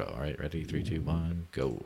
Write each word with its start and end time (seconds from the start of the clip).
All 0.00 0.14
right, 0.16 0.38
ready? 0.38 0.62
Three, 0.62 0.84
two, 0.84 1.00
one, 1.00 1.48
go. 1.50 1.82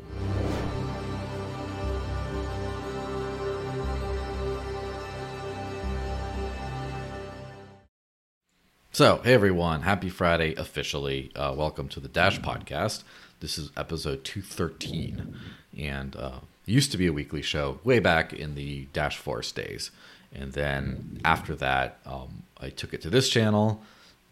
So, 8.92 9.22
hey 9.24 9.32
everyone, 9.32 9.80
happy 9.82 10.10
Friday 10.10 10.54
officially. 10.56 11.32
Uh, 11.34 11.54
welcome 11.56 11.88
to 11.88 12.00
the 12.00 12.08
Dash 12.08 12.38
Podcast. 12.38 13.02
This 13.40 13.56
is 13.56 13.70
episode 13.78 14.24
213, 14.24 15.34
and 15.78 16.14
uh, 16.14 16.40
used 16.66 16.92
to 16.92 16.98
be 16.98 17.06
a 17.06 17.12
weekly 17.14 17.40
show 17.40 17.80
way 17.82 17.98
back 17.98 18.34
in 18.34 18.54
the 18.56 18.88
Dash 18.92 19.16
Force 19.16 19.50
days. 19.52 19.90
And 20.34 20.52
then 20.52 21.18
after 21.24 21.56
that, 21.56 21.96
um, 22.04 22.42
I 22.60 22.68
took 22.68 22.92
it 22.92 23.00
to 23.02 23.10
this 23.10 23.30
channel, 23.30 23.82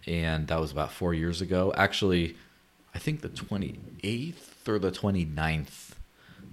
and 0.06 0.48
that 0.48 0.60
was 0.60 0.70
about 0.70 0.92
four 0.92 1.14
years 1.14 1.40
ago. 1.40 1.72
Actually, 1.78 2.36
I 2.94 2.98
think 2.98 3.20
the 3.20 3.28
28th 3.28 4.68
or 4.68 4.78
the 4.78 4.90
29th 4.90 5.90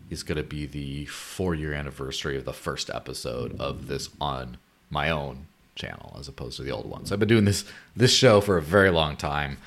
is 0.09 0.23
going 0.23 0.38
to 0.38 0.44
be 0.44 0.66
the 0.66 1.05
four 1.05 1.55
year 1.55 1.73
anniversary 1.73 2.38
of 2.38 2.45
the 2.45 2.54
first 2.54 2.90
episode 2.90 3.59
of 3.59 3.88
this 3.88 4.09
on 4.22 4.58
my 4.90 5.09
own 5.09 5.48
channel 5.76 6.16
as 6.20 6.28
opposed 6.28 6.58
to 6.58 6.64
the 6.64 6.72
old 6.72 6.90
ones. 6.90 7.12
I've 7.12 7.20
been 7.20 7.28
doing 7.28 7.45
this 7.45 7.66
this 7.95 8.14
show 8.14 8.42
for 8.42 8.58
a 8.58 8.62
very 8.62 8.90
long 8.90 9.16
time. 9.16 9.58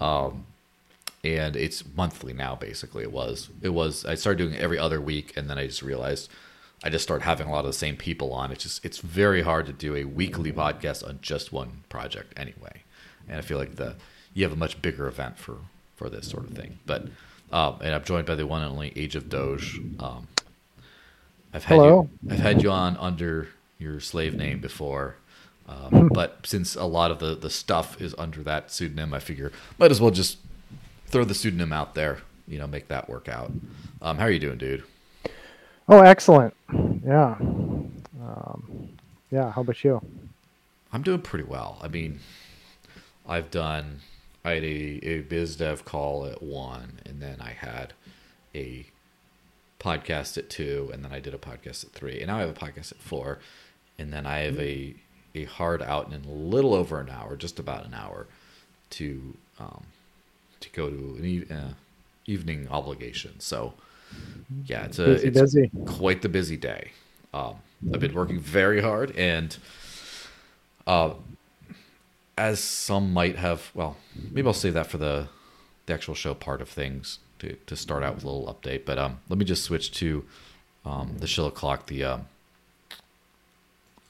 Um, 0.00 0.46
and 1.22 1.56
it's 1.56 1.84
monthly 1.94 2.32
now 2.32 2.54
basically 2.54 3.02
it 3.02 3.12
was 3.12 3.50
it 3.60 3.70
was 3.70 4.04
i 4.06 4.14
started 4.14 4.38
doing 4.38 4.54
it 4.54 4.62
every 4.62 4.78
other 4.78 5.00
week 5.00 5.36
and 5.36 5.50
then 5.50 5.58
i 5.58 5.66
just 5.66 5.82
realized 5.82 6.30
i 6.82 6.88
just 6.88 7.02
started 7.02 7.24
having 7.24 7.46
a 7.46 7.50
lot 7.50 7.60
of 7.60 7.66
the 7.66 7.72
same 7.72 7.96
people 7.96 8.32
on 8.32 8.50
it's 8.50 8.62
just 8.62 8.84
it's 8.84 8.98
very 8.98 9.42
hard 9.42 9.66
to 9.66 9.72
do 9.72 9.94
a 9.94 10.04
weekly 10.04 10.50
podcast 10.52 11.06
on 11.06 11.18
just 11.20 11.52
one 11.52 11.84
project 11.88 12.32
anyway 12.38 12.82
and 13.28 13.36
i 13.36 13.40
feel 13.42 13.58
like 13.58 13.76
the 13.76 13.96
you 14.32 14.44
have 14.44 14.52
a 14.52 14.56
much 14.56 14.80
bigger 14.80 15.06
event 15.06 15.38
for 15.38 15.58
for 16.00 16.08
this 16.08 16.30
sort 16.30 16.44
of 16.44 16.56
thing 16.56 16.78
but 16.86 17.06
um, 17.52 17.76
and 17.82 17.94
i'm 17.94 18.02
joined 18.02 18.26
by 18.26 18.34
the 18.34 18.46
one 18.46 18.62
and 18.62 18.72
only 18.72 18.90
AgeOfDoge 18.92 20.02
um, 20.02 20.26
i've 21.52 21.64
had 21.64 21.74
Hello. 21.74 22.08
you 22.22 22.32
i've 22.32 22.38
had 22.38 22.62
you 22.62 22.70
on 22.70 22.96
under 22.96 23.48
your 23.78 24.00
slave 24.00 24.34
name 24.34 24.60
before 24.60 25.16
um, 25.70 26.08
but 26.12 26.38
since 26.44 26.74
a 26.74 26.84
lot 26.84 27.10
of 27.10 27.20
the, 27.20 27.34
the 27.34 27.50
stuff 27.50 28.00
is 28.00 28.14
under 28.18 28.42
that 28.42 28.70
pseudonym, 28.70 29.14
I 29.14 29.20
figure 29.20 29.52
might 29.78 29.90
as 29.90 30.00
well 30.00 30.10
just 30.10 30.38
throw 31.06 31.24
the 31.24 31.34
pseudonym 31.34 31.72
out 31.72 31.94
there. 31.94 32.18
You 32.48 32.58
know, 32.58 32.66
make 32.66 32.88
that 32.88 33.08
work 33.08 33.28
out. 33.28 33.52
Um, 34.02 34.18
how 34.18 34.24
are 34.24 34.30
you 34.30 34.40
doing, 34.40 34.58
dude? 34.58 34.82
Oh, 35.88 36.00
excellent. 36.00 36.54
Yeah. 37.04 37.36
Um, 37.38 38.88
yeah. 39.30 39.52
How 39.52 39.60
about 39.60 39.84
you? 39.84 40.00
I'm 40.92 41.02
doing 41.02 41.20
pretty 41.20 41.44
well. 41.44 41.78
I 41.80 41.86
mean, 41.86 42.18
I've 43.26 43.52
done. 43.52 44.00
I 44.44 44.52
had 44.52 44.64
a, 44.64 45.06
a 45.06 45.20
biz 45.20 45.56
dev 45.56 45.84
call 45.84 46.26
at 46.26 46.42
one, 46.42 47.00
and 47.04 47.20
then 47.20 47.36
I 47.40 47.50
had 47.50 47.92
a 48.54 48.86
podcast 49.78 50.36
at 50.38 50.48
two, 50.50 50.90
and 50.92 51.04
then 51.04 51.12
I 51.12 51.20
did 51.20 51.34
a 51.34 51.38
podcast 51.38 51.84
at 51.84 51.90
three, 51.92 52.18
and 52.18 52.28
now 52.28 52.36
I 52.38 52.40
have 52.40 52.50
a 52.50 52.52
podcast 52.54 52.92
at 52.92 52.98
four, 52.98 53.38
and 53.98 54.12
then 54.12 54.26
I 54.26 54.38
have 54.40 54.58
a 54.58 54.94
a 55.34 55.44
hard 55.44 55.80
out 55.80 56.10
in 56.12 56.24
a 56.24 56.32
little 56.32 56.74
over 56.74 56.98
an 57.00 57.08
hour, 57.08 57.36
just 57.36 57.58
about 57.60 57.86
an 57.86 57.94
hour, 57.94 58.26
to 58.90 59.36
um, 59.58 59.84
to 60.60 60.68
go 60.70 60.90
to 60.90 60.96
an 61.18 61.24
e- 61.24 61.46
uh, 61.50 61.74
evening 62.26 62.66
obligation. 62.70 63.38
So 63.40 63.74
yeah, 64.66 64.84
it's 64.86 64.98
a 64.98 65.04
Busy, 65.06 65.28
it's 65.28 65.40
busy. 65.40 65.70
quite 65.86 66.22
the 66.22 66.28
busy 66.28 66.56
day. 66.56 66.90
Um, 67.32 67.56
I've 67.94 68.00
been 68.00 68.14
working 68.14 68.40
very 68.40 68.80
hard, 68.80 69.14
and 69.16 69.56
uh, 70.86 71.12
as 72.40 72.58
some 72.58 73.12
might 73.12 73.36
have, 73.36 73.70
well, 73.74 73.98
maybe 74.32 74.46
I'll 74.46 74.54
save 74.54 74.74
that 74.74 74.86
for 74.86 74.96
the 74.96 75.28
the 75.86 75.94
actual 75.94 76.14
show 76.14 76.34
part 76.34 76.62
of 76.62 76.68
things 76.68 77.18
to 77.40 77.54
to 77.66 77.76
start 77.76 78.02
out 78.02 78.14
with 78.14 78.24
a 78.24 78.30
little 78.30 78.52
update. 78.52 78.86
But 78.86 78.98
um, 78.98 79.20
let 79.28 79.38
me 79.38 79.44
just 79.44 79.62
switch 79.62 79.92
to 79.92 80.24
um, 80.84 81.16
the 81.18 81.26
shill 81.26 81.46
o'clock, 81.46 81.86
the 81.86 82.04
um, 82.04 82.28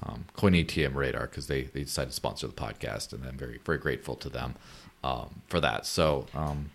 um, 0.02 0.26
Coin 0.36 0.52
ATM 0.52 0.94
Radar 0.94 1.26
because 1.26 1.48
they 1.48 1.62
they 1.62 1.82
decided 1.82 2.10
to 2.10 2.14
sponsor 2.14 2.46
the 2.46 2.52
podcast, 2.52 3.12
and 3.12 3.24
I'm 3.26 3.36
very 3.36 3.58
very 3.64 3.78
grateful 3.78 4.14
to 4.16 4.28
them 4.28 4.54
um, 5.02 5.42
for 5.48 5.60
that. 5.60 5.84
So 5.84 6.26
um, 6.32 6.70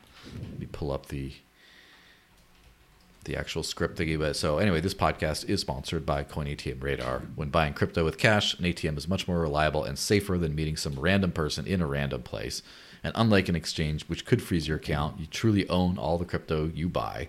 let 0.52 0.60
me 0.60 0.68
pull 0.70 0.92
up 0.92 1.06
the 1.08 1.32
the 3.26 3.36
actual 3.36 3.64
script 3.64 3.98
thingy. 3.98 4.18
But 4.18 4.36
so 4.36 4.58
anyway, 4.58 4.82
this 4.82 4.94
podcast 4.94 5.50
is 5.50 5.62
sponsored 5.62 6.06
by 6.06 6.24
Coin 6.24 6.48
ATM 6.48 6.82
Radar. 6.82 7.24
When 7.36 7.50
buying 7.50 7.74
crypto 7.74 8.06
with 8.06 8.18
cash, 8.18 8.58
an 8.58 8.66
ATM 8.66 8.98
is 8.98 9.08
much 9.08 9.28
more 9.28 9.40
reliable 9.40 9.84
and 9.84 10.00
safer 10.00 10.38
than 10.38 10.56
meeting 10.56 10.78
some 10.78 11.00
random 11.00 11.32
person 11.32 11.68
in 11.68 11.82
a 11.82 11.88
random 11.88 12.24
place. 12.24 12.62
And 13.04 13.12
unlike 13.16 13.50
an 13.50 13.56
exchange, 13.56 14.08
which 14.08 14.26
could 14.26 14.42
freeze 14.42 14.68
your 14.68 14.78
account, 14.78 15.20
you 15.20 15.28
truly 15.28 15.68
own 15.70 15.98
all 15.98 16.18
the 16.18 16.26
crypto 16.26 16.72
you 16.74 16.90
buy. 16.90 17.28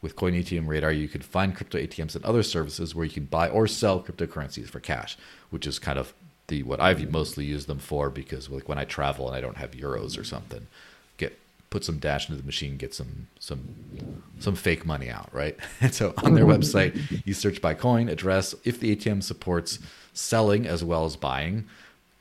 With 0.00 0.16
Coin 0.16 0.32
ATM 0.32 0.68
Radar, 0.68 0.92
you 0.92 1.08
can 1.08 1.22
find 1.22 1.56
crypto 1.56 1.78
ATMs 1.78 2.14
and 2.14 2.24
other 2.24 2.44
services 2.44 2.94
where 2.94 3.04
you 3.04 3.10
can 3.10 3.24
buy 3.24 3.48
or 3.48 3.66
sell 3.66 4.00
cryptocurrencies 4.00 4.68
for 4.68 4.80
cash, 4.80 5.18
which 5.50 5.66
is 5.66 5.78
kind 5.78 5.98
of 5.98 6.14
the 6.46 6.62
what 6.62 6.80
I've 6.80 7.10
mostly 7.10 7.44
used 7.44 7.66
them 7.66 7.78
for 7.78 8.10
because 8.10 8.48
like 8.48 8.68
when 8.68 8.78
I 8.78 8.84
travel 8.84 9.28
and 9.28 9.36
I 9.36 9.40
don't 9.40 9.58
have 9.58 9.72
euros 9.72 10.18
or 10.18 10.24
something, 10.24 10.66
put 11.70 11.84
some 11.84 11.98
dash 11.98 12.28
into 12.28 12.40
the 12.40 12.46
machine, 12.46 12.76
get 12.76 12.94
some 12.94 13.28
some 13.38 14.22
some 14.38 14.54
fake 14.54 14.86
money 14.86 15.10
out, 15.10 15.28
right? 15.32 15.56
And 15.80 15.94
so 15.94 16.14
on 16.18 16.34
their 16.34 16.44
mm-hmm. 16.44 16.62
website, 16.62 17.22
you 17.26 17.34
search 17.34 17.60
by 17.60 17.74
coin 17.74 18.08
address 18.08 18.54
if 18.64 18.80
the 18.80 18.94
ATM 18.94 19.22
supports 19.22 19.78
selling 20.12 20.66
as 20.66 20.82
well 20.82 21.04
as 21.04 21.16
buying, 21.16 21.66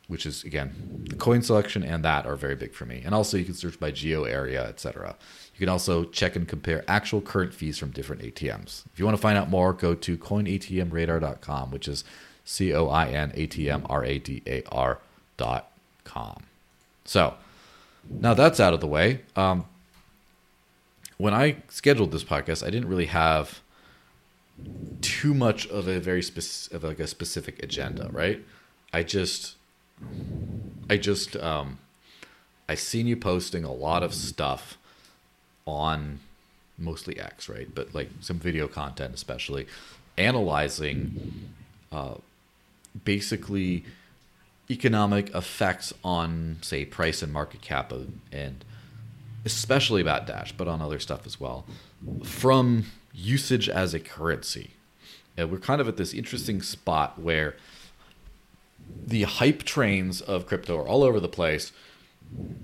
which 0.07 0.25
is 0.25 0.43
again 0.43 1.05
the 1.09 1.15
coin 1.15 1.41
selection 1.41 1.83
and 1.83 2.03
that 2.03 2.25
are 2.25 2.35
very 2.35 2.55
big 2.55 2.73
for 2.73 2.85
me. 2.85 3.01
And 3.05 3.15
also 3.15 3.37
you 3.37 3.45
can 3.45 3.53
search 3.53 3.79
by 3.79 3.91
geo 3.91 4.25
area, 4.25 4.65
etc. 4.67 5.15
You 5.55 5.59
can 5.59 5.69
also 5.69 6.03
check 6.03 6.35
and 6.35 6.47
compare 6.47 6.83
actual 6.87 7.21
current 7.21 7.53
fees 7.53 7.77
from 7.77 7.91
different 7.91 8.21
ATMs. 8.21 8.85
If 8.93 8.99
you 8.99 9.05
want 9.05 9.17
to 9.17 9.21
find 9.21 9.37
out 9.37 9.49
more, 9.49 9.73
go 9.73 9.95
to 9.95 10.17
coinatmradar.com, 10.17 11.71
which 11.71 11.87
is 11.87 12.03
C 12.45 12.73
O 12.73 12.87
I 12.87 13.07
N 13.07 13.31
A 13.33 13.47
T 13.47 13.69
M 13.69 13.85
R 13.89 14.03
A 14.03 14.19
D 14.19 14.43
A 14.45 14.63
R 14.71 14.99
dot 15.37 15.71
com. 16.03 16.43
So 17.05 17.35
now 18.09 18.33
that's 18.33 18.59
out 18.59 18.73
of 18.73 18.81
the 18.81 18.87
way. 18.87 19.21
Um, 19.35 19.65
when 21.17 21.33
I 21.33 21.57
scheduled 21.69 22.11
this 22.11 22.23
podcast, 22.23 22.65
I 22.65 22.69
didn't 22.69 22.89
really 22.89 23.07
have 23.07 23.61
too 25.01 25.33
much 25.33 25.67
of 25.67 25.87
a 25.87 25.99
very 25.99 26.21
specific, 26.21 26.75
of 26.75 26.83
like 26.83 26.99
a 26.99 27.07
specific 27.07 27.61
agenda, 27.63 28.09
right? 28.11 28.43
I 28.93 29.03
just, 29.03 29.55
I 30.89 30.97
just, 30.97 31.35
um, 31.37 31.79
I 32.69 32.75
seen 32.75 33.07
you 33.07 33.15
posting 33.15 33.63
a 33.63 33.71
lot 33.71 34.03
of 34.03 34.13
stuff 34.13 34.77
on 35.65 36.19
mostly 36.77 37.19
X, 37.19 37.49
right? 37.49 37.73
But 37.73 37.93
like 37.93 38.09
some 38.21 38.39
video 38.39 38.67
content, 38.67 39.13
especially 39.13 39.67
analyzing, 40.17 41.51
uh, 41.91 42.15
basically 43.03 43.85
economic 44.69 45.33
effects 45.33 45.93
on 46.03 46.57
say 46.61 46.85
price 46.85 47.21
and 47.21 47.31
market 47.31 47.61
cap 47.61 47.91
of, 47.91 48.09
and 48.31 48.65
especially 49.45 50.01
about 50.01 50.27
dash 50.27 50.51
but 50.51 50.67
on 50.67 50.81
other 50.81 50.99
stuff 50.99 51.25
as 51.25 51.39
well 51.39 51.65
from 52.23 52.85
usage 53.13 53.67
as 53.69 53.93
a 53.93 53.99
currency. 53.99 54.71
And 55.35 55.51
we're 55.51 55.59
kind 55.59 55.79
of 55.79 55.87
at 55.87 55.97
this 55.97 56.13
interesting 56.13 56.61
spot 56.61 57.19
where 57.19 57.55
the 59.05 59.23
hype 59.23 59.63
trains 59.63 60.21
of 60.21 60.47
crypto 60.47 60.77
are 60.77 60.87
all 60.87 61.03
over 61.03 61.19
the 61.19 61.27
place. 61.27 61.71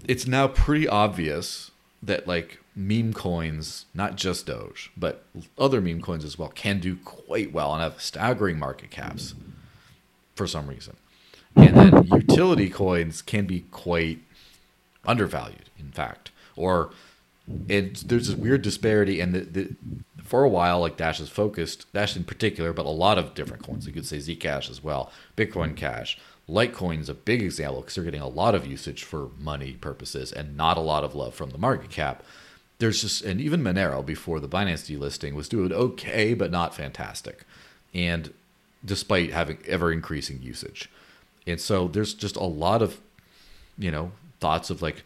It's 0.08 0.28
now 0.28 0.48
pretty 0.48 0.88
obvious 0.88 1.72
that 2.02 2.28
like 2.28 2.60
meme 2.76 3.14
coins 3.14 3.86
not 3.94 4.16
just 4.16 4.48
doge 4.48 4.92
but 4.98 5.26
other 5.58 5.80
meme 5.80 6.02
coins 6.02 6.26
as 6.26 6.40
well 6.40 6.50
can 6.50 6.80
do 6.80 6.96
quite 6.98 7.54
well 7.54 7.72
and 7.72 7.84
have 7.84 8.02
staggering 8.02 8.58
market 8.58 8.90
caps 8.90 9.36
for 10.36 10.48
some 10.48 10.68
reason 10.68 10.98
and 11.56 11.76
then 11.76 12.04
utility 12.06 12.70
coins 12.70 13.22
can 13.22 13.46
be 13.46 13.62
quite 13.72 14.20
undervalued 15.06 15.70
in 15.84 15.92
fact. 15.92 16.32
Or 16.56 16.92
it, 17.68 18.08
there's 18.08 18.28
this 18.28 18.38
weird 18.38 18.62
disparity 18.62 19.20
and 19.20 19.34
the, 19.34 19.42
the 19.42 19.76
for 20.24 20.44
a 20.44 20.50
while 20.50 20.80
like 20.80 20.96
dash 20.96 21.20
is 21.20 21.30
focused 21.30 21.92
dash 21.92 22.16
in 22.16 22.24
particular 22.24 22.72
but 22.72 22.86
a 22.86 22.90
lot 22.90 23.18
of 23.18 23.34
different 23.34 23.64
coins. 23.64 23.86
You 23.86 23.94
could 23.94 24.06
say 24.06 24.18
zcash 24.18 24.70
as 24.70 24.84
well 24.84 25.12
bitcoin 25.36 25.76
cash. 25.76 26.18
Litecoin 26.50 27.00
is 27.00 27.10
a 27.10 27.14
big 27.14 27.42
example 27.42 27.82
because 27.82 27.96
they're 27.96 28.04
getting 28.04 28.22
a 28.22 28.28
lot 28.28 28.54
of 28.54 28.68
usage 28.68 29.04
for 29.04 29.30
money 29.40 29.74
purposes 29.74 30.32
and 30.32 30.58
not 30.58 30.78
a 30.78 30.82
lot 30.82 31.04
of 31.06 31.16
love 31.16 31.34
from 31.34 31.52
the 31.52 31.58
market 31.58 31.90
cap. 31.90 32.22
There's 32.80 33.02
just 33.02 33.24
and 33.24 33.40
even 33.40 33.62
monero 33.64 34.06
before 34.06 34.40
the 34.40 34.50
binance 34.50 34.90
delisting 34.90 35.34
was 35.34 35.50
doing 35.50 35.72
okay 35.72 36.34
but 36.34 36.52
not 36.52 36.76
fantastic. 36.76 37.44
And 37.94 38.34
despite 38.86 39.32
having 39.32 39.60
ever 39.68 39.92
increasing 39.92 40.42
usage 40.42 40.90
and 41.46 41.60
so 41.60 41.88
there's 41.88 42.14
just 42.14 42.36
a 42.36 42.44
lot 42.44 42.82
of, 42.82 43.00
you 43.78 43.92
know, 43.92 44.12
thoughts 44.40 44.70
of 44.70 44.82
like, 44.82 45.04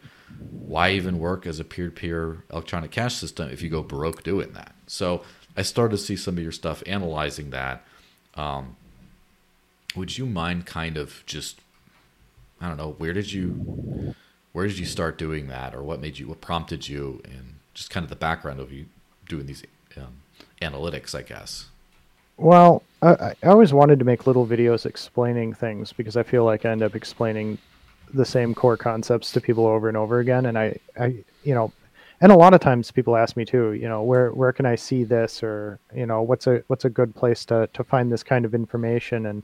why 0.50 0.90
even 0.90 1.18
work 1.18 1.46
as 1.46 1.58
a 1.58 1.64
peer 1.64 1.86
to 1.86 1.92
peer 1.92 2.44
electronic 2.50 2.90
cash 2.90 3.14
system 3.14 3.48
if 3.48 3.62
you 3.62 3.70
go 3.70 3.82
broke 3.82 4.22
doing 4.22 4.52
that? 4.52 4.74
So 4.86 5.22
I 5.56 5.62
started 5.62 5.96
to 5.96 6.02
see 6.02 6.16
some 6.16 6.36
of 6.36 6.42
your 6.42 6.52
stuff 6.52 6.82
analyzing 6.86 7.50
that. 7.50 7.84
Um, 8.34 8.76
would 9.96 10.18
you 10.18 10.26
mind 10.26 10.66
kind 10.66 10.96
of 10.96 11.24
just, 11.26 11.60
I 12.60 12.68
don't 12.68 12.76
know, 12.76 12.94
where 12.98 13.12
did 13.12 13.32
you, 13.32 14.14
where 14.52 14.66
did 14.66 14.78
you 14.78 14.86
start 14.86 15.18
doing 15.18 15.48
that, 15.48 15.74
or 15.74 15.82
what 15.82 16.00
made 16.00 16.18
you, 16.18 16.28
what 16.28 16.40
prompted 16.40 16.88
you, 16.88 17.20
and 17.24 17.54
just 17.74 17.90
kind 17.90 18.04
of 18.04 18.10
the 18.10 18.16
background 18.16 18.60
of 18.60 18.72
you 18.72 18.86
doing 19.28 19.46
these 19.46 19.64
um, 19.96 20.22
analytics, 20.60 21.14
I 21.14 21.22
guess. 21.22 21.66
Well, 22.38 22.84
I, 23.02 23.34
I 23.42 23.48
always 23.48 23.72
wanted 23.72 23.98
to 23.98 24.04
make 24.04 24.26
little 24.26 24.46
videos 24.46 24.86
explaining 24.86 25.54
things 25.54 25.92
because 25.92 26.16
I 26.16 26.22
feel 26.22 26.44
like 26.44 26.64
I 26.64 26.70
end 26.70 26.82
up 26.82 26.94
explaining 26.94 27.58
the 28.14 28.24
same 28.24 28.54
core 28.54 28.76
concepts 28.76 29.32
to 29.32 29.40
people 29.40 29.66
over 29.66 29.88
and 29.88 29.96
over 29.96 30.20
again. 30.20 30.46
And 30.46 30.56
I, 30.56 30.78
I, 30.98 31.16
you 31.42 31.54
know, 31.54 31.72
and 32.20 32.32
a 32.32 32.36
lot 32.36 32.54
of 32.54 32.60
times 32.60 32.90
people 32.92 33.16
ask 33.16 33.36
me 33.36 33.44
too, 33.44 33.72
you 33.72 33.88
know, 33.88 34.02
where 34.02 34.30
where 34.32 34.52
can 34.52 34.66
I 34.66 34.76
see 34.76 35.04
this, 35.04 35.42
or 35.42 35.78
you 35.94 36.06
know, 36.06 36.22
what's 36.22 36.46
a 36.46 36.62
what's 36.68 36.84
a 36.84 36.90
good 36.90 37.14
place 37.14 37.44
to 37.46 37.68
to 37.72 37.84
find 37.84 38.10
this 38.10 38.22
kind 38.22 38.44
of 38.44 38.54
information? 38.54 39.26
And 39.26 39.42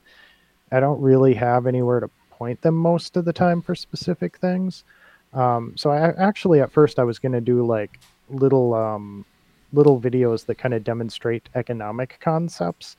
I 0.71 0.79
don't 0.79 0.99
really 1.01 1.33
have 1.35 1.67
anywhere 1.67 1.99
to 1.99 2.09
point 2.31 2.61
them 2.61 2.75
most 2.75 3.15
of 3.17 3.25
the 3.25 3.33
time 3.33 3.61
for 3.61 3.75
specific 3.75 4.37
things. 4.37 4.83
Um, 5.33 5.73
so 5.75 5.89
I 5.89 6.11
actually 6.11 6.61
at 6.61 6.71
first 6.71 6.97
I 6.99 7.03
was 7.03 7.19
going 7.19 7.33
to 7.33 7.41
do 7.41 7.65
like 7.65 7.99
little 8.29 8.73
um, 8.73 9.25
little 9.75 9.99
videos 9.99 10.45
that 10.45 10.57
kind 10.57 10.73
of 10.73 10.83
demonstrate 10.83 11.49
economic 11.55 12.17
concepts. 12.21 12.97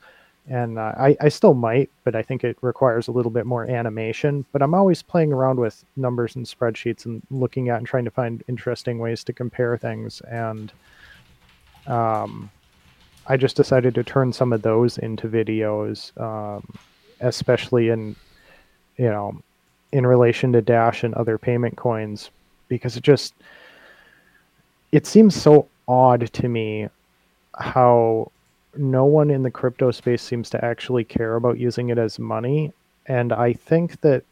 And 0.49 0.79
uh, 0.79 0.93
I, 0.97 1.17
I 1.19 1.29
still 1.29 1.53
might 1.53 1.89
but 2.05 2.15
i 2.15 2.21
think 2.21 2.45
it 2.45 2.57
requires 2.61 3.09
a 3.09 3.11
little 3.11 3.31
bit 3.31 3.45
more 3.45 3.69
animation. 3.69 4.45
But 4.53 4.61
i'm 4.61 4.73
always 4.73 5.01
playing 5.01 5.33
around 5.33 5.59
with 5.59 5.83
numbers 5.95 6.35
and 6.35 6.45
spreadsheets 6.45 7.05
and 7.05 7.21
looking 7.29 7.69
at 7.69 7.77
and 7.77 7.87
trying 7.87 8.05
to 8.05 8.11
find 8.11 8.43
interesting 8.47 8.99
ways 8.99 9.23
to 9.25 9.33
compare 9.33 9.77
things. 9.77 10.21
And 10.21 10.71
um, 11.87 12.49
i 13.27 13.35
just 13.35 13.55
decided 13.55 13.93
to 13.95 14.03
turn 14.03 14.31
some 14.31 14.53
of 14.53 14.61
those 14.61 14.97
into 14.99 15.27
videos 15.27 15.97
um, 16.21 16.63
especially 17.21 17.89
in 17.89 18.15
you 18.97 19.09
know 19.09 19.41
in 19.91 20.05
relation 20.05 20.51
to 20.51 20.61
dash 20.61 21.03
and 21.03 21.13
other 21.15 21.37
payment 21.37 21.75
coins 21.77 22.29
because 22.67 22.97
it 22.97 23.03
just 23.03 23.33
it 24.91 25.05
seems 25.05 25.35
so 25.35 25.67
odd 25.87 26.31
to 26.33 26.47
me 26.47 26.89
how 27.57 28.31
no 28.75 29.05
one 29.05 29.29
in 29.29 29.43
the 29.43 29.51
crypto 29.51 29.91
space 29.91 30.21
seems 30.21 30.49
to 30.51 30.63
actually 30.63 31.03
care 31.03 31.35
about 31.35 31.57
using 31.57 31.89
it 31.89 31.97
as 31.97 32.19
money. 32.19 32.73
And 33.07 33.31
i 33.31 33.53
think 33.53 34.01
that 34.01 34.23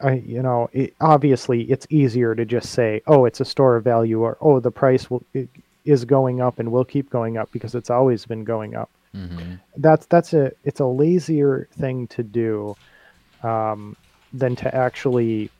i 0.00 0.14
you 0.14 0.42
know 0.42 0.68
it, 0.72 0.94
obviously 1.00 1.62
it's 1.62 1.86
easier 1.90 2.34
to 2.34 2.44
just 2.44 2.70
say 2.70 3.00
oh 3.06 3.24
it's 3.24 3.40
a 3.40 3.44
store 3.44 3.76
of 3.76 3.84
value 3.84 4.20
or 4.20 4.36
oh 4.40 4.58
the 4.58 4.70
price 4.72 5.08
will 5.08 5.22
is 5.84 6.04
going 6.04 6.40
up 6.40 6.58
and 6.58 6.70
will 6.70 6.84
keep 6.84 7.10
going 7.10 7.36
up 7.36 7.50
because 7.52 7.74
it's 7.74 7.90
always 7.90 8.26
been 8.26 8.44
going 8.44 8.74
up. 8.74 8.90
Mm-hmm. 9.14 9.56
that's 9.76 10.06
that's 10.06 10.32
a 10.32 10.52
it's 10.64 10.80
a 10.80 10.86
lazier 10.86 11.68
thing 11.78 12.06
to 12.08 12.22
do 12.22 12.74
um, 13.42 13.94
than 14.32 14.56
to 14.56 14.74
actually 14.74 15.50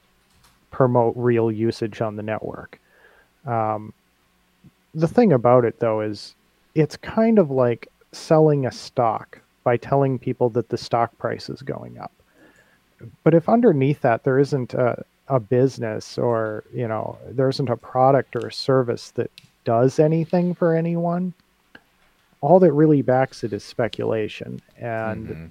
promote 0.70 1.12
real 1.18 1.52
usage 1.52 2.00
on 2.00 2.16
the 2.16 2.22
network. 2.22 2.80
Um, 3.44 3.92
the 4.94 5.08
thing 5.08 5.32
about 5.32 5.64
it 5.64 5.78
though 5.80 6.00
is 6.00 6.34
it's 6.74 6.96
kind 6.96 7.38
of 7.38 7.50
like 7.50 7.88
selling 8.12 8.66
a 8.66 8.72
stock 8.72 9.40
by 9.64 9.76
telling 9.76 10.18
people 10.18 10.48
that 10.50 10.68
the 10.68 10.78
stock 10.78 11.16
price 11.18 11.48
is 11.48 11.62
going 11.62 11.98
up. 11.98 12.12
But 13.24 13.34
if 13.34 13.48
underneath 13.48 14.00
that 14.02 14.24
there 14.24 14.38
isn't 14.38 14.74
a, 14.74 15.04
a 15.28 15.40
business 15.40 16.18
or, 16.18 16.64
you 16.72 16.86
know, 16.86 17.18
there 17.28 17.48
isn't 17.48 17.68
a 17.68 17.76
product 17.76 18.36
or 18.36 18.46
a 18.46 18.52
service 18.52 19.10
that 19.12 19.30
does 19.64 19.98
anything 19.98 20.54
for 20.54 20.74
anyone, 20.74 21.32
all 22.40 22.58
that 22.60 22.72
really 22.72 23.02
backs 23.02 23.44
it 23.44 23.52
is 23.52 23.64
speculation. 23.64 24.60
And 24.78 25.28
mm-hmm. 25.28 25.46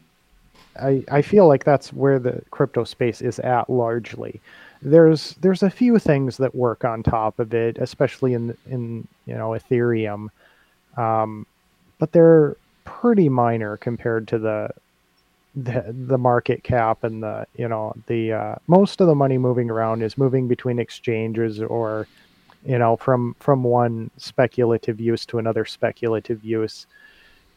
I, 0.79 1.03
I 1.09 1.21
feel 1.21 1.47
like 1.47 1.63
that's 1.63 1.91
where 1.93 2.19
the 2.19 2.41
crypto 2.51 2.83
space 2.83 3.21
is 3.21 3.39
at 3.39 3.69
largely. 3.69 4.39
There's 4.81 5.35
there's 5.41 5.63
a 5.63 5.69
few 5.69 5.99
things 5.99 6.37
that 6.37 6.55
work 6.55 6.83
on 6.83 7.03
top 7.03 7.39
of 7.39 7.53
it, 7.53 7.77
especially 7.77 8.33
in 8.33 8.57
in 8.67 9.07
you 9.25 9.35
know 9.35 9.51
Ethereum. 9.51 10.29
Um, 10.97 11.45
but 11.99 12.11
they're 12.11 12.57
pretty 12.83 13.29
minor 13.29 13.77
compared 13.77 14.27
to 14.29 14.39
the 14.39 14.69
the 15.55 15.85
the 16.07 16.17
market 16.17 16.63
cap 16.63 17.03
and 17.03 17.21
the 17.21 17.45
you 17.55 17.67
know 17.67 17.93
the 18.07 18.33
uh, 18.33 18.55
most 18.67 19.01
of 19.01 19.07
the 19.07 19.15
money 19.15 19.37
moving 19.37 19.69
around 19.69 20.01
is 20.01 20.17
moving 20.17 20.47
between 20.47 20.79
exchanges 20.79 21.61
or 21.61 22.07
you 22.65 22.77
know 22.77 22.95
from 22.95 23.35
from 23.39 23.63
one 23.63 24.09
speculative 24.17 24.99
use 24.99 25.25
to 25.27 25.37
another 25.37 25.65
speculative 25.65 26.43
use. 26.43 26.87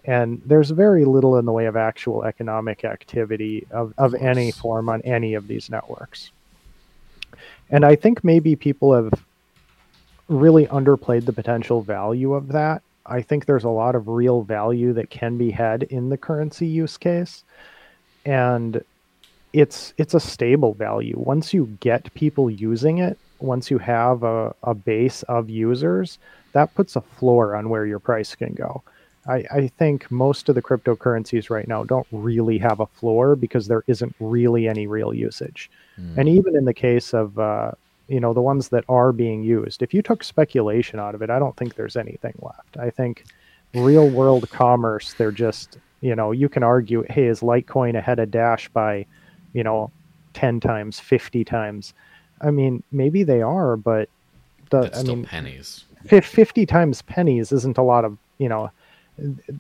And 0.07 0.43
there's 0.45 0.69
very 0.69 1.07
little 1.07 1.39
in 1.39 1.47
the 1.47 1.53
way 1.53 1.65
of 1.65 1.77
actual 1.77 2.25
economic 2.25 2.85
activity 2.85 3.67
of, 3.71 3.95
of 3.97 4.15
any 4.15 4.53
form 4.53 4.91
on 4.91 5.01
any 5.01 5.33
of 5.33 5.49
these 5.49 5.71
networks 5.71 6.31
and 7.71 7.85
i 7.85 7.95
think 7.95 8.23
maybe 8.25 8.57
people 8.57 8.93
have 8.95 9.13
really 10.29 10.67
underplayed 10.67 11.27
the 11.27 11.33
potential 11.33 11.83
value 11.83 12.33
of 12.35 12.49
that 12.49 12.83
I 13.07 13.23
think 13.23 13.45
there's 13.45 13.65
a 13.65 13.71
lot 13.71 13.95
of 13.95 14.09
real 14.09 14.43
value 14.43 14.93
that 14.95 15.11
can 15.11 15.37
be 15.37 15.51
had 15.51 15.83
in 15.85 16.09
the 16.09 16.17
currency 16.17 16.67
use 16.67 16.97
case. 16.97 17.45
And 18.25 18.83
it's 19.53 19.93
it's 19.99 20.15
a 20.15 20.21
stable 20.21 20.75
value. 20.75 21.15
Once 21.17 21.53
you 21.53 21.67
get 21.81 22.13
people 22.15 22.51
using 22.51 22.99
it, 22.99 23.19
once 23.41 23.71
you 23.71 23.79
have 23.79 24.23
a, 24.23 24.55
a 24.63 24.75
base 24.75 25.23
of 25.25 25.51
users, 25.51 26.19
that 26.53 26.75
puts 26.75 26.97
a 26.97 27.01
floor 27.01 27.55
on 27.55 27.69
where 27.69 27.87
your 27.87 27.99
price 27.99 28.35
can 28.35 28.55
go. 28.55 28.83
I, 29.27 29.45
I 29.51 29.69
think 29.79 30.11
most 30.11 30.49
of 30.49 30.55
the 30.55 30.63
cryptocurrencies 30.63 31.51
right 31.51 31.69
now 31.69 31.85
don't 31.85 32.07
really 32.11 32.59
have 32.59 32.81
a 32.81 32.87
floor 32.87 33.37
because 33.37 33.67
there 33.67 33.85
isn't 33.87 34.15
really 34.19 34.67
any 34.67 34.87
real 34.87 35.15
usage. 35.15 35.71
Mm. 36.01 36.19
And 36.19 36.29
even 36.29 36.57
in 36.57 36.65
the 36.65 36.75
case 36.75 37.15
of 37.15 37.39
uh, 37.39 37.73
you 38.09 38.21
know 38.21 38.33
the 38.33 38.43
ones 38.43 38.69
that 38.69 38.85
are 38.89 39.13
being 39.13 39.43
used 39.43 39.83
if 39.83 39.95
you 39.95 40.03
took 40.03 40.23
speculation 40.23 40.99
out 40.99 41.15
of 41.15 41.23
it 41.23 41.31
i 41.31 41.39
don't 41.39 41.57
think 41.57 41.75
there's 41.75 41.97
anything 41.97 42.35
left. 42.41 42.77
I 42.79 42.91
think 42.91 43.25
real 43.75 44.09
world 44.09 44.49
commerce 44.51 45.15
they're 45.15 45.33
just 45.33 45.79
you 46.01 46.15
know 46.15 46.31
you 46.31 46.49
can 46.49 46.63
argue 46.63 47.05
hey 47.09 47.27
is 47.27 47.41
litecoin 47.41 47.97
ahead 47.97 48.19
of 48.19 48.31
dash 48.31 48.69
by 48.69 49.07
you 49.53 49.65
know 49.65 49.91
10 50.35 50.61
times 50.61 50.99
50 50.99 51.45
times? 51.45 51.95
I 52.41 52.51
mean 52.51 52.83
maybe 52.93 53.23
they 53.23 53.41
are 53.41 53.77
but 53.77 54.09
the 54.71 54.83
That's 54.83 55.01
i 55.01 55.03
mean 55.03 55.25
pennies. 55.25 55.85
50 56.07 56.67
times 56.67 57.03
pennies 57.03 57.53
isn't 57.53 57.79
a 57.79 57.83
lot 57.83 58.05
of 58.05 58.19
you 58.39 58.49
know 58.49 58.71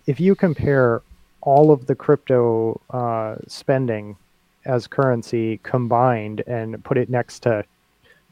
if 0.06 0.20
you 0.20 0.34
compare 0.34 1.00
all 1.40 1.70
of 1.70 1.86
the 1.86 1.94
crypto 1.94 2.80
uh, 2.90 3.36
spending 3.46 4.16
as 4.64 4.86
currency 4.86 5.58
combined 5.62 6.42
and 6.46 6.82
put 6.84 6.98
it 6.98 7.10
next 7.10 7.40
to 7.40 7.64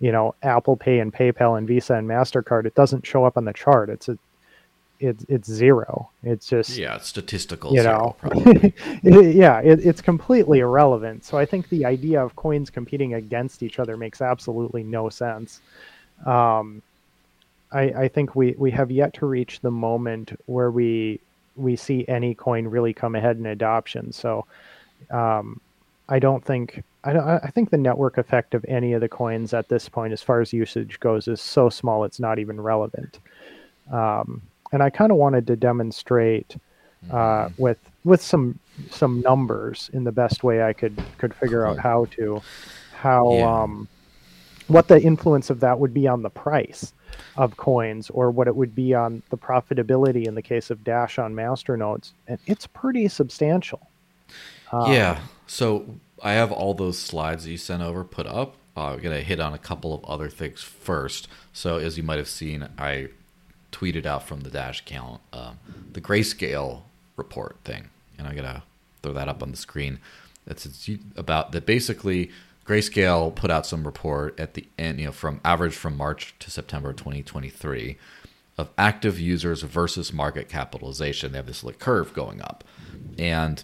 you 0.01 0.13
know 0.13 0.35
Apple 0.43 0.77
Pay 0.77 0.99
and 0.99 1.13
PayPal 1.13 1.57
and 1.57 1.67
Visa 1.67 1.95
and 1.95 2.09
Mastercard, 2.09 2.67
it 2.67 2.75
doesn't 2.75 3.07
show 3.07 3.25
up 3.25 3.37
on 3.37 3.45
the 3.45 3.53
chart. 3.53 3.89
It's 3.89 4.09
a 4.09 4.19
it's 5.03 5.25
it's 5.29 5.51
zero. 5.51 6.11
It's 6.23 6.49
just 6.49 6.77
yeah, 6.77 6.97
it's 6.97 7.09
statistical. 7.09 7.73
You 7.73 7.83
know, 7.83 8.17
it, 8.25 9.35
yeah, 9.35 9.61
it, 9.61 9.85
it's 9.85 10.01
completely 10.01 10.61
irrelevant. 10.61 11.25
So 11.25 11.37
I 11.39 11.45
think 11.45 11.69
the 11.69 11.85
idea 11.85 12.25
of 12.25 12.37
coins 12.37 12.71
competing 12.71 13.15
against 13.15 13.63
each 13.63 13.79
other 13.79 13.97
makes 13.97 14.21
absolutely 14.21 14.85
no 14.85 15.09
sense. 15.09 15.61
Um, 16.25 16.83
I, 17.73 17.83
I 17.83 18.09
think 18.09 18.37
we 18.37 18.55
we 18.59 18.71
have 18.71 18.91
yet 18.91 19.15
to 19.15 19.27
reach 19.27 19.61
the 19.61 19.71
moment 19.71 20.39
where 20.47 20.71
we 20.71 21.21
we 21.57 21.77
see 21.77 22.05
any 22.09 22.35
coin 22.35 22.67
really 22.69 22.93
come 22.93 23.15
ahead 23.15 23.37
in 23.37 23.47
adoption. 23.47 24.13
So 24.13 24.47
um, 25.11 25.61
I 26.09 26.19
don't 26.19 26.45
think 26.45 26.83
I, 27.05 27.37
I 27.37 27.51
think 27.51 27.71
the 27.71 27.79
network 27.79 28.19
effect 28.19 28.55
of 28.55 28.65
any 28.69 28.93
of 28.93 29.01
the 29.01 29.09
coins 29.09 29.55
at 29.55 29.69
this 29.69 29.89
point, 29.89 30.13
as 30.13 30.23
far 30.23 30.41
as 30.41 30.53
usage 30.53 31.01
goes, 31.01 31.29
is 31.29 31.41
so 31.41 31.69
small 31.69 32.05
it's 32.05 32.21
not 32.21 32.39
even 32.39 32.61
relevant. 32.61 33.19
Um, 33.91 34.43
and 34.73 34.83
I 34.83 34.91
kind 34.91 35.13
of 35.13 35.19
wanted 35.19 35.47
to 35.49 35.57
demonstrate 35.57 36.57
uh, 37.11 37.15
mm-hmm. 37.17 37.63
with 37.63 37.79
with 38.05 38.23
some 38.23 38.59
some 38.91 39.21
numbers 39.21 39.91
in 39.93 40.05
the 40.05 40.13
best 40.13 40.45
way 40.45 40.63
I 40.63 40.73
could 40.73 41.03
could 41.19 41.35
figure 41.35 41.67
out 41.67 41.79
how 41.79 42.07
to 42.17 42.41
how 42.95 43.33
yeah. 43.33 43.63
um, 43.63 43.89
what 44.69 44.89
the 44.89 45.01
influence 45.01 45.51
of 45.51 45.61
that 45.61 45.79
would 45.79 45.93
be 45.93 46.07
on 46.07 46.23
the 46.23 46.31
price 46.31 46.93
of 47.37 47.57
coins 47.57 48.11
or 48.11 48.31
what 48.31 48.47
it 48.47 48.55
would 48.55 48.75
be 48.75 48.95
on 48.95 49.23
the 49.31 49.37
profitability 49.37 50.27
in 50.27 50.35
the 50.35 50.43
case 50.43 50.71
of 50.71 50.83
Dash 50.85 51.19
on 51.19 51.35
masternodes, 51.35 52.13
and 52.29 52.39
it's 52.47 52.67
pretty 52.67 53.09
substantial. 53.09 53.89
Um, 54.73 54.93
yeah. 54.93 55.21
So 55.47 55.97
I 56.23 56.33
have 56.33 56.51
all 56.51 56.75
those 56.75 56.99
slides 56.99 57.45
that 57.45 57.51
you 57.51 57.57
sent 57.57 57.83
over 57.83 58.05
put 58.05 58.27
up. 58.27 58.57
Uh, 58.77 58.93
I'm 58.93 59.01
gonna 59.01 59.21
hit 59.21 59.39
on 59.39 59.53
a 59.53 59.59
couple 59.59 59.95
of 59.95 60.05
other 60.05 60.29
things 60.29 60.63
first. 60.63 61.29
So 61.53 61.77
as 61.77 61.97
you 61.99 62.03
might 62.03 62.19
have 62.19 62.29
seen, 62.29 62.69
I 62.79 63.09
tweeted 63.71 64.07
out 64.07 64.27
from 64.27 64.41
the 64.41 64.51
Dash 64.51 64.81
account 64.81 65.21
uh, 65.33 65.53
the 65.93 66.01
grayscale 66.01 66.83
report 67.17 67.57
thing, 67.65 67.91
and 68.17 68.27
I'm 68.27 68.35
gonna 68.35 68.63
throw 69.03 69.13
that 69.13 69.29
up 69.29 69.43
on 69.43 69.51
the 69.51 69.57
screen. 69.57 69.99
That's 70.47 70.89
about 71.17 71.53
that. 71.53 71.67
Basically, 71.67 72.31
grayscale 72.67 73.35
put 73.35 73.51
out 73.51 73.67
some 73.67 73.85
report 73.85 74.39
at 74.41 74.55
the 74.55 74.67
end, 74.79 75.01
you 75.01 75.07
know, 75.07 75.13
from 75.13 75.41
average 75.45 75.75
from 75.75 75.97
March 75.97 76.35
to 76.39 76.51
September 76.51 76.93
2023 76.93 77.99
of 78.59 78.69
active 78.79 79.19
users 79.19 79.63
versus 79.63 80.13
market 80.13 80.49
capitalization. 80.49 81.33
They 81.33 81.39
have 81.39 81.47
this 81.47 81.63
like 81.65 81.79
curve 81.79 82.15
going 82.15 82.41
up, 82.41 82.65
and 83.19 83.63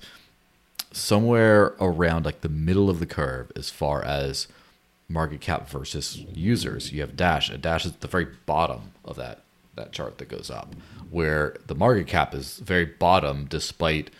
somewhere 0.92 1.74
around 1.80 2.24
like 2.24 2.40
the 2.40 2.48
middle 2.48 2.88
of 2.88 3.00
the 3.00 3.06
curve 3.06 3.52
as 3.56 3.70
far 3.70 4.02
as 4.04 4.48
market 5.08 5.40
cap 5.40 5.68
versus 5.68 6.24
users. 6.32 6.92
You 6.92 7.00
have 7.00 7.16
Dash. 7.16 7.50
A 7.50 7.58
Dash 7.58 7.86
is 7.86 7.92
at 7.92 8.00
the 8.00 8.08
very 8.08 8.28
bottom 8.46 8.92
of 9.04 9.16
that 9.16 9.42
that 9.74 9.92
chart 9.92 10.18
that 10.18 10.28
goes 10.28 10.50
up, 10.50 10.74
where 11.10 11.56
the 11.66 11.74
market 11.74 12.08
cap 12.08 12.34
is 12.34 12.58
very 12.58 12.84
bottom 12.84 13.46
despite 13.48 14.10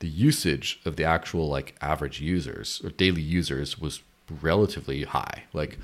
the 0.00 0.08
usage 0.08 0.78
of 0.84 0.96
the 0.96 1.04
actual 1.04 1.48
like 1.48 1.74
average 1.80 2.20
users 2.20 2.82
or 2.84 2.90
daily 2.90 3.22
users 3.22 3.80
was 3.80 4.02
relatively 4.42 5.04
high. 5.04 5.44
Like, 5.52 5.78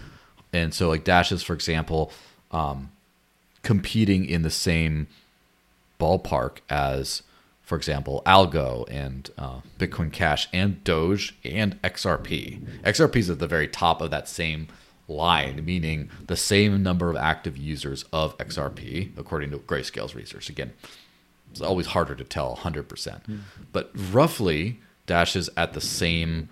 and 0.52 0.74
so 0.74 0.88
like 0.88 1.04
Dash 1.04 1.32
is 1.32 1.42
for 1.42 1.54
example, 1.54 2.12
um, 2.50 2.90
competing 3.62 4.26
in 4.26 4.42
the 4.42 4.50
same 4.50 5.06
ballpark 5.98 6.58
as, 6.68 7.22
for 7.72 7.76
example, 7.76 8.22
Algo 8.26 8.84
and 8.90 9.30
uh, 9.38 9.60
Bitcoin 9.78 10.12
Cash 10.12 10.46
and 10.52 10.84
Doge 10.84 11.34
and 11.42 11.80
XRP. 11.80 12.60
XRP 12.82 13.16
is 13.16 13.30
at 13.30 13.38
the 13.38 13.46
very 13.46 13.66
top 13.66 14.02
of 14.02 14.10
that 14.10 14.28
same 14.28 14.68
line, 15.08 15.64
meaning 15.64 16.10
the 16.26 16.36
same 16.36 16.82
number 16.82 17.08
of 17.08 17.16
active 17.16 17.56
users 17.56 18.04
of 18.12 18.36
XRP, 18.36 19.16
according 19.16 19.52
to 19.52 19.56
Grayscale's 19.56 20.14
research. 20.14 20.50
Again, 20.50 20.74
it's 21.50 21.62
always 21.62 21.86
harder 21.86 22.14
to 22.14 22.24
tell 22.24 22.56
100%. 22.56 22.84
Mm. 22.84 23.38
But 23.72 23.90
roughly, 23.94 24.78
Dash 25.06 25.34
is 25.34 25.48
at 25.56 25.72
the 25.72 25.80
same 25.80 26.50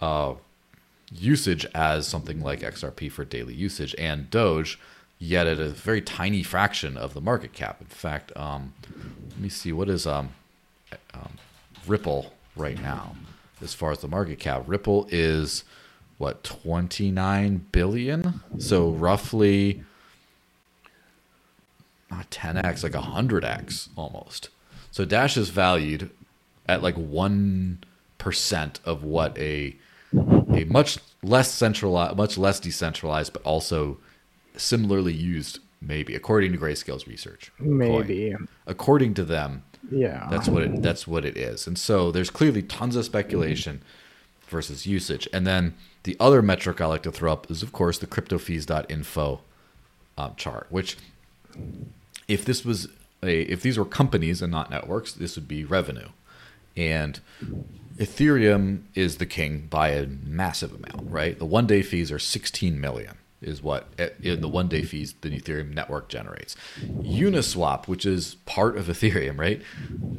uh, 0.00 0.36
usage 1.12 1.66
as 1.74 2.06
something 2.06 2.40
like 2.40 2.60
XRP 2.60 3.12
for 3.12 3.26
daily 3.26 3.52
usage 3.52 3.94
and 3.98 4.30
Doge, 4.30 4.80
yet 5.18 5.46
at 5.46 5.60
a 5.60 5.68
very 5.68 6.00
tiny 6.00 6.42
fraction 6.42 6.96
of 6.96 7.12
the 7.12 7.20
market 7.20 7.52
cap. 7.52 7.82
In 7.82 7.88
fact, 7.88 8.34
um, 8.34 8.72
let 9.32 9.38
me 9.38 9.50
see, 9.50 9.70
what 9.70 9.90
is 9.90 10.06
um, 10.06 10.30
um, 11.14 11.32
Ripple 11.86 12.32
right 12.56 12.80
now 12.80 13.16
as 13.60 13.74
far 13.74 13.92
as 13.92 13.98
the 13.98 14.08
market 14.08 14.38
cap? 14.38 14.64
Ripple 14.66 15.06
is 15.10 15.64
what 16.22 16.44
29 16.44 17.66
billion 17.72 18.40
so 18.56 18.90
roughly 18.90 19.82
not 22.12 22.30
10x 22.30 22.84
like 22.84 22.92
100x 22.92 23.88
almost 23.96 24.48
so 24.92 25.04
dash 25.04 25.36
is 25.36 25.48
valued 25.50 26.10
at 26.68 26.80
like 26.80 26.94
1% 26.94 27.78
of 28.84 29.02
what 29.02 29.36
a 29.36 29.74
a 30.54 30.64
much 30.66 30.98
less 31.24 31.50
centralized 31.50 32.16
much 32.16 32.38
less 32.38 32.60
decentralized 32.60 33.32
but 33.32 33.42
also 33.42 33.98
similarly 34.56 35.12
used 35.12 35.58
maybe 35.80 36.14
according 36.14 36.52
to 36.52 36.58
grayscale's 36.58 37.08
research 37.08 37.50
maybe 37.58 38.30
coin. 38.30 38.46
according 38.68 39.12
to 39.12 39.24
them 39.24 39.64
yeah 39.92 40.26
that's 40.30 40.48
what 40.48 40.62
it 40.62 40.82
that's 40.82 41.06
what 41.06 41.24
it 41.24 41.36
is 41.36 41.66
and 41.66 41.78
so 41.78 42.10
there's 42.10 42.30
clearly 42.30 42.62
tons 42.62 42.96
of 42.96 43.04
speculation 43.04 43.82
versus 44.48 44.86
usage 44.86 45.28
and 45.32 45.46
then 45.46 45.74
the 46.04 46.16
other 46.18 46.42
metric 46.42 46.80
I 46.80 46.86
like 46.86 47.02
to 47.02 47.12
throw 47.12 47.32
up 47.32 47.50
is, 47.50 47.62
of 47.62 47.72
course, 47.72 47.98
the 47.98 48.06
cryptofees.info 48.06 49.40
um, 50.18 50.34
chart, 50.36 50.66
which 50.70 50.96
if 52.26 52.44
this 52.44 52.64
was 52.64 52.88
a, 53.22 53.42
if 53.42 53.62
these 53.62 53.78
were 53.78 53.84
companies 53.84 54.42
and 54.42 54.50
not 54.50 54.70
networks, 54.70 55.12
this 55.12 55.36
would 55.36 55.46
be 55.46 55.64
revenue. 55.64 56.08
And 56.76 57.20
Ethereum 57.98 58.82
is 58.94 59.18
the 59.18 59.26
king 59.26 59.68
by 59.70 59.90
a 59.90 60.06
massive 60.06 60.72
amount, 60.72 61.10
right? 61.10 61.38
The 61.38 61.44
one 61.44 61.66
day 61.66 61.82
fees 61.82 62.10
are 62.10 62.18
16 62.18 62.80
million 62.80 63.16
is 63.42 63.62
what 63.62 63.88
in 64.22 64.40
the 64.40 64.48
one 64.48 64.68
day 64.68 64.82
fees 64.82 65.14
the 65.20 65.30
Ethereum 65.30 65.74
network 65.74 66.08
generates. 66.08 66.56
Uniswap, 66.80 67.88
which 67.88 68.06
is 68.06 68.36
part 68.46 68.76
of 68.76 68.86
Ethereum, 68.86 69.38
right, 69.38 69.62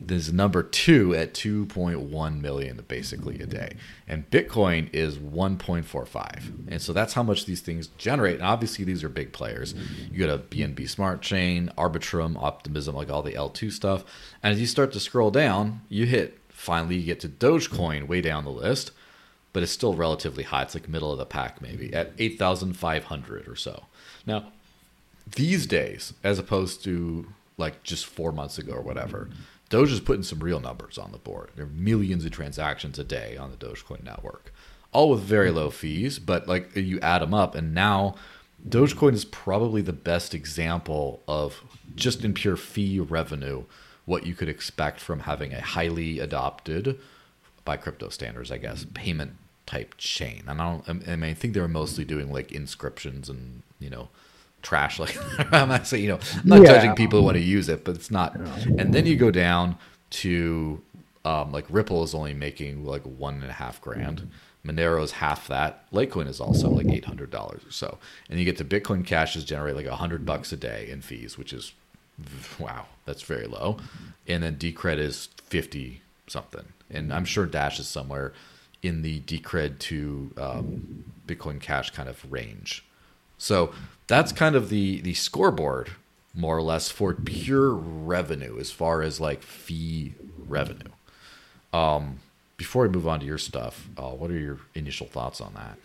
is 0.10 0.32
number 0.34 0.64
two 0.64 1.16
at 1.16 1.34
2.1 1.34 2.42
million 2.42 2.84
basically 2.88 3.40
a 3.40 3.46
day, 3.46 3.76
and 4.08 4.30
Bitcoin 4.30 4.90
is 4.94 5.18
1.45, 5.18 6.68
and 6.68 6.82
so 6.82 6.94
that's 6.94 7.14
how 7.14 7.24
much 7.24 7.46
these 7.46 7.62
things 7.62 7.88
generate. 7.98 8.36
And 8.36 8.46
obviously, 8.46 8.86
these 8.86 9.04
are 9.04 9.10
big 9.10 9.34
players. 9.34 9.74
You 10.12 10.26
got 10.26 10.34
a 10.34 10.40
BNB 10.40 10.90
Smart 10.90 11.22
Chain, 11.22 11.72
Arbitrum, 11.78 12.36
Optimism, 12.42 12.96
like 12.96 13.10
all 13.10 13.22
the 13.22 13.34
L2 13.34 13.72
stuff, 13.72 14.04
and 14.42 14.54
as 14.54 14.60
you 14.60 14.68
start 14.68 14.92
to 14.94 15.00
scroll 15.00 15.32
down, 15.32 15.82
you 15.90 16.06
hit 16.06 16.40
finally 16.50 16.96
you 16.96 17.06
get 17.06 17.20
to 17.20 17.28
Dogecoin 17.28 18.08
way 18.08 18.22
down 18.22 18.46
the 18.46 18.52
list 18.52 18.92
but 19.54 19.64
it's 19.64 19.72
still 19.72 19.94
relatively 19.94 20.44
high. 20.44 20.64
It's 20.64 20.74
like 20.74 20.90
middle 20.90 21.12
of 21.12 21.20
the 21.20 21.26
pack, 21.26 21.62
maybe 21.62 21.94
at 21.94 22.12
8,500 22.18 23.48
or 23.48 23.56
so. 23.56 23.86
Now, 24.26 24.52
these 25.36 25.66
days, 25.66 26.14
as 26.24 26.40
opposed 26.40 26.84
to 26.84 27.28
like 27.58 27.84
just 27.84 28.06
four 28.06 28.32
months 28.32 28.58
ago 28.58 28.74
or 28.74 28.82
whatever, 28.82 29.30
Doge 29.70 29.92
is 29.92 30.00
putting 30.00 30.24
some 30.24 30.40
real 30.40 30.60
numbers 30.60 30.98
on 30.98 31.12
the 31.12 31.18
board. 31.18 31.52
There 31.56 31.66
are 31.66 31.70
millions 31.70 32.26
of 32.26 32.32
transactions 32.32 33.00
a 33.00 33.04
day 33.04 33.38
on 33.38 33.52
the 33.52 33.58
Dogecoin 33.58 34.04
network, 34.04 34.54
all 34.92 35.12
with 35.12 35.22
very 35.22 35.52
low 35.52 35.70
fees, 35.70 36.20
but 36.20 36.48
like 36.48 36.76
you 36.76 37.00
add 37.00 37.22
them 37.22 37.34
up, 37.34 37.56
and 37.56 37.74
now 37.74 38.16
Dogecoin 38.68 39.14
is 39.14 39.26
probably 39.26 39.82
the 39.82 39.94
best 39.94 40.34
example 40.34 41.22
of 41.28 41.64
just 41.96 42.24
in 42.24 42.34
pure 42.34 42.58
fee 42.58 43.00
revenue 43.00 43.64
what 44.06 44.26
you 44.26 44.34
could 44.34 44.50
expect 44.50 45.00
from 45.00 45.22
having 45.22 45.54
a 45.54 45.62
highly 45.62 46.20
adopted 46.20 47.00
by 47.66 47.78
crypto 47.78 48.10
standards, 48.10 48.52
I 48.52 48.58
guess, 48.58 48.86
payment 48.94 49.38
type 49.66 49.96
chain. 49.98 50.44
And 50.48 50.62
I 50.62 50.72
don't. 50.72 51.08
I 51.08 51.16
mean, 51.16 51.30
I 51.30 51.34
think 51.34 51.54
they 51.54 51.62
were 51.62 51.68
mostly 51.68 52.04
doing 52.04 52.32
like 52.32 52.52
inscriptions 52.52 53.30
and 53.30 53.64
you 53.80 53.90
know 53.90 54.10
trash. 54.62 55.00
Like 55.04 55.18
I'm 55.54 55.70
not 55.70 55.88
saying 55.88 56.04
you 56.04 56.10
know 56.10 56.20
I'm 56.36 56.50
not 56.50 56.62
yeah. 56.62 56.68
judging 56.68 56.96
people 56.96 57.20
who 57.20 57.26
want 57.26 57.36
to 57.36 57.44
use 57.44 57.70
it, 57.70 57.84
but 57.84 57.96
it's 57.96 58.12
not. 58.12 58.36
And 58.36 58.94
then 58.94 59.06
you 59.06 59.16
go 59.16 59.32
down 59.32 59.78
to 60.12 60.82
um, 61.26 61.52
like 61.52 61.66
Ripple 61.70 62.04
is 62.04 62.14
only 62.14 62.34
making 62.34 62.86
like 62.86 63.04
one 63.04 63.36
and 63.36 63.50
a 63.50 63.54
half 63.54 63.82
grand. 63.82 64.30
Monero 64.66 65.04
is 65.04 65.12
half 65.12 65.48
that. 65.48 65.92
Litecoin 65.92 66.28
is 66.28 66.40
also 66.40 66.70
like 66.70 66.88
eight 66.88 67.06
hundred 67.06 67.32
dollars 67.32 67.66
or 67.66 67.72
so, 67.72 67.98
and 68.30 68.40
you 68.40 68.46
get 68.46 68.58
to 68.58 68.66
Bitcoin 68.66 69.06
Cash's 69.06 69.44
generate 69.44 69.76
like 69.76 69.86
a 69.86 69.98
hundred 69.98 70.26
bucks 70.26 70.52
a 70.54 70.58
day 70.58 70.90
in 70.90 71.02
fees, 71.02 71.38
which 71.38 71.52
is 71.52 71.74
wow, 72.60 72.86
that's 73.06 73.24
very 73.24 73.46
low. 73.46 73.78
And 74.28 74.44
then 74.44 74.56
Decred 74.56 75.00
is 75.00 75.30
fifty 75.44 76.02
something, 76.28 76.66
and 76.90 77.14
I'm 77.14 77.26
sure 77.26 77.46
Dash 77.46 77.80
is 77.80 77.88
somewhere 77.88 78.34
in 78.84 79.02
the 79.02 79.22
Decred 79.22 79.80
to 79.80 80.32
um, 80.38 81.06
Bitcoin 81.26 81.60
Cash 81.60 81.90
kind 81.92 82.08
of 82.10 82.32
range. 82.32 82.86
So 83.38 83.74
that's 84.08 84.32
kind 84.32 84.56
of 84.56 84.70
the 84.70 85.02
the 85.02 85.14
scoreboard 85.14 85.92
more 86.36 86.58
or 86.58 86.62
less 86.62 86.90
for 86.90 87.14
pure 87.14 87.72
revenue 87.72 88.60
as 88.60 88.72
far 88.72 89.02
as 89.02 89.20
like 89.20 89.42
fee 89.42 90.14
revenue. 90.48 90.92
Um, 91.72 92.20
before 92.58 92.84
we 92.84 92.90
move 92.90 93.08
on 93.08 93.20
to 93.20 93.26
your 93.26 93.38
stuff, 93.38 93.88
uh, 93.98 94.10
what 94.10 94.30
are 94.32 94.38
your 94.38 94.60
initial 94.76 95.08
thoughts 95.08 95.42
on 95.42 95.54
that? 95.56 95.78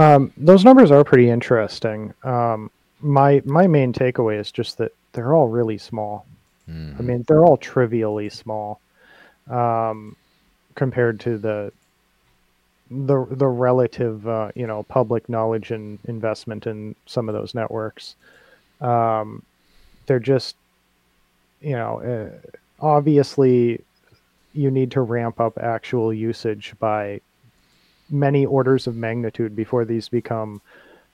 Um, 0.00 0.32
those 0.36 0.64
numbers 0.64 0.90
are 0.90 1.04
pretty 1.04 1.30
interesting. 1.30 2.12
Um, 2.22 2.70
my 3.00 3.42
my 3.44 3.66
main 3.66 3.92
takeaway 3.92 4.38
is 4.38 4.52
just 4.52 4.78
that 4.78 4.92
they're 5.12 5.34
all 5.34 5.48
really 5.48 5.78
small. 5.78 6.26
Mm-hmm. 6.68 6.98
I 6.98 7.02
mean, 7.02 7.24
they're 7.26 7.44
all 7.44 7.56
trivially 7.56 8.28
small. 8.28 8.80
Um, 9.48 10.16
compared 10.76 11.18
to 11.20 11.36
the 11.36 11.72
the 12.90 13.26
the 13.30 13.46
relative 13.46 14.26
uh, 14.28 14.52
you 14.54 14.66
know 14.66 14.84
public 14.84 15.28
knowledge 15.28 15.72
and 15.72 15.98
investment 16.04 16.66
in 16.66 16.94
some 17.06 17.28
of 17.28 17.34
those 17.34 17.54
networks. 17.54 18.14
Um, 18.80 19.42
they're 20.06 20.20
just 20.20 20.54
you 21.60 21.72
know 21.72 22.00
uh, 22.00 22.48
obviously 22.80 23.82
you 24.54 24.70
need 24.70 24.90
to 24.92 25.00
ramp 25.00 25.40
up 25.40 25.58
actual 25.58 26.12
usage 26.12 26.74
by 26.78 27.20
many 28.08 28.46
orders 28.46 28.86
of 28.86 28.96
magnitude 28.96 29.56
before 29.56 29.84
these 29.84 30.08
become 30.08 30.60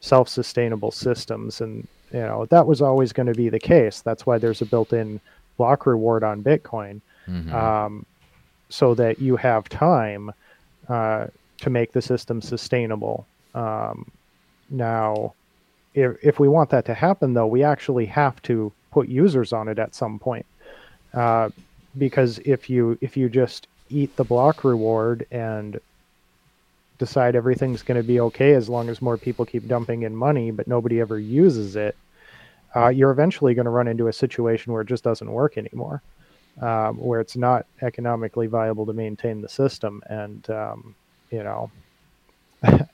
self-sustainable 0.00 0.90
systems 0.90 1.60
and 1.60 1.86
you 2.12 2.20
know 2.20 2.44
that 2.46 2.66
was 2.66 2.82
always 2.82 3.12
going 3.12 3.26
to 3.26 3.34
be 3.34 3.48
the 3.48 3.58
case 3.58 4.00
that's 4.00 4.26
why 4.26 4.36
there's 4.36 4.60
a 4.60 4.66
built-in 4.66 5.20
block 5.56 5.86
reward 5.86 6.22
on 6.22 6.42
bitcoin 6.42 7.00
mm-hmm. 7.26 7.54
um, 7.54 8.04
so 8.72 8.94
that 8.94 9.20
you 9.20 9.36
have 9.36 9.68
time 9.68 10.32
uh, 10.88 11.26
to 11.58 11.68
make 11.68 11.92
the 11.92 12.00
system 12.00 12.40
sustainable. 12.40 13.26
Um, 13.54 14.10
now, 14.70 15.34
if, 15.94 16.16
if 16.22 16.40
we 16.40 16.48
want 16.48 16.70
that 16.70 16.86
to 16.86 16.94
happen, 16.94 17.34
though, 17.34 17.46
we 17.46 17.62
actually 17.62 18.06
have 18.06 18.40
to 18.42 18.72
put 18.90 19.10
users 19.10 19.52
on 19.52 19.68
it 19.68 19.78
at 19.78 19.94
some 19.94 20.18
point. 20.18 20.46
Uh, 21.12 21.50
because 21.98 22.38
if 22.46 22.70
you 22.70 22.96
if 23.02 23.18
you 23.18 23.28
just 23.28 23.66
eat 23.90 24.16
the 24.16 24.24
block 24.24 24.64
reward 24.64 25.26
and 25.30 25.78
decide 26.98 27.36
everything's 27.36 27.82
going 27.82 28.00
to 28.00 28.06
be 28.06 28.20
okay 28.20 28.54
as 28.54 28.70
long 28.70 28.88
as 28.88 29.02
more 29.02 29.18
people 29.18 29.44
keep 29.44 29.68
dumping 29.68 30.04
in 30.04 30.16
money, 30.16 30.50
but 30.50 30.66
nobody 30.66 30.98
ever 30.98 31.18
uses 31.18 31.76
it, 31.76 31.94
uh, 32.74 32.88
you're 32.88 33.10
eventually 33.10 33.52
going 33.52 33.66
to 33.66 33.70
run 33.70 33.86
into 33.86 34.08
a 34.08 34.12
situation 34.14 34.72
where 34.72 34.80
it 34.80 34.88
just 34.88 35.04
doesn't 35.04 35.30
work 35.30 35.58
anymore 35.58 36.00
um, 36.60 36.98
where 36.98 37.20
it's 37.20 37.36
not 37.36 37.66
economically 37.80 38.46
viable 38.46 38.86
to 38.86 38.92
maintain 38.92 39.40
the 39.40 39.48
system. 39.48 40.02
And, 40.08 40.48
um, 40.50 40.94
you 41.30 41.42
know, 41.42 41.70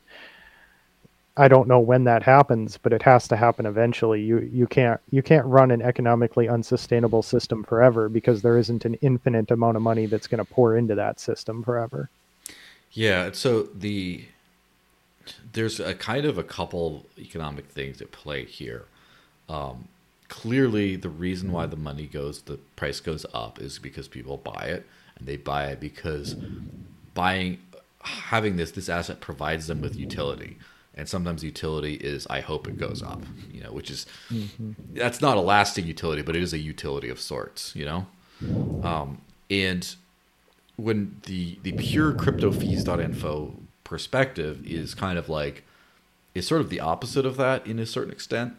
I 1.38 1.46
don't 1.46 1.68
know 1.68 1.78
when 1.78 2.02
that 2.04 2.24
happens, 2.24 2.78
but 2.78 2.92
it 2.92 3.02
has 3.02 3.28
to 3.28 3.36
happen 3.36 3.64
eventually. 3.64 4.20
You 4.20 4.40
you 4.52 4.66
can't 4.66 5.00
you 5.10 5.22
can't 5.22 5.46
run 5.46 5.70
an 5.70 5.80
economically 5.80 6.48
unsustainable 6.48 7.22
system 7.22 7.62
forever 7.62 8.08
because 8.08 8.42
there 8.42 8.58
isn't 8.58 8.84
an 8.84 8.94
infinite 8.94 9.48
amount 9.52 9.76
of 9.76 9.82
money 9.82 10.06
that's 10.06 10.26
going 10.26 10.44
to 10.44 10.52
pour 10.52 10.76
into 10.76 10.96
that 10.96 11.20
system 11.20 11.62
forever. 11.62 12.10
Yeah, 12.90 13.30
so 13.32 13.62
the 13.62 14.24
there's 15.52 15.78
a 15.78 15.94
kind 15.94 16.24
of 16.24 16.38
a 16.38 16.42
couple 16.42 17.06
economic 17.16 17.66
things 17.66 18.02
at 18.02 18.10
play 18.10 18.44
here. 18.44 18.86
Um, 19.48 19.86
clearly 20.28 20.96
the 20.96 21.08
reason 21.08 21.52
why 21.52 21.66
the 21.66 21.76
money 21.76 22.06
goes, 22.06 22.42
the 22.42 22.58
price 22.76 23.00
goes 23.00 23.26
up 23.32 23.60
is 23.60 23.78
because 23.78 24.08
people 24.08 24.36
buy 24.36 24.64
it, 24.66 24.86
and 25.18 25.26
they 25.26 25.36
buy 25.36 25.66
it 25.66 25.80
because 25.80 26.36
buying, 27.14 27.58
having 28.02 28.56
this 28.56 28.70
this 28.70 28.88
asset 28.88 29.20
provides 29.20 29.66
them 29.66 29.80
with 29.80 29.96
utility, 29.96 30.58
and 30.94 31.08
sometimes 31.08 31.42
utility 31.42 31.94
is 31.94 32.26
I 32.28 32.40
hope 32.40 32.68
it 32.68 32.78
goes 32.78 33.02
up, 33.02 33.22
you 33.52 33.62
know, 33.62 33.72
which 33.72 33.90
is 33.90 34.06
mm-hmm. 34.30 34.72
that's 34.94 35.20
not 35.20 35.36
a 35.36 35.40
lasting 35.40 35.86
utility, 35.86 36.22
but 36.22 36.36
it 36.36 36.42
is 36.42 36.52
a 36.52 36.58
utility 36.58 37.08
of 37.08 37.20
sorts, 37.20 37.74
you 37.74 37.84
know, 37.84 38.06
um, 38.82 39.20
and 39.50 39.94
when 40.76 41.20
the 41.26 41.58
the 41.62 41.72
pure 41.72 42.12
crypto 42.12 42.52
fees.info 42.52 43.54
perspective 43.82 44.64
is 44.66 44.94
kind 44.94 45.18
of 45.18 45.28
like 45.28 45.64
is 46.34 46.46
sort 46.46 46.60
of 46.60 46.70
the 46.70 46.78
opposite 46.78 47.26
of 47.26 47.36
that 47.36 47.66
in 47.66 47.78
a 47.78 47.86
certain 47.86 48.12
extent. 48.12 48.54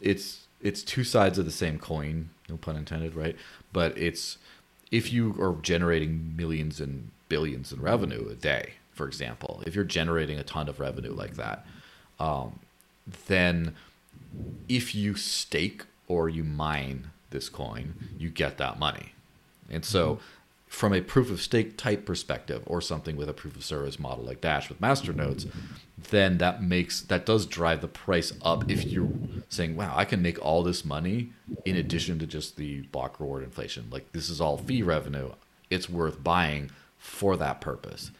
It's 0.00 0.46
it's 0.60 0.82
two 0.82 1.04
sides 1.04 1.38
of 1.38 1.44
the 1.44 1.50
same 1.50 1.78
coin, 1.78 2.30
no 2.48 2.56
pun 2.56 2.76
intended, 2.76 3.14
right? 3.14 3.36
But 3.72 3.96
it's 3.96 4.38
if 4.90 5.12
you 5.12 5.36
are 5.40 5.60
generating 5.62 6.34
millions 6.36 6.80
and 6.80 7.10
billions 7.28 7.72
in 7.72 7.80
revenue 7.80 8.28
a 8.28 8.34
day, 8.34 8.74
for 8.92 9.06
example, 9.06 9.62
if 9.66 9.74
you're 9.74 9.84
generating 9.84 10.38
a 10.38 10.42
ton 10.42 10.68
of 10.68 10.80
revenue 10.80 11.12
like 11.12 11.34
that, 11.34 11.66
um, 12.18 12.58
then 13.26 13.74
if 14.68 14.94
you 14.94 15.14
stake 15.14 15.84
or 16.06 16.28
you 16.28 16.42
mine 16.42 17.10
this 17.30 17.48
coin, 17.48 17.94
you 18.18 18.30
get 18.30 18.58
that 18.58 18.78
money. 18.78 19.12
And 19.70 19.84
so 19.84 20.14
mm-hmm 20.14 20.22
from 20.68 20.92
a 20.92 21.00
proof 21.00 21.30
of 21.30 21.40
stake 21.40 21.76
type 21.76 22.04
perspective 22.04 22.62
or 22.66 22.80
something 22.80 23.16
with 23.16 23.28
a 23.28 23.32
proof 23.32 23.56
of 23.56 23.64
service 23.64 23.98
model 23.98 24.24
like 24.24 24.40
Dash 24.40 24.68
with 24.68 24.80
masternodes, 24.80 25.50
then 26.10 26.38
that 26.38 26.62
makes 26.62 27.00
that 27.02 27.26
does 27.26 27.46
drive 27.46 27.80
the 27.80 27.88
price 27.88 28.32
up 28.42 28.70
if 28.70 28.84
you're 28.84 29.08
saying, 29.48 29.76
wow, 29.76 29.92
I 29.96 30.04
can 30.04 30.22
make 30.22 30.44
all 30.44 30.62
this 30.62 30.84
money 30.84 31.30
in 31.64 31.76
addition 31.76 32.18
to 32.20 32.26
just 32.26 32.56
the 32.56 32.82
block 32.82 33.18
reward 33.18 33.42
inflation. 33.42 33.88
Like 33.90 34.12
this 34.12 34.28
is 34.28 34.40
all 34.40 34.58
fee 34.58 34.82
revenue. 34.82 35.32
It's 35.70 35.88
worth 35.88 36.22
buying 36.22 36.70
for 36.98 37.36
that 37.36 37.60
purpose. 37.60 38.10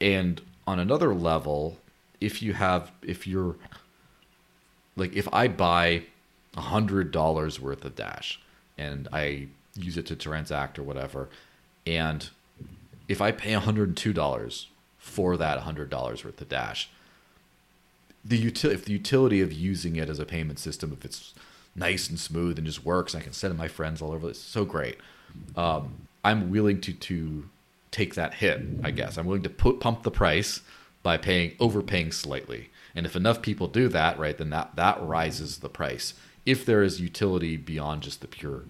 And 0.00 0.40
on 0.66 0.78
another 0.78 1.14
level, 1.14 1.78
if 2.20 2.42
you 2.42 2.54
have 2.54 2.90
if 3.02 3.26
you're 3.26 3.56
like 4.96 5.14
if 5.14 5.28
I 5.32 5.48
buy 5.48 6.04
a 6.56 6.62
hundred 6.62 7.10
dollars 7.10 7.60
worth 7.60 7.84
of 7.84 7.96
Dash 7.96 8.40
and 8.78 9.08
I 9.12 9.48
use 9.74 9.96
it 9.96 10.06
to 10.06 10.16
transact 10.16 10.78
or 10.78 10.82
whatever, 10.82 11.28
and 11.86 12.28
if 13.08 13.20
I 13.20 13.32
pay 13.32 13.52
$102 13.52 14.66
for 14.98 15.36
that 15.36 15.60
$100 15.60 16.24
worth 16.24 16.40
of 16.40 16.48
Dash, 16.48 16.88
the 18.24 18.50
util- 18.50 18.72
if 18.72 18.84
the 18.84 18.92
utility 18.92 19.40
of 19.40 19.52
using 19.52 19.96
it 19.96 20.08
as 20.08 20.18
a 20.18 20.24
payment 20.24 20.58
system, 20.58 20.92
if 20.92 21.04
it's 21.04 21.34
nice 21.76 22.08
and 22.08 22.18
smooth 22.18 22.58
and 22.58 22.66
just 22.66 22.84
works, 22.84 23.14
and 23.14 23.22
I 23.22 23.24
can 23.24 23.32
send 23.32 23.56
my 23.58 23.68
friends 23.68 24.00
all 24.00 24.12
over. 24.12 24.30
It's 24.30 24.38
so 24.38 24.64
great. 24.64 24.98
Um, 25.56 26.08
I'm 26.24 26.50
willing 26.50 26.80
to 26.82 26.92
to 26.92 27.48
take 27.90 28.14
that 28.14 28.34
hit. 28.34 28.60
I 28.82 28.90
guess 28.90 29.16
I'm 29.16 29.26
willing 29.26 29.42
to 29.42 29.50
put 29.50 29.80
pump 29.80 30.02
the 30.02 30.10
price 30.10 30.60
by 31.02 31.16
paying 31.16 31.52
overpaying 31.60 32.12
slightly. 32.12 32.70
And 32.94 33.06
if 33.06 33.16
enough 33.16 33.42
people 33.42 33.66
do 33.68 33.88
that, 33.88 34.18
right, 34.18 34.36
then 34.36 34.50
that 34.50 34.76
that 34.76 35.02
rises 35.02 35.58
the 35.58 35.68
price. 35.68 36.14
If 36.46 36.64
there 36.64 36.82
is 36.82 37.00
utility 37.00 37.56
beyond 37.56 38.02
just 38.02 38.20
the 38.20 38.28
pure, 38.28 38.62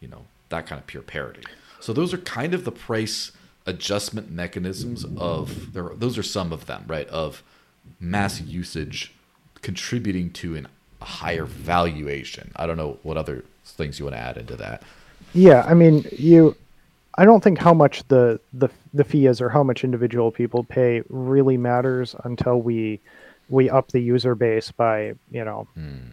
you 0.00 0.08
know, 0.08 0.26
that 0.48 0.66
kind 0.66 0.80
of 0.80 0.86
pure 0.86 1.02
parity. 1.02 1.42
So 1.80 1.92
those 1.92 2.12
are 2.14 2.18
kind 2.18 2.54
of 2.54 2.64
the 2.64 2.72
price 2.72 3.32
adjustment 3.66 4.30
mechanisms 4.30 5.04
of 5.16 5.72
there. 5.72 5.90
Those 5.94 6.18
are 6.18 6.22
some 6.22 6.52
of 6.52 6.66
them, 6.66 6.84
right? 6.86 7.08
Of 7.08 7.42
mass 8.00 8.40
usage 8.40 9.12
contributing 9.60 10.30
to 10.30 10.56
an, 10.56 10.68
a 11.00 11.04
higher 11.04 11.44
valuation. 11.44 12.52
I 12.56 12.66
don't 12.66 12.76
know 12.76 12.98
what 13.02 13.16
other 13.16 13.44
things 13.64 13.98
you 13.98 14.06
want 14.06 14.16
to 14.16 14.20
add 14.20 14.36
into 14.36 14.56
that. 14.56 14.82
Yeah, 15.34 15.64
I 15.66 15.74
mean, 15.74 16.04
you. 16.12 16.56
I 17.18 17.26
don't 17.26 17.44
think 17.44 17.58
how 17.58 17.74
much 17.74 18.06
the 18.08 18.40
the 18.54 18.68
the 18.94 19.04
fee 19.04 19.26
is 19.26 19.40
or 19.40 19.48
how 19.48 19.62
much 19.62 19.84
individual 19.84 20.30
people 20.30 20.64
pay 20.64 21.02
really 21.08 21.56
matters 21.56 22.16
until 22.24 22.60
we 22.60 23.00
we 23.48 23.68
up 23.68 23.92
the 23.92 24.00
user 24.00 24.34
base 24.34 24.70
by 24.70 25.14
you 25.30 25.44
know. 25.44 25.66
Hmm. 25.74 26.10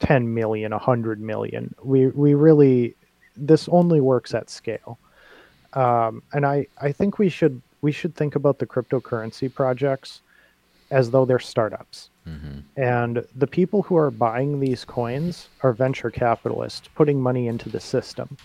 10 0.00 0.34
million 0.34 0.72
100 0.72 1.20
million 1.20 1.72
we 1.84 2.08
we 2.08 2.34
really 2.34 2.96
this 3.36 3.68
only 3.68 4.00
works 4.00 4.34
at 4.34 4.50
scale. 4.50 4.98
Um, 5.72 6.22
and 6.32 6.44
I, 6.44 6.66
I 6.80 6.92
think 6.92 7.18
we 7.18 7.28
should 7.28 7.60
we 7.80 7.92
should 7.92 8.14
think 8.14 8.36
about 8.36 8.58
the 8.58 8.66
cryptocurrency 8.66 9.52
projects 9.52 10.20
as 10.92 11.10
though 11.10 11.24
they're 11.24 11.40
startups. 11.40 12.10
Mm-hmm. 12.28 12.80
And 12.80 13.24
the 13.34 13.46
people 13.46 13.82
who 13.82 13.96
are 13.96 14.10
buying 14.10 14.60
these 14.60 14.84
coins 14.84 15.48
are 15.62 15.72
venture 15.72 16.10
capitalists 16.10 16.88
putting 16.94 17.20
money 17.20 17.48
into 17.48 17.68
the 17.68 17.80
system. 17.80 18.36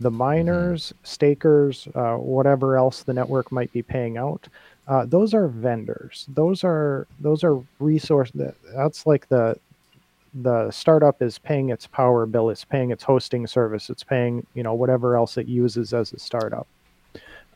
The 0.00 0.10
miners, 0.10 0.86
mm-hmm. 0.86 1.04
stakers, 1.04 1.88
uh, 1.94 2.14
whatever 2.14 2.76
else 2.76 3.02
the 3.02 3.12
network 3.12 3.50
might 3.50 3.72
be 3.72 3.82
paying 3.82 4.16
out, 4.16 4.48
uh, 4.88 5.04
those 5.04 5.34
are 5.34 5.48
vendors. 5.48 6.26
Those 6.28 6.62
are 6.62 7.08
those 7.18 7.42
are 7.42 7.60
resource. 7.80 8.30
That's 8.74 9.04
like 9.04 9.28
the 9.28 9.58
the 10.42 10.70
startup 10.70 11.22
is 11.22 11.38
paying 11.38 11.70
its 11.70 11.86
power 11.86 12.24
bill, 12.26 12.50
it's 12.50 12.64
paying 12.64 12.90
its 12.90 13.02
hosting 13.02 13.46
service, 13.46 13.90
it's 13.90 14.04
paying 14.04 14.46
you 14.54 14.62
know 14.62 14.74
whatever 14.74 15.16
else 15.16 15.36
it 15.38 15.48
uses 15.48 15.92
as 15.92 16.12
a 16.12 16.18
startup, 16.20 16.68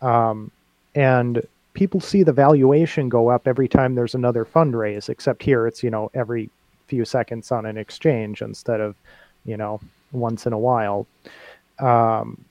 um, 0.03 0.51
and 0.97 1.47
people 1.81 1.99
see 1.99 2.23
the 2.23 2.31
valuation 2.31 3.09
go 3.09 3.29
up 3.29 3.49
every 3.49 3.67
time 3.67 3.95
there's 3.95 4.15
another 4.15 4.45
fundraise. 4.45 5.09
Except 5.09 5.43
here, 5.43 5.67
it's 5.67 5.83
you 5.83 5.89
know 5.89 6.11
every 6.13 6.51
few 6.89 7.07
seconds 7.07 7.51
on 7.51 7.65
an 7.65 7.79
exchange 7.79 8.43
instead 8.43 8.83
of 8.83 8.95
you 9.47 9.57
know 9.57 9.81
once 10.13 10.45
in 10.45 10.53
a 10.53 10.59
while. 10.59 11.07
Um, 11.79 12.45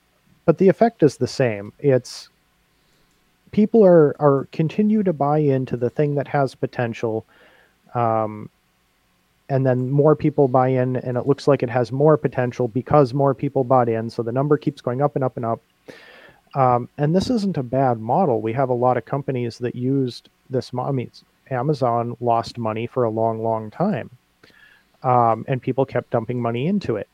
but 0.46 0.58
the 0.58 0.68
effect 0.68 1.04
is 1.04 1.16
the 1.16 1.28
same. 1.28 1.72
It's 1.78 2.28
people 3.52 3.86
are 3.86 4.16
are 4.18 4.48
continue 4.50 5.04
to 5.04 5.12
buy 5.12 5.38
into 5.38 5.76
the 5.76 5.90
thing 5.90 6.16
that 6.16 6.26
has 6.26 6.56
potential. 6.56 7.24
Um, 7.94 8.50
and 9.48 9.64
then 9.64 9.90
more 9.90 10.16
people 10.16 10.48
buy 10.48 10.68
in 10.68 10.96
and 10.96 11.16
it 11.16 11.26
looks 11.28 11.46
like 11.46 11.62
it 11.62 11.70
has 11.70 11.92
more 11.92 12.16
potential 12.16 12.66
because 12.66 13.14
more 13.14 13.34
people 13.34 13.64
bought 13.64 13.88
in 13.88 14.08
so 14.08 14.22
the 14.22 14.30
number 14.30 14.56
keeps 14.56 14.80
going 14.80 15.02
up 15.02 15.16
and 15.16 15.24
up 15.24 15.36
and 15.36 15.44
up 15.44 15.60
um, 16.54 16.88
and 16.98 17.14
this 17.14 17.30
isn't 17.30 17.56
a 17.56 17.62
bad 17.62 18.00
model. 18.00 18.40
We 18.40 18.52
have 18.54 18.68
a 18.68 18.74
lot 18.74 18.96
of 18.96 19.04
companies 19.04 19.58
that 19.58 19.74
used 19.74 20.28
this 20.48 20.70
I 20.76 20.90
mean, 20.90 21.10
amazon 21.50 22.16
lost 22.20 22.58
money 22.58 22.86
for 22.86 23.04
a 23.04 23.10
long 23.10 23.42
long 23.42 23.70
time 23.70 24.10
um, 25.02 25.44
and 25.48 25.62
people 25.62 25.84
kept 25.86 26.10
dumping 26.10 26.40
money 26.40 26.66
into 26.66 26.96
it. 26.96 27.08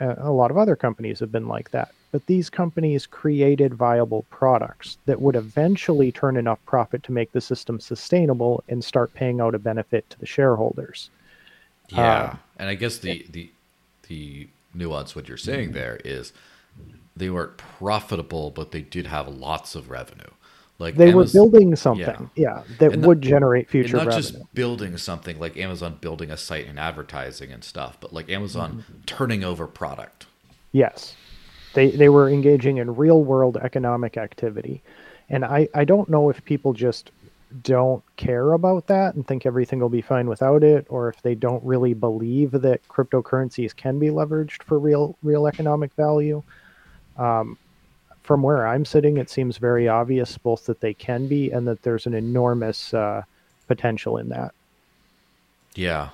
A 0.00 0.30
lot 0.30 0.50
of 0.50 0.58
other 0.58 0.76
companies 0.76 1.20
have 1.20 1.30
been 1.30 1.48
like 1.48 1.70
that. 1.70 1.92
But 2.10 2.26
these 2.26 2.50
companies 2.50 3.06
created 3.06 3.74
viable 3.74 4.24
products 4.30 4.98
that 5.06 5.20
would 5.20 5.36
eventually 5.36 6.12
turn 6.12 6.36
enough 6.36 6.64
profit 6.66 7.02
to 7.04 7.12
make 7.12 7.32
the 7.32 7.40
system 7.40 7.80
sustainable 7.80 8.62
and 8.68 8.84
start 8.84 9.14
paying 9.14 9.40
out 9.40 9.54
a 9.54 9.58
benefit 9.58 10.08
to 10.10 10.18
the 10.18 10.26
shareholders. 10.26 11.10
Yeah, 11.88 12.02
uh, 12.02 12.36
and 12.58 12.68
I 12.68 12.74
guess 12.74 12.98
the 12.98 13.26
the 13.30 13.50
the 14.08 14.48
nuance 14.74 15.14
what 15.14 15.28
you're 15.28 15.36
saying 15.36 15.72
there 15.72 16.00
is 16.04 16.32
they 17.16 17.30
weren't 17.30 17.56
profitable, 17.56 18.50
but 18.50 18.72
they 18.72 18.82
did 18.82 19.06
have 19.06 19.28
lots 19.28 19.74
of 19.74 19.90
revenue. 19.90 20.30
Like 20.78 20.96
they 20.96 21.12
Amazon, 21.12 21.16
were 21.16 21.50
building 21.50 21.76
something, 21.76 22.30
yeah, 22.34 22.62
yeah 22.66 22.76
that 22.80 22.96
would 22.96 23.22
generate 23.22 23.70
future 23.70 23.96
not 23.96 24.08
revenue. 24.08 24.22
just 24.22 24.54
building 24.54 24.96
something 24.96 25.38
like 25.38 25.56
Amazon 25.56 25.98
building 26.00 26.32
a 26.32 26.36
site 26.36 26.66
and 26.66 26.80
advertising 26.80 27.52
and 27.52 27.62
stuff, 27.62 27.96
but 28.00 28.12
like 28.12 28.28
Amazon 28.28 28.82
mm-hmm. 28.82 29.00
turning 29.06 29.44
over 29.44 29.68
product. 29.68 30.26
Yes, 30.72 31.14
they 31.74 31.90
they 31.90 32.08
were 32.08 32.28
engaging 32.28 32.78
in 32.78 32.96
real 32.96 33.22
world 33.22 33.56
economic 33.56 34.16
activity, 34.16 34.82
and 35.28 35.44
I 35.44 35.68
I 35.74 35.84
don't 35.84 36.08
know 36.08 36.28
if 36.28 36.44
people 36.44 36.72
just 36.72 37.12
don't 37.62 38.02
care 38.16 38.52
about 38.52 38.88
that 38.88 39.14
and 39.14 39.24
think 39.24 39.46
everything 39.46 39.78
will 39.78 39.88
be 39.88 40.02
fine 40.02 40.28
without 40.28 40.64
it, 40.64 40.86
or 40.88 41.08
if 41.08 41.22
they 41.22 41.36
don't 41.36 41.62
really 41.62 41.94
believe 41.94 42.50
that 42.50 42.86
cryptocurrencies 42.88 43.76
can 43.76 44.00
be 44.00 44.08
leveraged 44.08 44.64
for 44.64 44.80
real 44.80 45.16
real 45.22 45.46
economic 45.46 45.92
value. 45.94 46.42
Um, 47.16 47.58
from 48.22 48.42
where 48.42 48.66
I'm 48.66 48.84
sitting, 48.84 49.18
it 49.18 49.28
seems 49.28 49.58
very 49.58 49.86
obvious 49.86 50.38
both 50.38 50.64
that 50.66 50.80
they 50.80 50.94
can 50.94 51.26
be 51.26 51.50
and 51.50 51.68
that 51.68 51.82
there's 51.82 52.06
an 52.06 52.14
enormous 52.14 52.94
uh, 52.94 53.22
potential 53.68 54.16
in 54.16 54.30
that. 54.30 54.54
Yeah, 55.74 56.10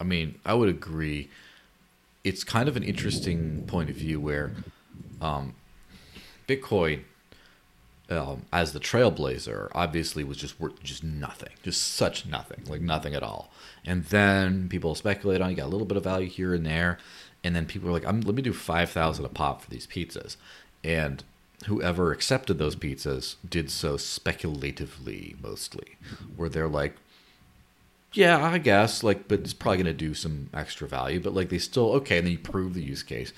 I 0.00 0.04
mean, 0.04 0.38
I 0.44 0.54
would 0.54 0.68
agree. 0.70 1.28
It's 2.24 2.44
kind 2.44 2.68
of 2.68 2.76
an 2.76 2.82
interesting 2.82 3.64
point 3.66 3.90
of 3.90 3.96
view 3.96 4.20
where 4.20 4.52
um, 5.20 5.54
Bitcoin 6.48 7.02
um, 8.10 8.46
as 8.52 8.72
the 8.72 8.80
trailblazer 8.80 9.68
obviously 9.72 10.24
was 10.24 10.36
just 10.36 10.58
worth 10.58 10.82
just 10.82 11.04
nothing, 11.04 11.52
just 11.62 11.94
such 11.94 12.26
nothing, 12.26 12.64
like 12.66 12.80
nothing 12.80 13.14
at 13.14 13.22
all. 13.22 13.52
And 13.84 14.04
then 14.06 14.68
people 14.68 14.94
speculate 14.94 15.40
on, 15.40 15.50
you 15.50 15.56
got 15.56 15.66
a 15.66 15.68
little 15.68 15.86
bit 15.86 15.96
of 15.96 16.04
value 16.04 16.28
here 16.28 16.52
and 16.52 16.66
there, 16.66 16.98
and 17.42 17.54
then 17.56 17.66
people 17.66 17.88
are 17.88 17.92
like, 17.92 18.04
let 18.04 18.34
me 18.34 18.42
do 18.42 18.52
five 18.52 18.90
thousand 18.90 19.24
a 19.24 19.28
pop 19.28 19.62
for 19.62 19.70
these 19.70 19.86
pizzas, 19.86 20.36
and 20.84 21.24
whoever 21.66 22.10
accepted 22.12 22.58
those 22.58 22.76
pizzas 22.76 23.36
did 23.48 23.70
so 23.70 23.96
speculatively 23.96 25.36
mostly, 25.42 25.96
where 26.36 26.48
they're 26.48 26.68
like, 26.68 26.96
Yeah, 28.12 28.42
I 28.44 28.58
guess. 28.58 29.02
Like, 29.02 29.28
but 29.28 29.40
it's 29.40 29.54
probably 29.54 29.84
to 29.84 29.92
do 29.92 30.14
some 30.14 30.50
extra 30.52 30.88
value. 30.88 31.20
But 31.20 31.34
like, 31.34 31.48
they 31.48 31.58
still 31.58 31.92
okay, 31.92 32.18
and 32.18 32.26
then 32.26 32.32
you 32.32 32.38
prove 32.38 32.74
the 32.74 32.82
use 32.82 33.02
case. 33.02 33.32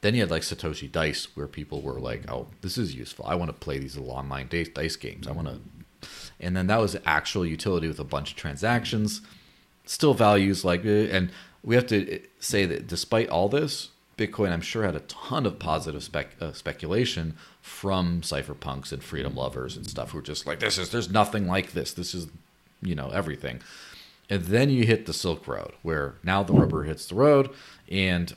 Then 0.00 0.14
you 0.14 0.20
had 0.20 0.30
like 0.30 0.42
Satoshi 0.42 0.90
Dice, 0.90 1.28
where 1.36 1.46
people 1.46 1.80
were 1.80 2.00
like, 2.00 2.30
"Oh, 2.30 2.48
this 2.60 2.76
is 2.78 2.94
useful. 2.94 3.24
I 3.26 3.34
want 3.36 3.48
to 3.50 3.64
play 3.64 3.78
these 3.78 3.96
little 3.96 4.12
online 4.12 4.48
dice 4.48 4.96
games. 4.96 5.26
I 5.28 5.32
want 5.32 5.48
to." 5.48 5.60
And 6.40 6.56
then 6.56 6.66
that 6.68 6.80
was 6.80 6.96
actual 7.06 7.46
utility 7.46 7.86
with 7.88 8.00
a 8.00 8.04
bunch 8.04 8.30
of 8.32 8.36
transactions. 8.36 9.22
Still 9.84 10.14
values 10.14 10.64
like, 10.64 10.84
eh, 10.84 11.06
and 11.10 11.30
we 11.64 11.74
have 11.74 11.86
to 11.88 12.20
say 12.40 12.66
that 12.66 12.86
despite 12.86 13.28
all 13.28 13.48
this, 13.48 13.90
Bitcoin, 14.18 14.52
I'm 14.52 14.60
sure, 14.60 14.84
had 14.84 14.94
a 14.94 15.00
ton 15.00 15.46
of 15.46 15.58
positive 15.58 16.02
spec, 16.02 16.36
uh, 16.40 16.52
speculation 16.52 17.36
from 17.60 18.20
cypherpunks 18.20 18.92
and 18.92 19.02
freedom 19.02 19.34
lovers 19.34 19.76
and 19.76 19.86
stuff 19.88 20.10
who 20.10 20.18
were 20.18 20.22
just 20.22 20.46
like, 20.46 20.60
"This 20.60 20.78
is 20.78 20.90
there's 20.90 21.10
nothing 21.10 21.46
like 21.46 21.72
this. 21.72 21.92
This 21.92 22.14
is, 22.14 22.26
you 22.82 22.94
know, 22.94 23.08
everything." 23.10 23.60
And 24.28 24.44
then 24.44 24.70
you 24.70 24.84
hit 24.84 25.06
the 25.06 25.12
Silk 25.12 25.46
Road, 25.48 25.72
where 25.82 26.14
now 26.22 26.42
the 26.42 26.52
rubber 26.52 26.84
hits 26.84 27.06
the 27.06 27.14
road, 27.14 27.50
and 27.90 28.34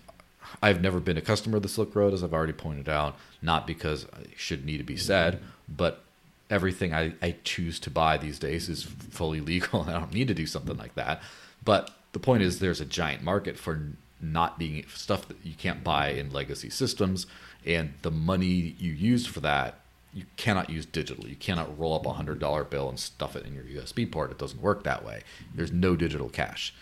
I've 0.61 0.81
never 0.81 0.99
been 0.99 1.17
a 1.17 1.21
customer 1.21 1.57
of 1.57 1.63
the 1.63 1.69
Silk 1.69 1.95
Road, 1.95 2.13
as 2.13 2.23
I've 2.23 2.33
already 2.33 2.53
pointed 2.53 2.89
out, 2.89 3.15
not 3.41 3.67
because 3.67 4.03
it 4.21 4.31
should 4.35 4.65
need 4.65 4.77
to 4.77 4.83
be 4.83 4.97
said, 4.97 5.41
but 5.67 6.03
everything 6.49 6.93
I, 6.93 7.13
I 7.21 7.35
choose 7.43 7.79
to 7.81 7.89
buy 7.89 8.17
these 8.17 8.39
days 8.39 8.69
is 8.69 8.83
fully 8.83 9.41
legal. 9.41 9.83
I 9.83 9.93
don't 9.93 10.13
need 10.13 10.27
to 10.27 10.33
do 10.33 10.45
something 10.45 10.77
like 10.77 10.95
that. 10.95 11.21
But 11.63 11.91
the 12.15 12.19
point 12.19 12.43
is, 12.43 12.59
there's 12.59 12.79
a 12.79 12.85
giant 12.85 13.23
market 13.23 13.59
for 13.59 13.91
not 14.21 14.57
being 14.57 14.85
stuff 14.87 15.27
that 15.27 15.35
you 15.43 15.53
can't 15.53 15.83
buy 15.83 16.11
in 16.11 16.31
legacy 16.31 16.69
systems, 16.69 17.27
and 17.65 17.93
the 18.03 18.09
money 18.09 18.73
you 18.79 18.93
use 18.93 19.27
for 19.27 19.41
that 19.41 19.81
you 20.13 20.23
cannot 20.37 20.69
use 20.69 20.85
digital. 20.85 21.27
You 21.27 21.35
cannot 21.35 21.77
roll 21.77 21.93
up 21.93 22.05
a 22.05 22.13
hundred 22.13 22.39
dollar 22.39 22.63
bill 22.63 22.87
and 22.87 22.97
stuff 22.97 23.35
it 23.35 23.45
in 23.45 23.53
your 23.53 23.65
USB 23.65 24.09
port. 24.09 24.31
It 24.31 24.37
doesn't 24.37 24.61
work 24.61 24.83
that 24.83 25.03
way. 25.03 25.23
There's 25.53 25.73
no 25.73 25.97
digital 25.97 26.29
cash. 26.29 26.73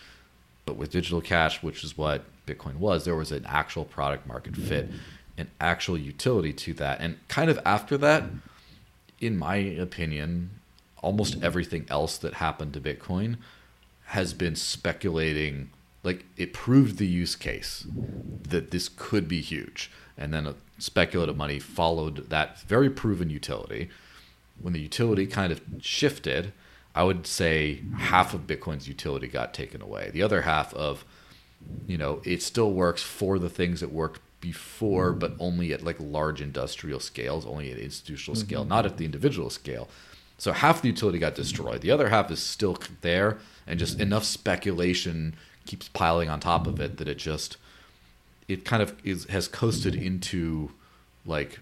But 0.67 0.76
with 0.76 0.91
digital 0.91 1.19
cash, 1.19 1.63
which 1.63 1.84
is 1.84 1.98
what 1.98 2.26
Bitcoin 2.46 2.76
was, 2.76 3.06
there 3.06 3.15
was 3.15 3.32
an 3.32 3.43
actual 3.48 3.86
product 3.86 4.28
market 4.28 4.56
fit, 4.56 4.88
an 5.36 5.50
actual 5.60 5.98
utility 5.98 6.54
to 6.54 6.76
that. 6.76 7.00
And 7.02 7.17
kind 7.28 7.50
of 7.50 7.60
after 7.65 7.98
that, 7.98 8.26
in 9.19 9.36
my 9.36 9.56
opinion, 9.56 10.52
almost 11.02 11.41
everything 11.41 11.88
else 11.89 12.19
that 12.19 12.36
happened 12.36 12.74
to 12.76 12.80
Bitcoin 12.80 13.38
has 14.13 14.32
been 14.32 14.56
speculating 14.56 15.71
like 16.04 16.23
it 16.38 16.54
proved 16.54 16.99
the 16.99 17.08
use 17.08 17.36
case 17.36 17.88
that 18.47 18.69
this 18.69 18.88
could 18.88 19.28
be 19.28 19.41
huge. 19.41 19.89
And 20.15 20.32
then 20.32 20.45
a 20.45 20.54
speculative 20.78 21.36
money 21.36 21.58
followed 21.58 22.30
that 22.30 22.62
very 22.62 22.91
proven 22.91 23.32
utility. 23.32 23.89
When 24.62 24.73
the 24.73 24.80
utility 24.80 25.26
kind 25.26 25.52
of 25.52 25.62
shifted 25.82 26.54
i 26.95 27.04
would 27.04 27.26
say 27.26 27.82
half 27.97 28.36
of 28.36 28.45
bitcoin's 28.45 28.88
utility 28.88 29.28
got 29.28 29.52
taken 29.52 29.82
away. 29.82 30.12
The 30.13 30.21
other 30.21 30.43
half 30.43 30.76
of 30.76 31.04
you 31.88 31.97
know 31.97 32.21
it 32.23 32.43
still 32.43 32.71
works 32.71 33.02
for 33.02 33.39
the 33.39 33.49
things 33.49 33.80
that 33.80 33.91
worked 33.91 34.21
before 34.41 35.12
but 35.12 35.34
only 35.39 35.73
at 35.73 35.82
like 35.82 35.97
large 35.99 36.39
industrial 36.39 36.99
scales 36.99 37.47
only 37.47 37.71
at 37.71 37.80
institutional 37.80 38.36
mm-hmm. 38.36 38.47
scale 38.47 38.63
not 38.63 38.86
at 38.86 38.97
the 38.97 39.06
individual 39.06 39.49
scale. 39.49 39.89
So 40.38 40.52
half 40.52 40.84
the 40.84 40.89
utility 40.89 41.17
got 41.17 41.34
destroyed. 41.34 41.82
The 41.82 41.89
other 41.89 42.10
half 42.10 42.30
is 42.30 42.43
still 42.43 42.78
there 43.02 43.39
and 43.67 43.80
just 43.80 43.99
enough 43.99 44.23
speculation 44.23 45.36
keeps 45.65 45.88
piling 45.89 46.30
on 46.30 46.39
top 46.39 46.67
of 46.67 46.80
it 46.80 46.97
that 46.97 47.08
it 47.08 47.17
just 47.17 47.58
it 48.47 48.65
kind 48.65 48.84
of 48.84 48.95
is 49.04 49.26
has 49.26 49.47
coasted 49.47 49.95
into 49.95 50.71
like 51.26 51.60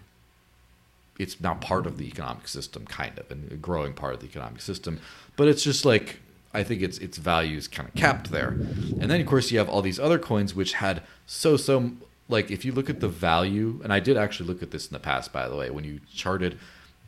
it's 1.20 1.40
now 1.40 1.54
part 1.56 1.86
of 1.86 1.98
the 1.98 2.08
economic 2.08 2.48
system 2.48 2.86
kind 2.86 3.18
of 3.20 3.30
and 3.30 3.52
a 3.52 3.56
growing 3.56 3.94
part 3.94 4.14
of 4.14 4.20
the 4.22 4.26
economic 4.26 4.62
system. 4.62 5.00
But 5.36 5.48
it's 5.48 5.64
just 5.64 5.86
like 5.86 6.20
i 6.54 6.64
think 6.64 6.82
its 6.82 6.98
its 6.98 7.18
values 7.18 7.68
kind 7.68 7.88
of 7.88 7.96
capped 7.96 8.32
there. 8.32 8.50
And 8.50 9.10
then 9.10 9.22
of 9.22 9.28
course 9.28 9.52
you 9.52 9.60
have 9.60 9.70
all 9.70 9.82
these 9.82 10.00
other 10.00 10.20
coins 10.20 10.56
which 10.56 10.74
had 10.74 11.04
so 11.26 11.58
so 11.58 11.92
like 12.28 12.50
if 12.50 12.66
you 12.66 12.72
look 12.72 12.90
at 12.90 13.00
the 13.02 13.08
value 13.08 13.80
and 13.84 13.94
i 13.94 14.00
did 14.00 14.18
actually 14.18 14.48
look 14.48 14.64
at 14.64 14.72
this 14.72 14.88
in 14.88 14.94
the 14.94 15.00
past 15.00 15.32
by 15.32 15.48
the 15.48 15.56
way 15.56 15.70
when 15.70 15.84
you 15.84 16.00
charted 16.14 16.58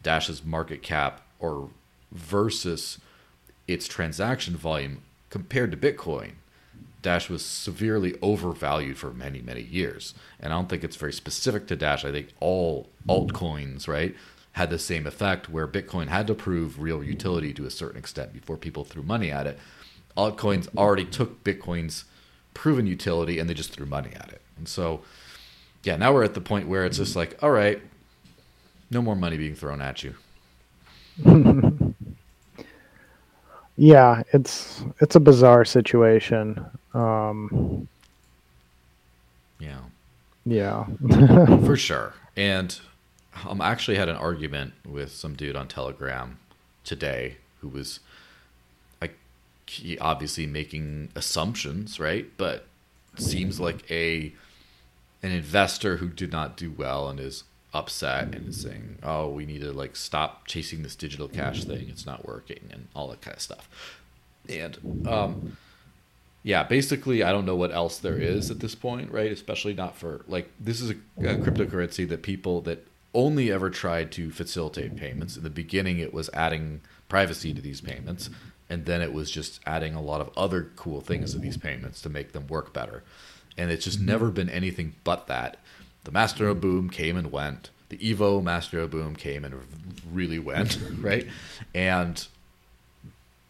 dash's 0.02 0.44
market 0.44 0.82
cap 0.82 1.22
or 1.40 1.70
versus 2.12 3.00
its 3.68 3.88
transaction 3.88 4.56
volume 4.56 5.02
compared 5.30 5.72
to 5.72 5.78
bitcoin 5.78 6.34
Dash 7.04 7.30
was 7.30 7.46
severely 7.46 8.16
overvalued 8.22 8.98
for 8.98 9.14
many, 9.14 9.42
many 9.42 9.62
years. 9.62 10.16
And 10.40 10.52
I 10.52 10.56
don't 10.56 10.70
think 10.70 10.86
it's 10.86 10.96
very 10.96 11.14
specific 11.14 11.68
to 11.68 11.76
Dash. 11.76 12.06
I 12.06 12.12
think 12.12 12.30
all 12.40 12.88
altcoins, 13.08 13.88
right, 13.90 14.16
had 14.54 14.70
the 14.70 14.80
same 14.80 15.06
effect 15.06 15.50
where 15.50 15.68
Bitcoin 15.68 16.08
had 16.08 16.26
to 16.28 16.34
prove 16.34 16.80
real 16.80 17.04
utility 17.04 17.54
to 17.54 17.66
a 17.66 17.70
certain 17.70 18.00
extent 18.00 18.34
before 18.34 18.56
people 18.56 18.86
threw 18.86 19.04
money 19.04 19.30
at 19.30 19.46
it. 19.46 19.60
Altcoins 20.16 20.70
already 20.78 21.06
took 21.06 21.44
Bitcoin's 21.44 22.06
proven 22.54 22.88
utility 22.88 23.38
and 23.38 23.50
they 23.50 23.54
just 23.54 23.74
threw 23.74 23.86
money 23.86 24.12
at 24.16 24.30
it. 24.30 24.42
And 24.58 24.68
so, 24.68 25.02
yeah, 25.84 25.98
now 25.98 26.14
we're 26.14 26.24
at 26.24 26.36
the 26.36 26.42
point 26.42 26.70
where 26.70 26.86
it's 26.86 26.98
just 26.98 27.18
like, 27.18 27.38
all 27.44 27.52
right, 27.52 27.82
no 28.90 29.02
more 29.02 29.16
money 29.16 29.36
being 29.36 29.56
thrown 29.56 29.82
at 29.82 30.04
you. 30.04 30.16
yeah, 33.78 34.24
it's 34.34 34.84
it's 35.00 35.16
a 35.16 35.20
bizarre 35.20 35.66
situation. 35.66 36.64
Um, 36.94 37.88
yeah. 39.60 39.80
Yeah. 40.46 40.86
For 41.66 41.76
sure. 41.78 42.14
And 42.36 42.78
um, 43.48 43.62
I 43.62 43.72
actually 43.72 43.98
had 43.98 44.10
an 44.10 44.16
argument 44.16 44.74
with 44.86 45.12
some 45.12 45.36
dude 45.36 45.56
on 45.56 45.68
Telegram 45.68 46.40
today 46.84 47.38
who 47.62 47.70
was 47.70 48.00
like 49.02 49.16
obviously 50.02 50.46
making 50.46 51.10
assumptions, 51.16 52.00
right? 52.00 52.30
But 52.38 52.66
seems 53.16 53.60
like 53.60 53.90
a 53.90 54.34
an 55.22 55.32
investor 55.32 55.98
who 55.98 56.10
did 56.10 56.32
not 56.32 56.58
do 56.58 56.72
well 56.72 57.08
and 57.08 57.20
is 57.20 57.44
upset 57.74 58.36
and 58.36 58.54
saying, 58.54 59.00
"Oh, 59.04 59.30
we 59.30 59.46
need 59.46 59.62
to 59.62 59.72
like 59.72 59.96
stop 59.96 60.48
chasing 60.48 60.84
this 60.84 60.96
digital 60.96 61.28
cash 61.28 61.64
thing. 61.64 61.88
It's 61.90 62.06
not 62.06 62.26
working," 62.26 62.70
and 62.72 62.88
all 62.96 63.08
that 63.10 63.22
kind 63.22 63.36
of 63.36 63.42
stuff. 63.42 63.70
And 64.50 65.08
um, 65.08 65.58
yeah, 66.44 66.64
basically, 66.64 67.24
I 67.24 67.32
don't 67.32 67.46
know 67.46 67.56
what 67.56 67.72
else 67.72 67.98
there 68.00 68.18
is 68.18 68.52
at 68.52 68.60
this 68.60 68.76
point, 68.76 69.12
right? 69.12 69.32
Especially 69.32 69.74
not 69.74 69.96
for 69.96 70.26
like 70.28 70.50
this 70.60 70.82
is 70.82 70.92
a, 70.92 70.96
a 71.20 71.38
cryptocurrency 71.38 72.08
that 72.10 72.22
people 72.22 72.62
that 72.62 72.86
only 73.14 73.52
ever 73.52 73.70
tried 73.70 74.12
to 74.12 74.32
facilitate 74.32 74.96
payments. 74.96 75.38
In 75.38 75.44
the 75.44 75.50
beginning, 75.50 76.00
it 76.00 76.14
was 76.14 76.30
adding 76.34 76.82
privacy 77.08 77.54
to 77.54 77.62
these 77.62 77.80
payments, 77.80 78.30
and 78.70 78.86
then 78.86 79.02
it 79.02 79.14
was 79.14 79.32
just 79.32 79.60
adding 79.66 79.94
a 79.94 80.02
lot 80.02 80.20
of 80.20 80.32
other 80.36 80.72
cool 80.76 81.00
things 81.00 81.34
to 81.34 81.40
these 81.40 81.58
payments 81.58 82.02
to 82.02 82.10
make 82.10 82.34
them 82.34 82.48
work 82.48 82.74
better. 82.74 83.04
And 83.58 83.72
it's 83.72 83.86
just 83.86 84.00
never 84.00 84.32
been 84.32 84.50
anything 84.50 84.96
but 85.04 85.28
that. 85.28 85.58
The 86.04 86.12
Masternode 86.12 86.60
boom 86.60 86.90
came 86.90 87.18
and 87.18 87.32
went. 87.32 87.70
The 87.90 87.98
Evo 87.98 88.42
Masternode 88.42 88.90
boom 88.90 89.16
came 89.16 89.46
and 89.46 89.56
really 90.12 90.40
went, 90.40 90.80
right? 91.00 91.28
And 91.74 92.26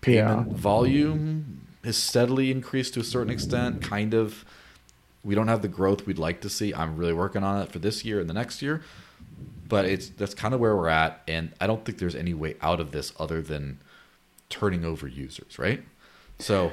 payment 0.01 0.47
yeah. 0.51 0.53
volume 0.55 1.67
has 1.83 1.97
steadily 1.97 2.51
increased 2.51 2.93
to 2.95 2.99
a 2.99 3.03
certain 3.03 3.31
extent. 3.31 3.81
Kind 3.81 4.13
of, 4.13 4.45
we 5.23 5.35
don't 5.35 5.47
have 5.47 5.61
the 5.61 5.67
growth 5.67 6.05
we'd 6.05 6.17
like 6.19 6.41
to 6.41 6.49
see. 6.49 6.73
I'm 6.73 6.97
really 6.97 7.13
working 7.13 7.43
on 7.43 7.61
it 7.61 7.71
for 7.71 7.79
this 7.79 8.05
year 8.05 8.19
and 8.19 8.29
the 8.29 8.33
next 8.33 8.61
year, 8.61 8.81
but 9.67 9.85
it's 9.85 10.09
that's 10.09 10.33
kind 10.33 10.53
of 10.53 10.59
where 10.59 10.75
we're 10.75 10.89
at. 10.89 11.21
And 11.27 11.53
I 11.59 11.67
don't 11.67 11.83
think 11.83 11.97
there's 11.97 12.15
any 12.15 12.33
way 12.33 12.55
out 12.61 12.79
of 12.79 12.91
this 12.91 13.13
other 13.19 13.41
than 13.41 13.79
turning 14.49 14.85
over 14.85 15.07
users, 15.07 15.57
right? 15.57 15.83
So, 16.39 16.71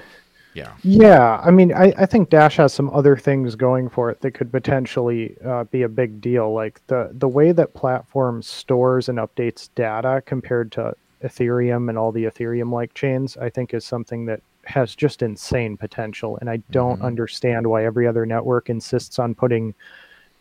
yeah. 0.54 0.72
Yeah, 0.82 1.40
I 1.44 1.50
mean, 1.50 1.72
I, 1.72 1.92
I 1.96 2.06
think 2.06 2.30
Dash 2.30 2.56
has 2.56 2.72
some 2.72 2.90
other 2.90 3.16
things 3.16 3.54
going 3.54 3.88
for 3.88 4.10
it 4.10 4.20
that 4.20 4.32
could 4.32 4.50
potentially 4.50 5.36
uh, 5.44 5.64
be 5.64 5.82
a 5.82 5.88
big 5.88 6.20
deal. 6.20 6.52
Like 6.52 6.84
the 6.88 7.10
the 7.12 7.28
way 7.28 7.52
that 7.52 7.74
platform 7.74 8.42
stores 8.42 9.08
and 9.08 9.18
updates 9.18 9.68
data 9.74 10.22
compared 10.26 10.72
to 10.72 10.94
Ethereum 11.22 11.88
and 11.88 11.98
all 11.98 12.12
the 12.12 12.24
Ethereum 12.24 12.72
like 12.72 12.94
chains, 12.94 13.36
I 13.36 13.50
think 13.50 13.74
is 13.74 13.84
something 13.84 14.26
that 14.26 14.40
has 14.64 14.94
just 14.94 15.22
insane 15.22 15.76
potential. 15.76 16.38
And 16.40 16.50
I 16.50 16.58
don't 16.70 16.96
mm-hmm. 16.96 17.06
understand 17.06 17.66
why 17.66 17.84
every 17.84 18.06
other 18.06 18.26
network 18.26 18.70
insists 18.70 19.18
on 19.18 19.34
putting 19.34 19.74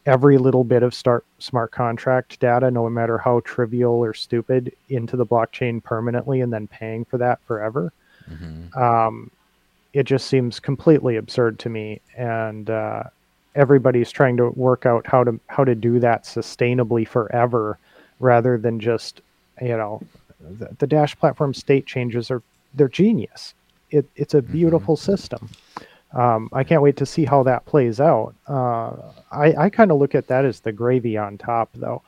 every 0.06 0.38
little 0.38 0.64
bit 0.64 0.82
of 0.82 0.94
start 0.94 1.26
smart 1.38 1.72
contract 1.72 2.40
data, 2.40 2.72
no 2.72 2.90
matter 2.90 3.18
how 3.18 3.42
trivial 3.42 3.94
or 3.94 4.14
stupid, 4.14 4.74
into 4.90 5.16
the 5.16 5.26
blockchain 5.26 5.84
permanently 5.84 6.42
and 6.42 6.52
then 6.52 6.68
paying 6.68 7.06
for 7.06 7.18
that 7.18 7.40
forever. 7.46 7.94
Mm-hmm. 8.30 8.82
Um, 8.82 9.32
it 9.94 10.04
just 10.04 10.28
seems 10.28 10.60
completely 10.60 11.18
absurd 11.18 11.60
to 11.60 11.70
me. 11.70 12.02
And 12.18 12.70
uh, 12.70 13.04
everybody's 13.56 14.12
trying 14.12 14.38
to 14.38 14.50
work 14.52 14.86
out 14.86 15.08
how 15.08 15.24
to 15.24 15.40
how 15.48 15.64
to 15.64 15.76
do 15.76 16.00
that 16.00 16.24
sustainably 16.24 17.08
forever, 17.08 17.78
rather 18.20 18.58
than 18.58 18.80
just 18.80 19.22
you 19.62 19.78
know 19.78 20.02
the, 20.40 20.70
the 20.80 20.88
Dash 20.88 21.18
platform 21.18 21.54
state 21.54 21.86
changes 21.86 22.32
are 22.32 22.42
they're 22.74 22.88
genius 22.88 23.54
it, 23.92 24.06
it's 24.16 24.34
a 24.34 24.42
mm-hmm. 24.42 24.52
beautiful 24.52 24.96
mm-hmm. 24.96 25.12
system. 25.12 25.50
Um, 26.14 26.50
I 26.54 26.64
can't 26.64 26.82
wait 26.82 26.98
to 26.98 27.06
see 27.06 27.26
how 27.26 27.44
that 27.44 27.66
plays 27.66 28.00
out. 28.00 28.34
Uh, 28.48 28.96
I, 29.32 29.54
I 29.66 29.70
kind 29.70 29.92
of 29.92 30.00
look 30.00 30.16
at 30.16 30.28
that 30.28 30.44
as 30.44 30.60
the 30.60 30.72
gravy 30.72 31.18
on 31.18 31.38
top, 31.38 31.70
though. 31.76 32.02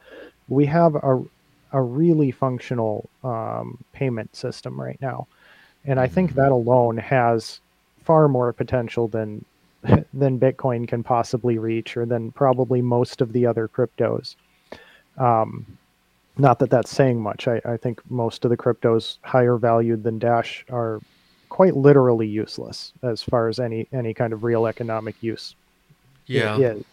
We 0.50 0.66
have 0.66 0.96
a, 0.96 1.24
a 1.72 1.82
really 1.82 2.32
functional 2.32 3.08
um, 3.24 3.78
payment 3.94 4.36
system 4.36 4.80
right 4.80 5.00
now. 5.02 5.28
and 5.86 6.00
I 6.00 6.08
think 6.08 6.34
that 6.34 6.52
alone 6.52 6.98
has 6.98 7.60
far 8.04 8.28
more 8.28 8.52
potential 8.54 9.08
than 9.08 9.44
than 10.14 10.40
Bitcoin 10.40 10.88
can 10.88 11.04
possibly 11.04 11.58
reach, 11.58 11.98
or 11.98 12.06
than 12.06 12.32
probably 12.32 12.82
most 12.82 13.22
of 13.22 13.34
the 13.34 13.46
other 13.46 13.68
cryptos. 13.68 14.36
Um, 15.18 15.66
not 16.38 16.60
that 16.60 16.70
that's 16.70 16.90
saying 16.92 17.22
much. 17.22 17.48
I, 17.48 17.62
I 17.66 17.78
think 17.78 18.00
most 18.10 18.46
of 18.46 18.50
the 18.52 18.58
cryptos 18.58 19.18
higher 19.24 19.58
valued 19.58 20.04
than 20.04 20.18
Dash 20.20 20.64
are 20.72 21.02
quite 21.50 21.76
literally 21.76 22.28
useless 22.28 22.94
as 23.04 23.22
far 23.22 23.50
as 23.50 23.60
any 23.60 23.88
any 23.92 24.14
kind 24.14 24.34
of 24.34 24.44
real 24.44 24.68
economic 24.68 25.16
use. 25.22 25.56
Yeah, 26.28 26.58
is. 26.58 26.84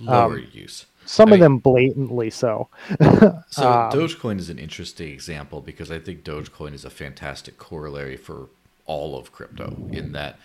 lower 0.00 0.38
Um, 0.38 0.46
use. 0.52 0.86
Some 1.04 1.28
I 1.28 1.32
of 1.32 1.32
mean- 1.36 1.40
them 1.40 1.58
blatantly 1.58 2.30
so. 2.30 2.68
So 2.88 2.96
Um, 3.00 3.90
Dogecoin 3.92 4.38
is 4.38 4.50
an 4.50 4.58
interesting 4.58 5.10
example 5.12 5.60
because 5.60 5.90
I 5.90 5.98
think 5.98 6.24
Dogecoin 6.24 6.74
is 6.74 6.84
a 6.84 6.90
fantastic 6.90 7.56
corollary 7.58 8.16
for 8.16 8.48
all 8.88 9.16
of 9.16 9.30
crypto 9.30 9.88
in 9.92 10.10
that 10.12 10.40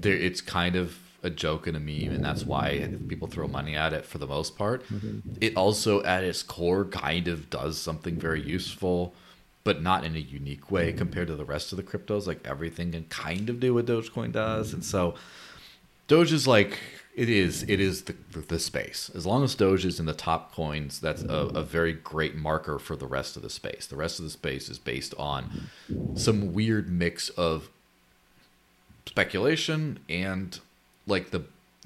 there 0.00 0.14
it's 0.14 0.40
kind 0.40 0.76
of 0.76 0.98
a 1.22 1.30
joke 1.30 1.66
and 1.66 1.76
a 1.76 1.80
meme 1.80 2.14
and 2.14 2.24
that's 2.24 2.44
why 2.44 2.88
people 3.08 3.26
throw 3.26 3.48
money 3.48 3.74
at 3.74 3.92
it 3.92 4.06
for 4.06 4.18
the 4.18 4.26
most 4.26 4.56
part. 4.56 4.84
Mm-hmm. 4.84 5.30
It 5.40 5.56
also 5.56 6.02
at 6.04 6.22
its 6.22 6.42
core 6.44 6.84
kind 6.84 7.26
of 7.26 7.50
does 7.50 7.78
something 7.78 8.16
very 8.16 8.40
useful 8.40 9.12
but 9.64 9.82
not 9.82 10.04
in 10.04 10.14
a 10.14 10.20
unique 10.20 10.70
way 10.70 10.92
compared 10.92 11.26
to 11.26 11.34
the 11.34 11.44
rest 11.44 11.72
of 11.72 11.76
the 11.76 11.82
cryptos 11.82 12.28
like 12.28 12.38
everything 12.46 12.92
can 12.92 13.04
kind 13.04 13.50
of 13.50 13.58
do 13.58 13.74
what 13.74 13.86
Dogecoin 13.86 14.30
does 14.30 14.72
and 14.72 14.84
so 14.84 15.16
Doge 16.06 16.32
is 16.32 16.46
like 16.46 16.78
it 17.16 17.30
is 17.30 17.64
it 17.66 17.80
is 17.80 18.02
the, 18.02 18.14
the 18.46 18.58
space. 18.58 19.10
As 19.14 19.24
long 19.24 19.42
as 19.42 19.54
Doge 19.54 19.86
is 19.86 19.98
in 19.98 20.04
the 20.04 20.12
top 20.12 20.54
coins, 20.54 21.00
that's 21.00 21.22
a, 21.22 21.50
a 21.54 21.62
very 21.62 21.94
great 21.94 22.36
marker 22.36 22.78
for 22.78 22.94
the 22.94 23.06
rest 23.06 23.36
of 23.36 23.42
the 23.42 23.50
space. 23.50 23.86
The 23.86 23.96
rest 23.96 24.18
of 24.18 24.26
the 24.26 24.30
space 24.30 24.68
is 24.68 24.78
based 24.78 25.14
on 25.18 25.70
some 26.14 26.52
weird 26.52 26.90
mix 26.90 27.30
of 27.30 27.70
speculation 29.06 29.98
and 30.10 30.60
like 31.06 31.30
the 31.30 31.44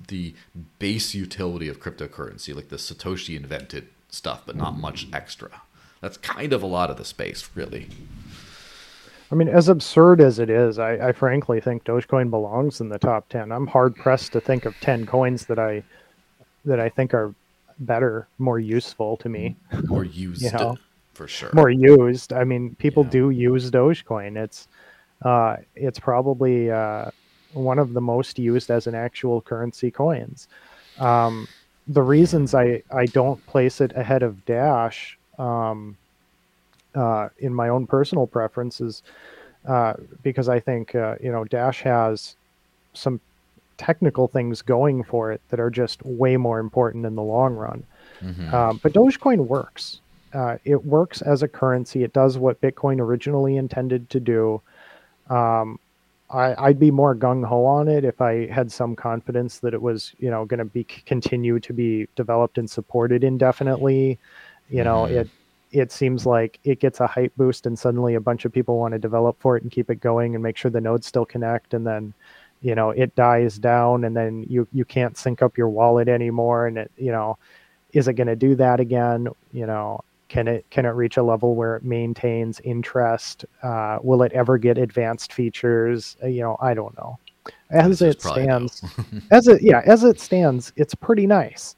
the 0.09 0.35
base 0.81 1.15
utility 1.15 1.69
of 1.69 1.79
cryptocurrency, 1.79 2.55
like 2.55 2.69
the 2.69 2.77
Satoshi 2.77 3.37
invented 3.37 3.87
stuff, 4.09 4.43
but 4.45 4.57
not 4.57 4.77
much 4.77 5.07
extra. 5.13 5.63
That's 6.01 6.17
kind 6.17 6.53
of 6.53 6.63
a 6.63 6.67
lot 6.67 6.91
of 6.91 6.97
the 6.97 7.05
space, 7.05 7.49
really. 7.55 7.89
I 9.31 9.35
mean, 9.37 9.49
as 9.49 9.69
absurd 9.69 10.21
as 10.21 10.39
it 10.39 10.51
is, 10.51 10.79
I, 10.79 11.09
I 11.09 11.13
frankly 11.13 11.61
think 11.61 11.85
Dogecoin 11.85 12.31
belongs 12.31 12.81
in 12.81 12.89
the 12.89 12.99
top 12.99 13.29
ten. 13.29 13.53
I'm 13.53 13.67
hard 13.67 13.95
pressed 13.95 14.33
to 14.33 14.41
think 14.41 14.65
of 14.65 14.79
ten 14.81 15.07
coins 15.07 15.47
that 15.47 15.59
I 15.59 15.85
that 16.65 16.81
I 16.81 16.89
think 16.89 17.15
are 17.15 17.35
better, 17.79 18.29
more 18.39 18.59
useful 18.59 19.17
to 19.19 19.29
me, 19.29 19.57
More 19.89 20.05
used 20.05 20.43
You 20.43 20.51
know, 20.53 20.79
for 21.15 21.27
sure. 21.29 21.51
more 21.53 21.71
used. 21.71 22.33
I 22.33 22.45
mean, 22.45 22.75
people 22.77 23.05
Yeah. 23.05 23.11
do 23.11 23.31
use 23.31 23.71
Dogecoin. 23.71 24.37
It's 24.37 24.69
uh, 25.23 25.57
it's 25.75 25.99
probably 25.99 26.71
uh, 26.71 27.11
one 27.53 27.79
of 27.79 27.93
the 27.93 28.01
most 28.01 28.39
used 28.39 28.71
as 28.71 28.87
an 28.87 28.95
actual 28.95 29.41
currency 29.41 29.91
coins. 29.91 30.49
Um, 30.99 31.47
the 31.87 32.03
reasons 32.03 32.55
I, 32.55 32.83
I 32.91 33.07
don't 33.07 33.45
place 33.47 33.81
it 33.81 33.93
ahead 33.97 34.23
of 34.23 34.45
Dash 34.45 35.19
um, 35.39 35.97
uh, 36.95 37.29
in 37.39 37.55
my 37.55 37.69
own 37.69 37.87
personal 37.87 38.27
preferences 38.27 39.03
uh, 39.67 39.95
because 40.23 40.49
I 40.49 40.61
think 40.61 40.95
uh, 40.95 41.17
you 41.23 41.31
know 41.31 41.45
Dash 41.45 41.83
has 41.83 42.37
some 42.95 43.21
technical 43.77 44.29
things 44.29 44.61
going 44.63 45.03
for 45.05 45.33
it 45.33 45.41
that 45.49 45.59
are 45.61 45.71
just 45.71 46.05
way 46.05 46.37
more 46.37 46.59
important 46.59 47.07
in 47.07 47.15
the 47.15 47.23
long 47.23 47.55
run. 47.55 47.83
Mhm. 48.23 48.53
Um, 48.53 48.81
but 48.83 48.93
Dogecoin 48.93 49.47
works. 49.47 50.01
Uh, 50.35 50.59
it 50.65 50.85
works 50.85 51.23
as 51.23 51.43
a 51.43 51.49
currency. 51.49 52.05
It 52.05 52.13
does 52.13 52.37
what 52.39 52.61
Bitcoin 52.61 53.01
originally 53.01 53.57
intended 53.57 54.11
to 54.11 54.21
do. 54.21 54.61
Um, 55.31 55.79
I, 56.31 56.55
I'd 56.67 56.79
be 56.79 56.91
more 56.91 57.17
gung 57.17 57.45
ho 57.45 57.65
on 57.65 57.89
it 57.89 58.05
if 58.05 58.21
I 58.21 58.47
had 58.47 58.71
some 58.71 58.95
confidence 58.95 59.59
that 59.61 59.75
it 59.75 59.83
was, 59.83 60.13
you 60.21 60.31
know, 60.31 60.45
going 60.45 60.59
to 60.59 60.65
be 60.65 60.85
continue 60.85 61.59
to 61.61 61.73
be 61.73 62.07
developed 62.15 62.59
and 62.59 62.71
supported 62.71 63.25
indefinitely. 63.25 64.19
You 64.69 64.85
know, 64.85 65.05
Mhm. 65.07 65.11
it 65.11 65.29
it 65.73 65.93
seems 65.93 66.27
like 66.27 66.59
it 66.65 66.81
gets 66.81 67.01
a 67.01 67.07
hype 67.07 67.33
boost, 67.37 67.67
and 67.67 67.79
suddenly 67.79 68.15
a 68.15 68.21
bunch 68.21 68.45
of 68.45 68.53
people 68.53 68.79
want 68.79 68.93
to 68.93 68.99
develop 68.99 69.37
for 69.41 69.57
it 69.57 69.63
and 69.63 69.73
keep 69.73 69.91
it 69.91 70.01
going 70.01 70.35
and 70.35 70.43
make 70.43 70.57
sure 70.57 70.71
the 70.71 70.81
nodes 70.81 71.07
still 71.07 71.25
connect, 71.25 71.75
and 71.75 71.87
then 71.87 72.13
you 72.63 72.75
know 72.75 72.91
it 72.91 73.15
dies 73.17 73.59
down, 73.59 74.05
and 74.05 74.17
then 74.17 74.45
you 74.49 74.67
you 74.73 74.85
can't 74.85 75.17
sync 75.17 75.43
up 75.43 75.57
your 75.57 75.69
wallet 75.69 76.09
anymore, 76.09 76.67
and 76.67 76.79
it 76.79 76.91
you 76.97 77.13
know 77.13 77.39
is 77.93 78.07
it 78.09 78.15
going 78.15 78.27
to 78.27 78.37
do 78.37 78.55
that 78.55 78.81
again? 78.81 79.29
You 79.53 79.67
know 79.67 80.03
can 80.31 80.47
it 80.47 80.65
can 80.71 80.87
it 80.87 80.91
reach 80.91 81.17
a 81.17 81.23
level 81.23 81.55
where 81.55 81.77
it 81.77 81.85
maintains 81.85 82.61
interest? 82.61 83.45
Uh, 83.63 83.99
will 84.03 84.23
it 84.23 84.33
ever 84.33 84.57
get 84.57 84.79
advanced 84.79 85.33
features? 85.33 86.17
Uh, 86.23 86.29
you 86.29 86.41
know 86.41 86.57
i 86.61 86.73
don't 86.73 86.97
know. 86.97 87.19
As 87.71 88.01
it 88.01 88.23
stands 88.23 88.83
as 89.31 89.49
it 89.49 89.61
yeah 89.61 89.83
as 89.85 90.05
it 90.05 90.21
stands 90.21 90.73
it's 90.77 90.95
pretty 90.95 91.27
nice 91.27 91.75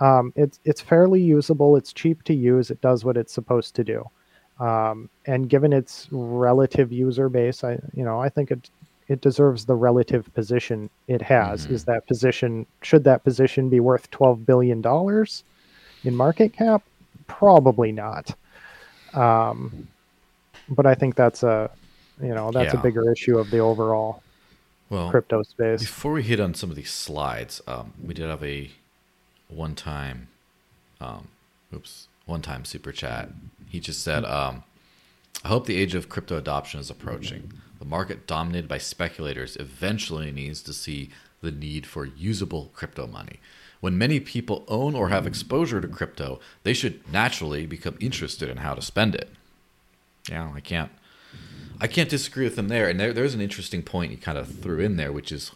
um, 0.00 0.32
it's 0.36 0.58
it's 0.64 0.80
fairly 0.80 1.20
usable. 1.22 1.76
It's 1.76 1.92
cheap 1.92 2.22
to 2.24 2.34
use. 2.34 2.70
It 2.70 2.80
does 2.80 3.04
what 3.04 3.16
it's 3.16 3.32
supposed 3.32 3.74
to 3.76 3.84
do. 3.84 4.08
Um, 4.60 5.08
and 5.26 5.48
given 5.48 5.72
its 5.72 6.06
relative 6.12 6.92
user 6.92 7.28
base 7.28 7.64
i 7.64 7.72
you 7.92 8.04
know 8.04 8.20
i 8.20 8.28
think 8.28 8.52
it 8.52 8.70
it 9.08 9.20
deserves 9.20 9.64
the 9.66 9.74
relative 9.74 10.32
position 10.32 10.88
it 11.08 11.20
has. 11.20 11.66
Mhm. 11.66 11.70
is 11.72 11.84
that 11.86 12.06
position 12.06 12.64
should 12.80 13.02
that 13.04 13.24
position 13.24 13.68
be 13.68 13.80
worth 13.80 14.08
12 14.12 14.46
billion 14.46 14.80
dollars 14.80 15.42
in 16.04 16.14
market 16.14 16.52
cap? 16.52 16.82
Probably 17.26 17.90
not. 17.92 18.34
Um, 19.12 19.88
but 20.68 20.86
i 20.86 20.94
think 20.94 21.14
that's 21.16 21.42
a 21.42 21.68
you 22.22 22.28
know 22.34 22.50
that's 22.52 22.72
Yeah. 22.72 22.80
a 22.80 22.82
bigger 22.82 23.10
issue 23.10 23.38
of 23.38 23.50
the 23.50 23.58
overall 23.58 24.22
well, 24.88 25.10
crypto 25.10 25.42
space. 25.42 25.80
Before 25.80 26.12
we 26.12 26.22
hit 26.22 26.38
on 26.38 26.54
some 26.54 26.70
of 26.70 26.76
these 26.76 26.92
slides, 26.92 27.60
um, 27.66 27.92
we 28.02 28.14
did 28.14 28.28
have 28.28 28.44
a 28.44 28.70
one-time, 29.48 30.28
um, 31.00 31.28
oops, 31.72 32.08
one-time 32.26 32.64
super 32.64 32.92
chat. 32.92 33.30
He 33.68 33.80
just 33.80 34.02
said, 34.02 34.24
um, 34.24 34.64
"I 35.44 35.48
hope 35.48 35.66
the 35.66 35.76
age 35.76 35.94
of 35.94 36.08
crypto 36.08 36.36
adoption 36.38 36.80
is 36.80 36.90
approaching. 36.90 37.52
The 37.78 37.84
market, 37.84 38.26
dominated 38.26 38.68
by 38.68 38.78
speculators, 38.78 39.56
eventually 39.56 40.30
needs 40.30 40.62
to 40.62 40.72
see 40.72 41.10
the 41.42 41.50
need 41.50 41.86
for 41.86 42.06
usable 42.06 42.70
crypto 42.74 43.06
money. 43.06 43.40
When 43.80 43.98
many 43.98 44.18
people 44.20 44.64
own 44.68 44.94
or 44.94 45.10
have 45.10 45.26
exposure 45.26 45.80
to 45.80 45.88
crypto, 45.88 46.40
they 46.62 46.72
should 46.72 47.06
naturally 47.12 47.66
become 47.66 47.98
interested 48.00 48.48
in 48.48 48.58
how 48.58 48.74
to 48.74 48.82
spend 48.82 49.14
it." 49.14 49.28
Yeah, 50.28 50.50
I 50.54 50.60
can't. 50.60 50.90
I 51.80 51.86
can't 51.86 52.08
disagree 52.08 52.44
with 52.44 52.58
him 52.58 52.68
there. 52.68 52.88
And 52.88 52.98
there, 52.98 53.12
there's 53.12 53.34
an 53.34 53.40
interesting 53.40 53.82
point 53.82 54.12
he 54.12 54.16
kind 54.16 54.38
of 54.38 54.48
threw 54.48 54.78
in 54.78 54.96
there, 54.96 55.12
which 55.12 55.30
is 55.32 55.50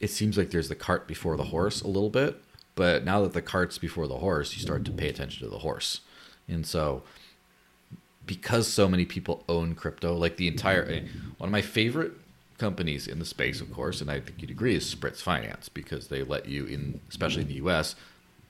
it 0.00 0.10
seems 0.10 0.36
like 0.36 0.50
there's 0.50 0.68
the 0.68 0.74
cart 0.74 1.06
before 1.06 1.36
the 1.36 1.44
horse 1.44 1.80
a 1.80 1.86
little 1.86 2.10
bit. 2.10 2.42
But 2.76 3.04
now 3.04 3.22
that 3.22 3.32
the 3.32 3.42
cart's 3.42 3.78
before 3.78 4.06
the 4.06 4.18
horse, 4.18 4.54
you 4.54 4.60
start 4.60 4.84
to 4.84 4.92
pay 4.92 5.08
attention 5.08 5.44
to 5.44 5.50
the 5.50 5.58
horse. 5.58 6.02
And 6.46 6.64
so, 6.64 7.02
because 8.24 8.68
so 8.68 8.88
many 8.88 9.04
people 9.04 9.42
own 9.48 9.74
crypto, 9.74 10.14
like 10.14 10.36
the 10.36 10.46
entire 10.46 10.84
eh, 10.84 11.00
one 11.38 11.48
of 11.48 11.52
my 11.52 11.62
favorite 11.62 12.12
companies 12.58 13.08
in 13.08 13.18
the 13.18 13.24
space, 13.24 13.60
of 13.60 13.72
course, 13.72 14.00
and 14.00 14.10
I 14.10 14.20
think 14.20 14.40
you'd 14.40 14.50
agree, 14.50 14.76
is 14.76 14.94
Spritz 14.94 15.22
Finance 15.22 15.68
because 15.68 16.08
they 16.08 16.22
let 16.22 16.46
you 16.46 16.66
in, 16.66 17.00
especially 17.08 17.42
in 17.42 17.48
the 17.48 17.54
U.S., 17.54 17.96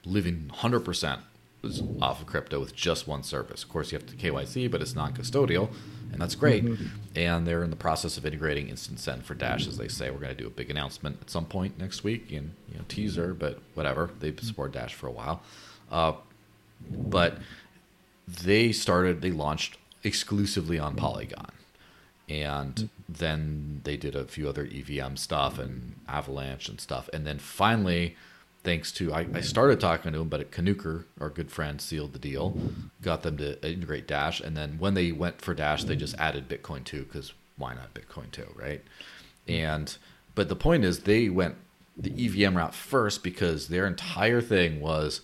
live 0.05 0.27
in 0.27 0.51
100% 0.55 1.19
off 2.01 2.21
of 2.21 2.27
crypto 2.27 2.61
with 2.61 2.75
just 2.75 3.07
one 3.07 3.23
service. 3.23 3.63
Of 3.63 3.69
course, 3.69 3.93
you 3.93 3.99
have 3.99 4.07
to 4.07 4.17
KYC, 4.17 4.71
but 4.71 4.81
it's 4.83 4.95
non-custodial, 4.95 5.71
and 6.13 6.21
that's 6.21 6.35
great. 6.35 6.65
Mm-hmm. 6.65 6.87
And 7.15 7.47
they're 7.47 7.63
in 7.63 7.71
the 7.71 7.77
process 7.77 8.17
of 8.17 8.27
integrating 8.27 8.69
Instant 8.69 9.01
Send 9.01 9.25
for 9.25 9.35
Dash, 9.35 9.67
as 9.67 9.79
they 9.79 9.89
say. 9.89 10.11
We're 10.11 10.19
going 10.19 10.37
to 10.37 10.43
do 10.43 10.47
a 10.47 10.51
big 10.51 10.71
announcement 10.71 11.19
at 11.21 11.31
some 11.31 11.47
point 11.47 11.79
next 11.79 12.05
week, 12.05 12.31
and 12.33 12.53
you 12.71 12.79
know, 12.79 12.85
teaser, 12.89 13.35
but 13.35 13.61
whatever. 13.75 14.11
They've 14.21 14.35
mm-hmm. 14.35 14.47
supported 14.47 14.75
Dash 14.75 14.95
for 14.95 15.07
a 15.07 15.13
while, 15.13 15.43
uh, 15.91 16.13
but 16.91 17.39
they 18.29 18.73
started. 18.73 19.23
They 19.23 19.33
launched 19.33 19.79
exclusively 20.05 20.79
on 20.79 20.95
Polygon, 20.95 21.53
and 22.29 22.75
mm-hmm. 22.75 22.87
then 23.09 23.81
they 23.85 23.97
did 23.97 24.15
a 24.15 24.25
few 24.25 24.49
other 24.49 24.69
EVM 24.73 25.17
stuff 25.17 25.59
and 25.59 25.97
Avalanche 26.09 26.69
and 26.69 26.81
stuff, 26.81 27.09
and 27.13 27.27
then 27.27 27.39
finally 27.39 28.17
thanks 28.67 28.91
to 28.91 29.15
I, 29.15 29.29
I 29.33 29.41
started 29.43 29.79
talking 29.79 30.13
to 30.13 30.21
him, 30.21 30.29
but 30.29 30.51
Kanuker, 30.51 31.05
our 31.21 31.31
good 31.31 31.53
friend, 31.53 31.81
sealed 31.81 32.13
the 32.13 32.19
deal, 32.19 32.59
got 33.01 33.23
them 33.23 33.37
to 33.39 33.65
integrate 33.65 34.09
Dash, 34.09 34.41
and 34.41 34.57
then 34.57 34.77
when 34.81 34.95
they 34.95 35.13
went 35.13 35.41
for 35.41 35.55
Dash, 35.55 35.85
they 35.85 35.95
just 35.95 36.17
added 36.19 36.49
Bitcoin 36.49 36.85
too, 36.85 37.05
because 37.05 37.33
why 37.57 37.75
not 37.75 37.95
Bitcoin 37.95 38.31
too, 38.33 38.53
right? 38.57 38.83
And 39.47 39.97
but 40.35 40.49
the 40.49 40.57
point 40.57 40.85
is, 40.85 41.01
they 41.01 41.29
went 41.29 41.55
the 41.97 42.13
EVM 42.27 42.57
route 42.57 42.75
first 42.75 43.23
because 43.23 43.69
their 43.69 43.87
entire 43.87 44.41
thing 44.41 44.81
was 44.81 45.21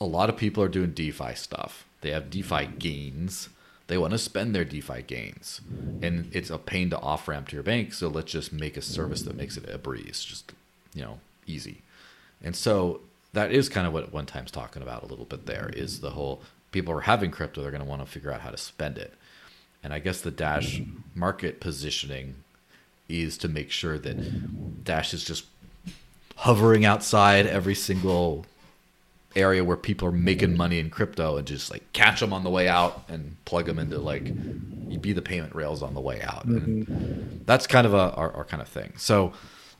a 0.00 0.06
lot 0.06 0.30
of 0.30 0.38
people 0.38 0.62
are 0.62 0.68
doing 0.68 0.92
DeFi 0.92 1.34
stuff. 1.34 1.84
They 2.00 2.10
have 2.10 2.30
DeFi 2.30 2.66
gains. 2.78 3.50
They 3.88 3.98
want 3.98 4.12
to 4.12 4.18
spend 4.18 4.54
their 4.54 4.64
DeFi 4.64 5.02
gains, 5.02 5.60
and 6.00 6.30
it's 6.32 6.48
a 6.48 6.56
pain 6.56 6.88
to 6.90 6.98
off 6.98 7.28
ramp 7.28 7.48
to 7.48 7.56
your 7.56 7.62
bank. 7.62 7.92
So 7.92 8.08
let's 8.08 8.32
just 8.32 8.54
make 8.54 8.78
a 8.78 8.82
service 8.82 9.20
that 9.22 9.36
makes 9.36 9.58
it 9.58 9.68
a 9.68 9.76
breeze, 9.76 10.24
just 10.24 10.52
you 10.94 11.02
know, 11.02 11.20
easy. 11.46 11.82
And 12.42 12.56
so 12.56 13.00
that 13.32 13.52
is 13.52 13.68
kind 13.68 13.86
of 13.86 13.92
what 13.92 14.12
one 14.12 14.26
time's 14.26 14.50
talking 14.50 14.82
about 14.82 15.02
a 15.02 15.06
little 15.06 15.24
bit. 15.24 15.46
There 15.46 15.70
is 15.74 16.00
the 16.00 16.10
whole 16.10 16.42
people 16.72 16.92
are 16.94 17.02
having 17.02 17.30
crypto; 17.30 17.62
they're 17.62 17.70
going 17.70 17.82
to 17.82 17.88
want 17.88 18.04
to 18.04 18.10
figure 18.10 18.32
out 18.32 18.40
how 18.40 18.50
to 18.50 18.56
spend 18.56 18.98
it. 18.98 19.14
and 19.82 19.92
I 19.94 19.98
guess 19.98 20.20
the 20.20 20.30
Dash 20.30 20.80
market 21.14 21.60
positioning 21.60 22.36
is 23.08 23.38
to 23.38 23.48
make 23.48 23.70
sure 23.70 23.98
that 23.98 24.84
Dash 24.84 25.12
is 25.14 25.24
just 25.24 25.44
hovering 26.36 26.84
outside 26.84 27.46
every 27.46 27.74
single 27.74 28.46
area 29.36 29.62
where 29.62 29.76
people 29.76 30.08
are 30.08 30.12
making 30.12 30.56
money 30.56 30.78
in 30.80 30.90
crypto 30.90 31.36
and 31.36 31.46
just 31.46 31.70
like 31.70 31.92
catch 31.92 32.20
them 32.20 32.32
on 32.32 32.42
the 32.42 32.50
way 32.50 32.66
out 32.68 33.04
and 33.08 33.36
plug 33.44 33.66
them 33.66 33.78
into 33.78 33.98
like 33.98 34.26
you 34.88 34.98
be 34.98 35.12
the 35.12 35.22
payment 35.22 35.54
rails 35.54 35.82
on 35.82 35.94
the 35.94 36.00
way 36.00 36.20
out. 36.22 36.44
And 36.44 37.42
that's 37.46 37.66
kind 37.66 37.86
of 37.86 37.94
a 37.94 38.12
our, 38.14 38.32
our 38.32 38.44
kind 38.44 38.60
of 38.60 38.68
thing. 38.68 38.92
So, 38.96 39.32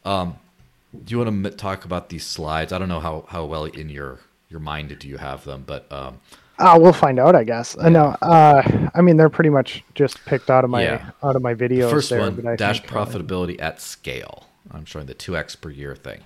um, 0.05 0.37
do 0.93 1.13
you 1.13 1.19
want 1.19 1.45
to 1.45 1.51
talk 1.53 1.85
about 1.85 2.09
these 2.09 2.27
slides? 2.27 2.73
I 2.73 2.79
don't 2.79 2.89
know 2.89 3.01
how 3.01 3.25
how 3.29 3.45
well 3.45 3.65
in 3.65 3.89
your 3.89 4.19
your 4.49 4.61
mind 4.61 4.97
do 4.99 5.09
you 5.09 5.19
have 5.19 5.45
them, 5.45 5.65
but 5.67 5.91
um, 5.93 6.21
uh, 6.59 6.79
we'll 6.81 6.93
find 6.93 7.19
out, 7.19 7.35
I 7.35 7.45
guess. 7.45 7.77
Uh, 7.79 7.89
no, 7.89 8.17
uh, 8.23 8.89
I 8.95 9.01
mean 9.01 9.17
they're 9.17 9.31
pretty 9.31 9.51
much 9.51 9.83
just 9.95 10.25
picked 10.25 10.51
out 10.51 10.65
of 10.65 10.71
my 10.71 10.83
Yeah. 10.83 11.11
out 11.23 11.37
of 11.37 11.43
my 11.43 11.55
videos. 11.55 11.85
the 11.85 11.91
first 11.91 12.11
there, 12.11 12.21
one 12.21 12.35
but 12.35 12.47
I 12.47 12.57
dash 12.57 12.81
think, 12.81 12.93
uh, 12.93 13.05
profitability 13.07 13.61
at 13.61 13.81
scale. 13.81 14.47
I'm 14.73 14.85
showing 14.85 15.07
the 15.07 15.15
two 15.15 15.37
x 15.37 15.57
per 15.57 15.71
year 15.71 15.97
thing. 15.97 16.21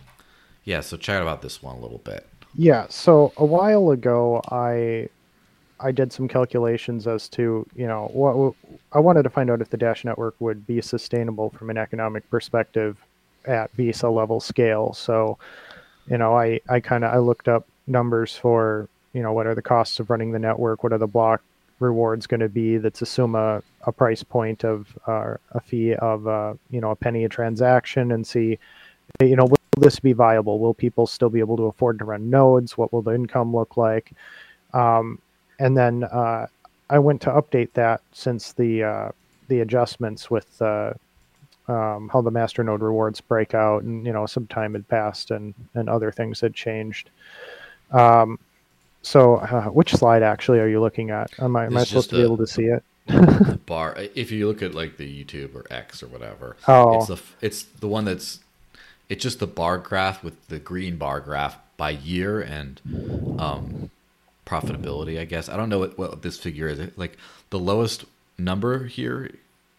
Yeah, 0.64 0.81
so 0.81 0.96
chat 0.96 1.20
about 1.22 1.42
this 1.42 1.62
one 1.62 1.77
a 1.77 1.81
little 1.81 1.98
bit. 1.98 2.27
Yeah, 2.55 2.87
so 2.88 3.33
a 3.37 3.44
while 3.44 3.90
ago, 3.90 4.40
I 4.50 5.09
I 5.79 5.92
did 5.92 6.12
some 6.12 6.27
calculations 6.27 7.07
as 7.07 7.29
to 7.31 7.66
you 7.77 7.87
know 7.87 8.11
what 8.12 8.55
I 8.92 8.98
wanted 8.98 9.24
to 9.24 9.31
find 9.31 9.50
out 9.50 9.61
if 9.61 9.70
the 9.70 9.77
Dash 9.77 10.05
network 10.05 10.35
would 10.40 10.66
be 10.66 10.81
sustainable 10.81 11.50
from 11.50 11.68
an 11.70 11.77
economic 11.77 12.29
perspective 12.31 12.96
at 13.46 13.70
Visa 13.72 14.09
level 14.09 14.40
scale. 14.40 14.92
So, 14.92 15.38
you 16.09 16.18
know, 16.18 16.37
I 16.37 16.61
I 16.68 16.80
kind 16.80 17.04
of 17.04 17.12
I 17.12 17.18
looked 17.18 17.48
up 17.48 17.66
numbers 17.87 18.37
for 18.37 18.88
you 19.12 19.22
know 19.22 19.33
what 19.33 19.46
are 19.46 19.54
the 19.54 19.62
costs 19.62 20.00
of 20.00 20.11
running 20.11 20.33
the 20.33 20.38
network, 20.38 20.83
what 20.83 20.92
are 20.92 20.98
the 20.98 21.07
block 21.07 21.42
rewards 21.80 22.26
going 22.26 22.40
to 22.40 22.48
be 22.48 22.78
that's 22.78 23.02
assume 23.02 23.35
a, 23.35 23.61
a 23.83 23.92
price 23.92 24.22
point 24.22 24.64
of 24.64 24.96
uh, 25.07 25.35
a 25.52 25.61
fee 25.61 25.94
of 25.94 26.26
uh, 26.26 26.54
you 26.70 26.80
know 26.80 26.90
a 26.90 26.96
penny 26.96 27.24
a 27.24 27.28
transaction 27.28 28.12
and 28.12 28.26
see 28.26 28.59
you 29.20 29.37
know 29.37 29.44
will 29.44 29.59
this 29.78 30.00
be 30.00 30.12
viable? 30.12 30.59
Will 30.59 30.74
people 30.74 31.07
still 31.07 31.30
be 31.30 31.40
able 31.40 31.57
to 31.57 31.64
afford 31.64 31.98
to 31.98 32.04
run 32.04 32.30
nodes? 32.30 32.78
What 32.78 32.92
will 32.92 33.02
the 33.02 33.14
income 33.14 33.54
look 33.54 33.76
like? 33.76 34.12
Um, 34.72 35.18
and 35.59 35.76
then 35.76 36.04
uh, 36.04 36.46
i 36.90 36.98
went 36.98 37.20
to 37.22 37.30
update 37.30 37.72
that 37.74 38.00
since 38.12 38.52
the 38.52 38.83
uh, 38.83 39.09
the 39.48 39.61
adjustments 39.61 40.30
with 40.30 40.61
uh, 40.62 40.92
um, 41.68 42.09
how 42.12 42.20
the 42.20 42.31
master 42.31 42.62
node 42.62 42.83
rewards 42.83 43.20
break 43.20 43.55
out 43.55 43.83
and 43.83 44.07
you 44.07 44.12
know 44.12 44.27
some 44.27 44.46
time 44.46 44.74
had 44.74 44.87
passed 44.88 45.31
and 45.31 45.55
and 45.74 45.88
other 45.88 46.11
things 46.12 46.40
had 46.40 46.55
changed 46.55 47.11
um, 47.92 48.38
so 49.03 49.37
uh, 49.37 49.64
which 49.64 49.92
slide 49.94 50.22
actually 50.22 50.59
are 50.61 50.68
you 50.68 50.81
looking 50.81 51.11
at 51.11 51.31
am 51.38 51.57
i, 51.57 51.66
am 51.66 51.77
I 51.77 51.85
supposed 51.85 52.11
to 52.11 52.16
be 52.16 52.22
able 52.22 52.37
to 52.38 52.46
see 52.46 52.64
it 52.64 52.83
The 53.07 53.61
bar. 53.66 53.94
If 54.14 54.31
you 54.33 54.46
look 54.48 54.62
at 54.62 54.74
like 54.74 54.96
the 54.96 55.24
YouTube 55.24 55.55
or 55.55 55.66
X 55.70 56.03
or 56.03 56.07
whatever, 56.07 56.57
Oh. 56.66 56.96
it's 56.96 57.09
the 57.09 57.20
it's 57.42 57.62
the 57.62 57.87
one 57.88 58.07
that's 58.07 58.40
it's 59.11 59.22
just 59.22 59.40
the 59.40 59.46
bar 59.46 59.77
graph 59.77 60.24
with 60.24 60.48
the 60.48 60.59
green 60.59 60.96
bar 60.96 61.20
graph 61.20 61.59
by 61.77 61.90
year 61.90 62.40
and 62.40 62.81
um, 63.38 63.90
profitability. 64.46 65.20
I 65.20 65.27
guess 65.27 65.50
I 65.50 65.57
don't 65.59 65.68
know 65.68 65.81
what, 65.81 65.98
what 65.98 66.22
this 66.22 66.38
figure 66.38 66.66
is. 66.68 66.81
Like 66.96 67.18
the 67.50 67.59
lowest 67.59 68.07
number 68.38 68.87
here, 68.87 69.31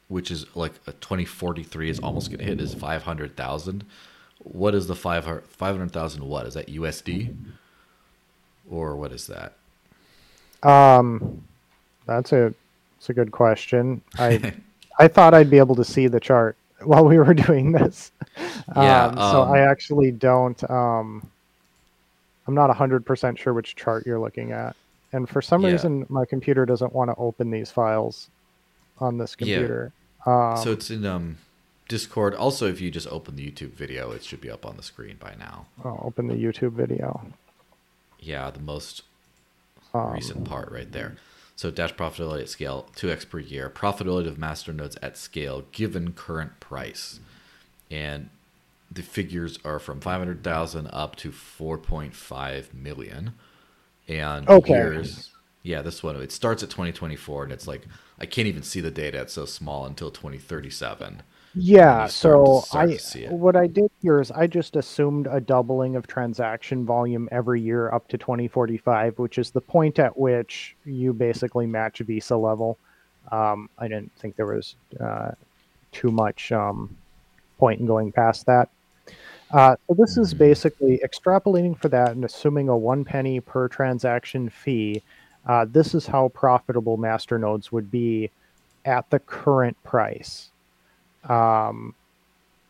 which 0.08 0.32
is 0.32 0.46
like 0.56 0.74
a 0.88 0.92
twenty 0.94 1.26
forty 1.26 1.64
three, 1.64 1.90
is 1.90 2.00
almost 2.00 2.32
gonna 2.32 2.44
hit 2.44 2.60
is 2.62 2.74
five 2.74 3.04
hundred 3.04 3.36
thousand. 3.36 3.86
What 4.40 4.76
is 4.76 4.88
the 4.88 4.96
five 4.96 5.26
hundred 5.26 5.92
thousand? 5.92 6.26
What 6.28 6.46
is 6.46 6.54
that 6.54 6.68
USD? 6.68 7.36
Or 8.70 8.96
what 8.96 9.12
is 9.12 9.28
that? 9.28 9.54
Um, 10.64 11.44
that's 12.06 12.32
a 12.34 12.54
that's 12.98 13.10
a 13.10 13.14
good 13.14 13.32
question. 13.32 14.02
I 14.18 14.54
I 15.00 15.08
thought 15.08 15.34
I'd 15.34 15.50
be 15.50 15.58
able 15.58 15.76
to 15.76 15.84
see 15.84 16.08
the 16.08 16.20
chart 16.20 16.56
while 16.84 17.06
we 17.06 17.18
were 17.18 17.34
doing 17.34 17.72
this. 17.72 18.12
Yeah, 18.76 19.06
Um, 19.08 19.16
so 19.18 19.44
um, 19.44 19.52
I 19.52 19.60
actually 19.60 20.12
don't. 20.12 20.70
Um, 20.70 21.22
I'm 22.48 22.54
not 22.56 22.76
hundred 22.76 23.06
percent 23.06 23.38
sure 23.40 23.54
which 23.54 23.76
chart 23.76 24.06
you're 24.06 24.20
looking 24.20 24.52
at, 24.52 24.76
and 25.14 25.30
for 25.30 25.42
some 25.42 25.64
Yeah. 25.64 25.72
reason 25.72 26.06
my 26.10 26.26
computer 26.26 26.66
doesn't 26.66 26.92
want 26.94 27.10
to 27.12 27.16
open 27.18 27.50
these 27.52 27.72
files 27.72 28.30
on 29.00 29.18
this 29.18 29.36
Yeah. 29.40 29.58
computer. 29.58 29.94
Um, 30.26 30.58
so 30.58 30.72
it's 30.72 30.90
in 30.90 31.06
um, 31.06 31.38
Discord. 31.88 32.34
Also, 32.36 32.68
if 32.68 32.82
you 32.82 32.90
just 32.92 33.08
open 33.08 33.36
the 33.36 33.50
YouTube 33.50 33.72
video, 33.74 34.12
it 34.12 34.24
should 34.24 34.42
be 34.42 34.50
up 34.50 34.66
on 34.66 34.78
the 34.78 34.84
screen 34.84 35.18
by 35.20 35.36
now. 35.38 35.68
I'll 35.84 36.02
open 36.04 36.28
the 36.28 36.36
YouTube 36.36 36.74
video. 36.74 37.22
Yeah, 38.20 38.50
the 38.52 38.60
most 38.60 39.04
Um, 39.94 40.14
recent 40.14 40.46
part 40.46 40.72
right 40.72 40.92
there. 40.92 41.16
So 41.56 41.72
dash 41.72 41.94
profitability 41.94 42.42
at 42.42 42.50
scale, 42.50 42.90
2x 42.96 43.24
per 43.30 43.40
year. 43.40 43.70
Profitability 43.70 44.28
of 44.28 44.38
master 44.38 44.74
nodes 44.74 44.98
at 45.02 45.18
scale 45.18 45.64
given 45.72 46.12
current 46.14 46.60
price. 46.60 47.20
And 47.90 48.30
the 48.92 49.04
figures 49.04 49.60
are 49.64 49.80
from 49.80 50.02
500,000 50.02 50.88
up 50.92 51.16
to 51.18 51.32
4.5 51.32 52.74
million. 52.74 53.34
And 54.08 54.50
Okay. 54.50 54.74
here's 54.74 55.32
yeah, 55.66 55.82
this 55.82 56.04
one 56.04 56.16
it 56.18 56.32
starts 56.32 56.62
at 56.62 56.70
2024 56.70 57.46
and 57.46 57.52
it's 57.52 57.68
like 57.68 57.88
I 58.20 58.26
can't 58.28 58.48
even 58.48 58.62
see 58.62 58.82
the 58.82 58.92
data. 58.92 59.22
It's 59.22 59.34
so 59.34 59.46
small 59.46 59.86
until 59.86 60.12
2037. 60.12 61.24
Yeah, 61.56 62.04
you 62.04 62.10
start 62.10 62.46
to- 62.46 62.62
so 62.68 62.78
I 62.78 62.98
see 62.98 63.24
it. 63.24 63.32
what 63.32 63.56
I 63.56 63.66
did 63.66 63.90
here 64.02 64.22
is 64.22 64.30
I 64.30 64.46
just 64.46 64.76
assumed 64.76 65.28
a 65.28 65.42
doubling 65.42 65.96
of 65.96 66.06
transaction 66.06 66.86
volume 66.86 67.28
every 67.32 67.62
year 67.62 67.92
up 67.92 68.08
to 68.10 68.18
2045, 68.18 69.18
which 69.18 69.38
is 69.40 69.52
the 69.52 69.62
point 69.62 69.98
at 69.98 70.16
which 70.16 70.76
you 70.86 71.14
basically 71.14 71.66
match 71.66 72.00
Visa 72.00 72.38
level. 72.38 72.78
Um, 73.32 73.70
I 73.80 73.88
didn't 73.88 74.12
think 74.20 74.36
there 74.36 74.46
was 74.46 74.76
uh, 75.00 75.32
too 75.92 76.12
much 76.12 76.52
um, 76.52 76.96
point 77.58 77.80
in 77.80 77.88
going 77.88 78.12
past 78.12 78.46
that. 78.46 78.70
Uh, 79.52 79.76
so 79.88 79.96
this 79.96 80.18
is 80.18 80.34
basically 80.34 81.00
extrapolating 81.04 81.78
for 81.80 81.90
that 81.90 82.12
and 82.12 82.24
assuming 82.26 82.70
a 82.70 82.78
one 82.78 83.04
penny 83.04 83.40
per 83.40 83.68
transaction 83.68 84.50
fee. 84.50 85.02
Uh, 85.46 85.66
this 85.70 85.94
is 85.94 86.08
how 86.08 86.30
profitable 86.30 86.98
master 86.98 87.38
nodes 87.38 87.72
would 87.72 87.92
be 87.92 88.30
at 88.86 89.10
the 89.10 89.20
current 89.20 89.76
price 89.84 90.50
um, 91.30 91.94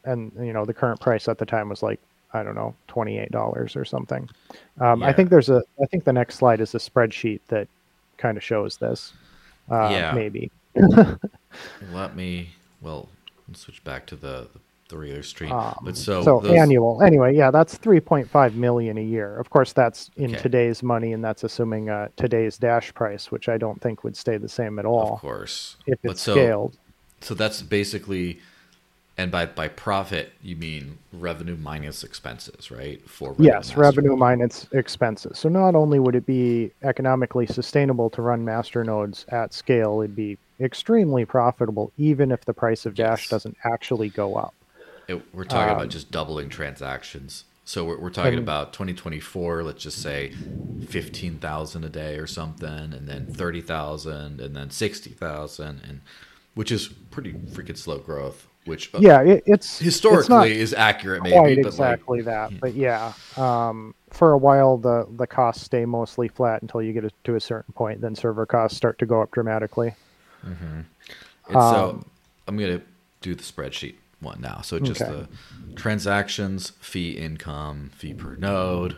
and 0.03 0.31
you 0.39 0.53
know 0.53 0.65
the 0.65 0.73
current 0.73 0.99
price 0.99 1.27
at 1.27 1.37
the 1.37 1.45
time 1.45 1.69
was 1.69 1.83
like 1.83 1.99
I 2.33 2.43
don't 2.43 2.55
know 2.55 2.75
twenty 2.87 3.17
eight 3.17 3.31
dollars 3.31 3.75
or 3.75 3.85
something. 3.85 4.29
Um, 4.79 5.03
I 5.03 5.13
think 5.13 5.29
there's 5.29 5.49
a 5.49 5.63
I 5.81 5.85
think 5.87 6.03
the 6.03 6.13
next 6.13 6.35
slide 6.35 6.61
is 6.61 6.75
a 6.75 6.77
spreadsheet 6.77 7.39
that 7.47 7.67
kind 8.17 8.37
of 8.37 8.43
shows 8.43 8.77
this. 8.77 9.13
Uh, 9.69 9.89
Yeah. 9.91 10.11
maybe. 10.13 10.51
Let 11.91 12.15
me 12.15 12.49
well 12.81 13.09
switch 13.53 13.83
back 13.83 14.05
to 14.07 14.15
the 14.15 14.47
the 14.53 14.59
regular 14.97 15.23
stream. 15.23 15.51
Um, 15.51 15.75
but 15.83 15.97
so, 15.97 16.23
so 16.23 16.39
those- 16.39 16.51
annual 16.57 17.01
anyway 17.03 17.35
yeah 17.35 17.51
that's 17.51 17.77
3.5 17.77 18.55
million 18.55 18.97
a 18.97 19.01
year 19.03 19.37
of 19.37 19.49
course 19.49 19.73
that's 19.73 20.09
in 20.17 20.31
Okay. 20.33 20.41
today's 20.41 20.81
money 20.83 21.13
and 21.13 21.23
that's 21.23 21.43
assuming 21.43 21.89
uh, 21.89 22.07
today's 22.15 22.57
dash 22.57 22.93
price 22.93 23.31
which 23.31 23.49
i 23.49 23.57
don't 23.57 23.81
think 23.81 24.03
would 24.03 24.15
stay 24.17 24.37
the 24.37 24.49
same 24.49 24.79
at 24.79 24.85
all 24.85 25.13
of 25.15 25.19
course. 25.21 25.75
if 25.87 25.99
it's 26.03 26.21
so- 26.21 26.33
scaled 26.33 26.77
So 27.21 27.33
that's 27.33 27.61
basically, 27.61 28.39
and 29.17 29.31
by 29.31 29.45
by 29.45 29.67
profit 29.69 30.33
you 30.43 30.55
mean 30.55 30.97
revenue 31.13 31.55
minus 31.55 32.03
expenses, 32.03 32.69
right? 32.69 32.99
For 33.09 33.33
Yes, 33.39 33.69
master- 33.69 33.79
revenue 33.79 34.15
minus 34.17 34.67
expenses. 34.73 35.39
So 35.39 35.47
not 35.49 35.73
only 35.73 35.97
would 35.99 36.15
it 36.15 36.25
be 36.25 36.71
economically 36.83 37.47
sustainable 37.47 38.09
to 38.11 38.21
run 38.21 38.43
master 38.43 38.83
nodes 38.83 39.25
at 39.29 39.53
scale, 39.53 40.01
it'd 40.01 40.15
be 40.15 40.37
extremely 40.59 41.23
profitable 41.25 41.91
even 41.97 42.31
if 42.31 42.43
the 42.45 42.53
price 42.53 42.85
of 42.85 42.93
Dash 42.95 43.23
Yes. 43.23 43.29
doesn't 43.29 43.57
actually 43.63 44.09
go 44.09 44.35
up. 44.35 44.53
It, 45.07 45.21
we're 45.33 45.43
talking 45.43 45.71
Um, 45.71 45.77
about 45.77 45.89
just 45.89 46.11
doubling 46.11 46.49
transactions. 46.49 47.45
So 47.63 47.83
we're, 47.83 47.99
we're 47.99 48.09
talking 48.11 48.33
And- 48.33 48.39
about 48.43 48.73
2024. 48.73 49.63
Let's 49.63 49.81
just 49.83 50.01
say 50.01 50.31
15,000 50.87 51.83
a 51.83 51.89
day 51.89 52.17
or 52.17 52.27
something, 52.27 52.67
and 52.93 53.07
then 53.07 53.25
30,000, 53.25 54.39
and 54.39 54.55
then 54.55 54.69
60,000, 54.69 55.81
and 55.87 56.01
which 56.53 56.71
is 56.71 56.87
pretty 56.87 57.33
freaking 57.33 57.77
slow 57.77 57.97
growth. 57.97 58.47
Which 58.65 58.93
uh, 58.95 58.99
Yeah, 58.99 59.21
it, 59.21 59.43
it's 59.45 59.77
historically 59.77 60.53
it's 60.53 60.71
is 60.71 60.73
accurate, 60.73 61.21
maybe, 61.21 61.35
quite 61.35 61.57
but 61.61 61.67
exactly 61.67 62.17
like, 62.23 62.25
that, 62.25 62.59
but 62.59 62.73
yeah, 62.73 63.13
um, 63.37 63.93
for 64.09 64.31
a 64.31 64.37
while 64.39 64.77
the 64.77 65.05
the 65.17 65.27
costs 65.27 65.63
stay 65.63 65.85
mostly 65.85 66.27
flat 66.27 66.63
until 66.63 66.81
you 66.81 66.91
get 66.91 67.13
to 67.25 67.35
a 67.35 67.39
certain 67.39 67.73
point. 67.73 68.01
Then 68.01 68.15
server 68.15 68.47
costs 68.47 68.75
start 68.75 68.97
to 68.99 69.05
go 69.05 69.21
up 69.21 69.29
dramatically. 69.29 69.93
So 71.51 71.59
Um, 71.59 72.05
I'm 72.47 72.57
gonna 72.57 72.81
do 73.21 73.35
the 73.35 73.43
spreadsheet 73.43 73.95
one 74.19 74.41
now. 74.41 74.61
So 74.61 74.79
just 74.79 75.01
Okay. 75.01 75.11
the 75.11 75.75
transactions, 75.75 76.71
fee 76.79 77.11
income, 77.11 77.89
fee 77.95 78.13
per 78.13 78.35
node, 78.35 78.97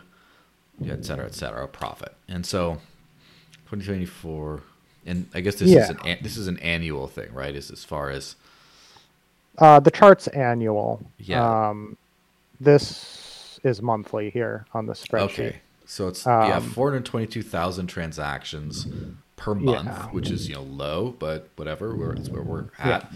et 0.86 1.04
cetera, 1.04 1.26
et 1.26 1.34
cetera, 1.34 1.66
profit. 1.68 2.14
And 2.28 2.44
so 2.46 2.80
2024, 3.66 4.60
and 5.06 5.28
I 5.34 5.40
guess 5.40 5.54
this 5.56 5.68
is 5.68 5.74
Yeah. 5.74 5.90
an 5.90 5.98
an 6.06 6.18
this 6.22 6.36
is 6.36 6.46
an 6.48 6.58
annual 6.60 7.06
thing, 7.08 7.32
right? 7.32 7.54
Is 7.54 7.70
as 7.70 7.84
far 7.84 8.10
as 8.10 8.36
Uh, 9.58 9.80
the 9.80 9.90
chart's 9.90 10.28
annual. 10.28 11.10
Yeah. 11.18 11.68
Um, 11.70 11.96
this 12.60 13.58
is 13.64 13.82
monthly 13.82 14.30
here 14.30 14.66
on 14.72 14.86
the 14.86 14.92
spreadsheet. 14.92 15.24
okay. 15.48 15.56
So 15.84 16.06
it's 16.06 16.24
yeah, 16.26 16.56
Um, 16.58 16.62
422,000 16.70 17.86
transactions 17.88 18.86
per 19.38 19.54
month, 19.54 19.86
Yeah. 19.86 20.08
which 20.10 20.30
is 20.30 20.48
you 20.50 20.56
know 20.56 20.62
low, 20.62 21.14
but 21.18 21.48
whatever. 21.56 21.96
We're, 21.96 22.14
that's 22.14 22.30
where 22.30 22.42
we're 22.42 22.66
at. 22.78 23.10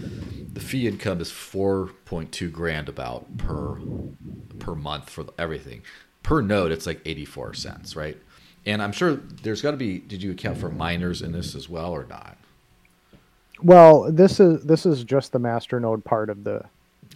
The 0.54 0.60
fee 0.60 0.88
income 0.88 1.20
is 1.20 1.30
four 1.30 1.90
point 2.06 2.32
two 2.32 2.48
grand 2.48 2.88
about 2.88 3.36
per 3.36 3.78
per 4.58 4.74
month 4.74 5.10
for 5.10 5.26
everything. 5.38 5.82
Per 6.22 6.40
node, 6.40 6.72
it's 6.72 6.86
like 6.86 7.00
eighty 7.04 7.24
four 7.26 7.52
cents, 7.52 7.94
right? 7.96 8.16
And 8.64 8.80
I'm 8.80 8.92
sure 8.92 9.16
there's 9.16 9.60
got 9.60 9.72
to 9.72 9.76
be. 9.76 9.98
Did 9.98 10.22
you 10.22 10.30
account 10.30 10.56
for 10.56 10.70
miners 10.70 11.20
in 11.20 11.32
this 11.32 11.54
as 11.54 11.68
well 11.68 11.90
or 11.90 12.06
not? 12.08 12.38
Well, 13.62 14.10
this 14.10 14.40
is 14.40 14.62
this 14.64 14.86
is 14.86 15.04
just 15.04 15.32
the 15.32 15.38
master 15.38 15.78
node 15.80 16.04
part 16.04 16.30
of 16.30 16.44
the 16.44 16.64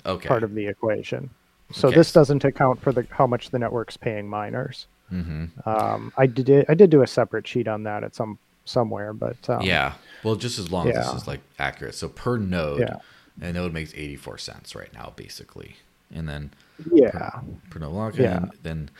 Okay. 0.05 0.29
part 0.29 0.43
of 0.43 0.55
the 0.55 0.67
equation. 0.67 1.31
So 1.73 1.89
Okay. 1.89 1.97
this 1.97 2.13
doesn't 2.13 2.45
account 2.45 2.81
for 2.81 2.93
the 2.93 3.07
how 3.11 3.27
much 3.27 3.51
the 3.51 3.59
network's 3.59 3.97
paying 3.97 4.29
miners. 4.29 4.87
hmm 5.09 5.47
Um, 5.65 6.13
I 6.17 6.27
did 6.27 6.65
I 6.69 6.75
did 6.75 6.91
do 6.91 7.03
a 7.03 7.07
separate 7.07 7.47
sheet 7.47 7.69
on 7.69 7.83
that 7.85 8.03
at 8.05 8.15
some 8.15 8.39
somewhere, 8.67 9.15
but 9.15 9.39
um, 9.49 9.63
yeah. 9.63 9.95
Well, 10.23 10.37
just 10.37 10.59
as 10.59 10.71
long 10.71 10.89
as 10.91 10.95
this 10.97 11.15
is 11.15 11.27
like 11.27 11.41
accurate. 11.59 11.95
So 11.95 12.09
per 12.11 12.37
node, 12.37 12.81
Yeah. 12.81 12.97
a 13.41 13.53
node 13.53 13.73
makes 13.73 13.95
eighty 13.95 14.17
four 14.17 14.39
cents 14.39 14.75
right 14.75 14.93
now, 14.93 15.15
basically, 15.17 15.77
and 16.15 16.29
then 16.29 16.51
yeah, 16.93 17.41
per 17.71 17.79
node 17.79 17.95
login, 17.95 18.19
Yeah. 18.19 18.45
then 18.63 18.91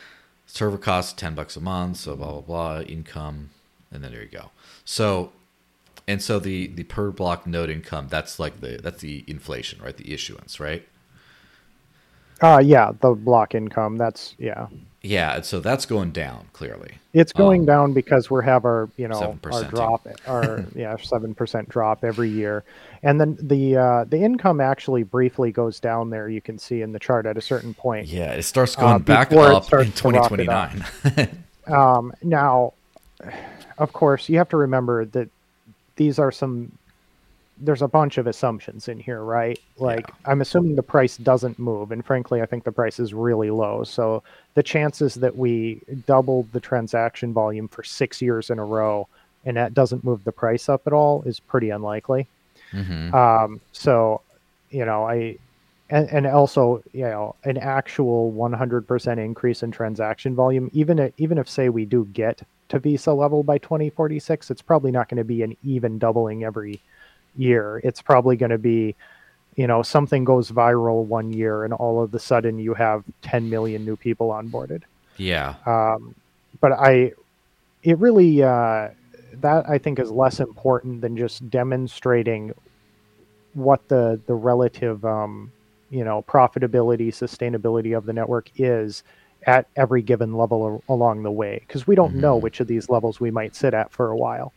server 0.47 0.77
costs 0.79 1.13
ten 1.13 1.35
bucks 1.35 1.55
a 1.55 1.61
month, 1.61 1.97
so 1.97 2.15
blah 2.15 2.31
blah 2.31 2.41
blah, 2.41 2.81
income, 2.81 3.51
and 3.91 4.03
then 4.03 4.11
there 4.11 4.23
you 4.23 4.29
go. 4.29 4.51
So, 4.85 5.31
and 6.07 6.21
so 6.21 6.39
the 6.39 6.67
the 6.67 6.83
per 6.83 7.11
block 7.11 7.45
node 7.45 7.69
income, 7.69 8.07
that's 8.09 8.39
like 8.39 8.61
the 8.61 8.79
that's 8.81 9.01
the 9.01 9.23
inflation, 9.27 9.81
right? 9.83 9.95
The 9.97 10.13
issuance, 10.13 10.59
right? 10.59 10.87
uh, 12.41 12.61
yeah, 12.63 12.91
the 13.01 13.11
block 13.13 13.55
income. 13.55 13.97
That's 13.97 14.35
yeah, 14.37 14.67
Yeah, 15.03 15.41
so 15.41 15.59
that's 15.59 15.85
going 15.85 16.11
down 16.11 16.47
clearly. 16.53 16.95
it's 17.13 17.31
going 17.31 17.61
Um, 17.61 17.65
down 17.65 17.93
because 17.93 18.29
we 18.31 18.43
have 18.43 18.65
our 18.65 18.89
you 18.97 19.07
know 19.07 19.19
our 19.19 19.51
7% 19.51 19.69
drop 19.69 20.07
our 20.27 20.65
yeah 20.75 20.97
seven 20.97 21.33
percent 21.35 21.69
drop 21.69 22.03
every 22.03 22.29
year, 22.29 22.63
and 23.03 23.21
then 23.21 23.37
the 23.39 23.77
uh, 23.77 24.03
the 24.05 24.17
income 24.17 24.59
actually 24.59 25.03
briefly 25.03 25.51
goes 25.51 25.79
down 25.79 26.09
there. 26.09 26.27
You 26.29 26.41
can 26.41 26.57
see 26.59 26.81
in 26.81 26.91
the 26.91 26.99
chart 26.99 27.25
at 27.25 27.37
a 27.37 27.41
certain 27.41 27.73
point. 27.73 28.07
Yeah, 28.07 28.31
it 28.33 28.43
starts 28.43 28.77
Uh, 28.77 28.81
going 28.81 29.03
back 29.03 29.31
up 29.31 29.71
in 29.73 29.91
twenty 29.93 30.19
twenty 30.27 30.45
nine. 30.45 30.83
Um, 31.67 32.13
now, 32.23 32.71
of 33.77 33.91
course, 33.91 34.29
you 34.29 34.37
have 34.37 34.47
to 34.49 34.57
remember 34.57 35.03
that 35.05 35.27
these 35.97 36.17
are 36.17 36.31
some. 36.31 36.71
There's 37.59 37.81
a 37.81 37.87
bunch 37.87 38.17
of 38.17 38.27
assumptions 38.27 38.87
in 38.87 38.99
here, 38.99 39.23
right? 39.23 39.59
Like, 39.77 40.11
I'm 40.25 40.41
assuming 40.41 40.75
the 40.75 40.83
price 40.83 41.17
doesn't 41.17 41.57
move, 41.57 41.91
and 41.91 42.05
frankly, 42.05 42.41
I 42.41 42.45
think 42.45 42.63
the 42.63 42.71
price 42.71 42.99
is 42.99 43.13
really 43.13 43.49
low. 43.49 43.83
So 43.83 44.23
the 44.53 44.63
chances 44.63 45.15
that 45.15 45.35
we 45.35 45.81
doubled 46.05 46.51
the 46.51 46.59
transaction 46.59 47.33
volume 47.33 47.67
for 47.67 47.83
six 47.83 48.21
years 48.21 48.49
in 48.49 48.59
a 48.59 48.65
row 48.65 49.07
and 49.47 49.55
that 49.55 49.73
doesn't 49.73 50.03
move 50.03 50.23
the 50.25 50.31
price 50.31 50.67
up 50.67 50.85
at 50.87 50.93
all 50.93 51.23
is 51.23 51.39
pretty 51.39 51.69
unlikely. 51.69 52.27
hmm 52.71 53.13
Um, 53.15 53.61
so, 53.71 54.21
you 54.69 54.85
know, 54.85 55.05
I, 55.05 55.37
and, 55.89 56.09
and 56.11 56.27
also, 56.27 56.83
you 56.91 57.05
know, 57.05 57.33
an 57.45 57.57
actual 57.57 58.33
100% 58.33 59.17
increase 59.17 59.63
in 59.63 59.71
transaction 59.71 60.35
volume, 60.35 60.69
even 60.73 60.99
if, 60.99 61.13
even 61.17 61.37
if 61.37 61.47
say 61.47 61.69
we 61.69 61.85
do 61.85 62.03
get 62.11 62.41
to 62.67 62.79
Visa 62.79 63.13
level 63.13 63.41
by 63.41 63.57
2046, 63.57 64.51
it's 64.51 64.61
probably 64.61 64.91
not 64.91 65.07
going 65.07 65.17
to 65.17 65.23
be 65.23 65.43
an 65.43 65.55
even 65.63 65.97
doubling 65.97 66.43
every 66.43 66.81
year. 67.37 67.79
It's 67.83 68.01
probably 68.01 68.35
going 68.35 68.49
to 68.51 68.57
be, 68.57 68.95
you 69.55 69.67
know, 69.67 69.81
something 69.81 70.23
goes 70.23 70.51
viral 70.51 71.05
one 71.05 71.31
year 71.33 71.63
and 71.63 71.73
all 71.73 72.01
of 72.01 72.13
a 72.13 72.19
sudden 72.19 72.59
you 72.59 72.73
have 72.73 73.03
10 73.21 73.49
million 73.49 73.85
new 73.85 73.95
people 73.95 74.29
onboarded. 74.29 74.83
Yeah. 75.17 75.55
Um, 75.65 76.15
but 76.59 76.73
I, 76.73 77.13
it 77.83 77.97
really, 77.99 78.43
uh, 78.43 78.89
that 79.41 79.69
I 79.69 79.77
think 79.77 79.99
is 79.99 80.11
less 80.11 80.39
important 80.39 81.01
than 81.01 81.15
just 81.17 81.49
demonstrating 81.49 82.53
what 83.53 83.87
the 83.87 84.19
the 84.27 84.33
relative, 84.35 85.03
um, 85.05 85.51
you 85.89 86.03
know, 86.03 86.23
profitability, 86.27 87.09
sustainability 87.09 87.95
of 87.97 88.05
the 88.05 88.13
network 88.13 88.49
is 88.57 89.03
at 89.45 89.67
every 89.75 90.01
given 90.01 90.33
level 90.35 90.83
along 90.89 91.23
the 91.23 91.31
way, 91.31 91.59
because 91.67 91.87
we 91.87 91.95
don't 91.95 92.15
know 92.15 92.37
Mhm. 92.37 92.41
which 92.41 92.59
of 92.59 92.67
these 92.67 92.89
levels 92.89 93.19
we 93.19 93.31
might 93.31 93.55
sit 93.55 93.73
at 93.73 93.91
for 93.91 94.09
a 94.09 94.17
while. 94.17 94.53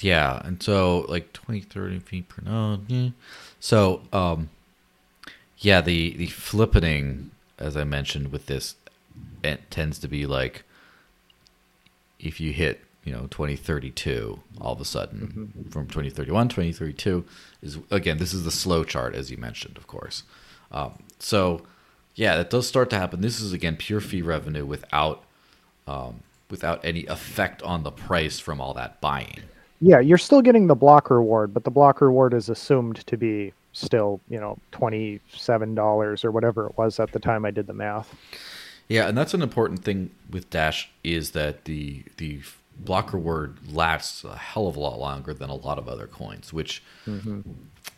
Yeah, 0.00 0.40
and 0.44 0.62
so 0.62 1.06
like 1.08 1.32
20, 1.32 1.60
30 1.60 1.98
feet 2.00 2.28
per 2.28 2.42
node. 2.42 2.88
Yeah. 2.90 3.10
So, 3.60 4.02
um, 4.12 4.50
yeah, 5.58 5.80
the 5.80 6.16
the 6.16 6.28
flippening, 6.28 7.30
as 7.58 7.76
I 7.76 7.84
mentioned 7.84 8.30
with 8.30 8.46
this, 8.46 8.76
it 9.42 9.70
tends 9.70 9.98
to 10.00 10.08
be 10.08 10.26
like 10.26 10.64
if 12.18 12.40
you 12.40 12.52
hit 12.52 12.80
you 13.04 13.12
know 13.12 13.26
2032 13.30 14.40
all 14.60 14.72
of 14.72 14.80
a 14.80 14.84
sudden 14.84 15.68
from 15.70 15.86
2031 15.86 16.48
2032 16.48 17.24
is 17.62 17.78
again 17.90 18.18
this 18.18 18.34
is 18.34 18.44
the 18.44 18.50
slow 18.50 18.84
chart 18.84 19.14
as 19.14 19.30
you 19.30 19.36
mentioned 19.36 19.76
of 19.76 19.86
course 19.86 20.24
um, 20.72 21.02
so 21.18 21.62
yeah 22.14 22.36
that 22.36 22.50
does 22.50 22.66
start 22.66 22.90
to 22.90 22.96
happen 22.96 23.20
this 23.20 23.40
is 23.40 23.52
again 23.52 23.76
pure 23.76 24.00
fee 24.00 24.22
revenue 24.22 24.66
without 24.66 25.24
um, 25.86 26.20
without 26.50 26.84
any 26.84 27.06
effect 27.06 27.62
on 27.62 27.82
the 27.82 27.90
price 27.90 28.38
from 28.38 28.60
all 28.60 28.74
that 28.74 29.00
buying 29.00 29.42
Yeah, 29.80 30.00
you're 30.00 30.18
still 30.18 30.42
getting 30.42 30.66
the 30.66 30.74
block 30.74 31.10
reward, 31.10 31.54
but 31.54 31.64
the 31.64 31.70
block 31.70 32.00
reward 32.00 32.34
is 32.34 32.48
assumed 32.48 33.06
to 33.06 33.16
be 33.16 33.52
still, 33.72 34.20
you 34.28 34.40
know, 34.40 34.58
twenty 34.72 35.20
seven 35.32 35.74
dollars 35.74 36.24
or 36.24 36.30
whatever 36.30 36.66
it 36.66 36.76
was 36.76 36.98
at 36.98 37.12
the 37.12 37.20
time 37.20 37.44
I 37.44 37.50
did 37.50 37.66
the 37.66 37.74
math. 37.74 38.14
Yeah, 38.88 39.06
and 39.08 39.16
that's 39.16 39.34
an 39.34 39.42
important 39.42 39.84
thing 39.84 40.10
with 40.30 40.50
Dash 40.50 40.90
is 41.04 41.32
that 41.32 41.64
the 41.66 42.04
the 42.16 42.40
block 42.78 43.12
reward 43.12 43.58
lasts 43.70 44.24
a 44.24 44.36
hell 44.36 44.66
of 44.66 44.76
a 44.76 44.80
lot 44.80 44.98
longer 44.98 45.34
than 45.34 45.50
a 45.50 45.54
lot 45.54 45.78
of 45.78 45.88
other 45.88 46.06
coins, 46.06 46.52
which 46.52 46.82
mm-hmm. 47.06 47.40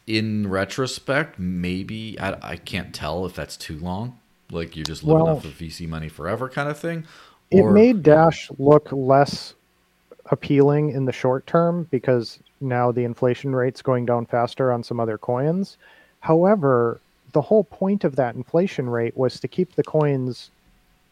in 0.06 0.48
retrospect, 0.48 1.38
maybe 1.38 2.18
I, 2.18 2.36
I 2.42 2.56
can't 2.56 2.94
tell 2.94 3.26
if 3.26 3.34
that's 3.34 3.56
too 3.56 3.78
long. 3.78 4.18
Like 4.50 4.76
you're 4.76 4.84
just 4.84 5.04
living 5.04 5.24
Well- 5.24 5.36
off 5.36 5.44
of 5.44 5.52
VC 5.52 5.88
money 5.88 6.08
forever 6.08 6.48
kind 6.48 6.68
of 6.68 6.78
thing. 6.78 7.04
It 7.50 7.60
Or- 7.62 7.72
made 7.72 8.02
Dash 8.02 8.50
look 8.58 8.88
less 8.92 9.54
appealing 10.30 10.90
in 10.90 11.04
the 11.04 11.12
short 11.12 11.46
term 11.46 11.86
because 11.90 12.38
now 12.60 12.92
the 12.92 13.04
inflation 13.04 13.54
rate's 13.54 13.82
going 13.82 14.06
down 14.06 14.26
faster 14.26 14.72
on 14.72 14.82
some 14.82 15.00
other 15.00 15.18
coins. 15.18 15.76
However, 16.20 17.00
the 17.32 17.40
whole 17.40 17.64
point 17.64 18.04
of 18.04 18.16
that 18.16 18.34
inflation 18.34 18.88
rate 18.88 19.16
was 19.16 19.40
to 19.40 19.48
keep 19.48 19.74
the 19.74 19.82
coins 19.82 20.50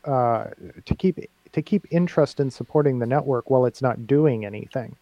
uh, 0.04 0.46
to 0.84 0.94
keep 0.94 1.18
to 1.52 1.62
keep 1.62 1.86
interest 1.90 2.40
in 2.40 2.50
supporting 2.50 2.98
the 2.98 3.06
network 3.06 3.50
while 3.50 3.66
it's 3.66 3.82
not 3.82 4.06
doing 4.06 4.44
anything. 4.44 4.94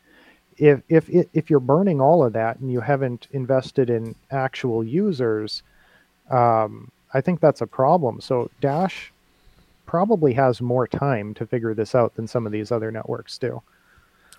If 0.59 0.81
if 0.89 1.09
if 1.09 1.51
you're 1.51 1.61
burning 1.61 2.01
all 2.01 2.25
of 2.25 2.33
that 2.33 2.59
and 2.59 2.73
you 2.73 2.81
haven't 2.81 3.29
invested 3.33 3.91
in 3.91 4.15
actual 4.31 4.83
users, 4.83 5.63
um, 6.31 6.91
I 7.13 7.21
think 7.21 7.41
that's 7.41 7.61
a 7.61 7.67
problem. 7.67 8.21
So 8.21 8.51
Dash 8.61 9.13
probably 9.85 10.33
has 10.35 10.61
more 10.61 10.87
time 10.87 11.35
to 11.35 11.47
figure 11.47 11.75
this 11.75 11.95
out 11.95 12.15
than 12.17 12.27
some 12.27 12.47
of 12.47 12.53
these 12.53 12.73
other 12.73 12.91
networks 12.91 13.39
do. 13.39 13.63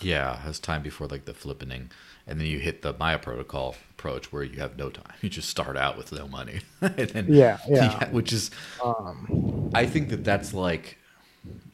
Yeah, 0.01 0.37
has 0.37 0.59
time 0.59 0.83
before 0.83 1.07
like 1.07 1.25
the 1.25 1.33
flippening, 1.33 1.89
and 2.27 2.39
then 2.39 2.47
you 2.47 2.59
hit 2.59 2.81
the 2.81 2.93
Maya 2.93 3.17
protocol 3.17 3.75
approach 3.91 4.31
where 4.31 4.43
you 4.43 4.59
have 4.59 4.77
no 4.77 4.89
time. 4.89 5.13
You 5.21 5.29
just 5.29 5.49
start 5.49 5.75
out 5.77 5.97
with 5.97 6.11
no 6.11 6.27
money, 6.27 6.61
and 6.81 7.09
then 7.09 7.25
Yeah, 7.29 7.57
yeah. 7.67 8.07
which 8.09 8.31
is 8.31 8.51
Um, 8.83 9.71
I 9.73 9.85
think 9.85 10.09
that 10.09 10.23
that's 10.23 10.53
like, 10.53 10.97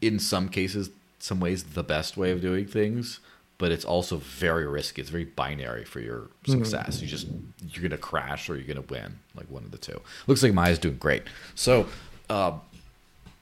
in 0.02 0.20
some 0.20 0.50
cases, 0.50 0.90
some 1.20 1.40
ways 1.40 1.64
the 1.64 1.84
best 1.84 2.16
way 2.18 2.32
of 2.32 2.42
doing 2.42 2.66
things, 2.66 3.20
but 3.58 3.72
it's 3.72 3.86
also 3.86 4.18
very 4.18 4.66
risky. 4.68 5.02
It's 5.02 5.10
very 5.10 5.26
binary 5.26 5.86
for 5.86 6.00
your 6.00 6.30
success. 6.46 7.02
You 7.02 7.08
just 7.08 7.28
you're 7.72 7.84
gonna 7.84 7.98
crash 7.98 8.50
or 8.50 8.56
you're 8.56 8.68
gonna 8.68 8.86
win, 8.90 9.20
like 9.36 9.50
one 9.50 9.64
of 9.64 9.72
the 9.72 9.78
two. 9.78 10.00
Looks 10.28 10.44
like 10.44 10.54
Maya's 10.54 10.80
doing 10.80 10.98
great. 10.98 11.24
So, 11.56 11.88
uh, 12.30 12.54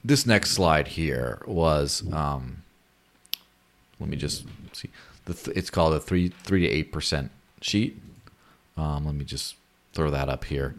this 0.04 0.26
next 0.26 0.50
slide 0.50 0.88
here 0.88 1.40
was, 1.46 2.02
um, 2.12 2.62
let 4.00 4.08
me 4.08 4.16
just 4.16 4.44
see. 4.74 4.90
Th- 5.26 5.56
it's 5.56 5.70
called 5.70 5.94
a 5.94 6.00
three 6.00 6.28
three 6.28 6.60
to 6.60 6.68
eight 6.68 6.92
percent 6.92 7.30
sheet. 7.60 8.00
Um, 8.76 9.06
let 9.06 9.14
me 9.14 9.24
just 9.24 9.56
throw 9.92 10.10
that 10.10 10.28
up 10.28 10.44
here. 10.44 10.74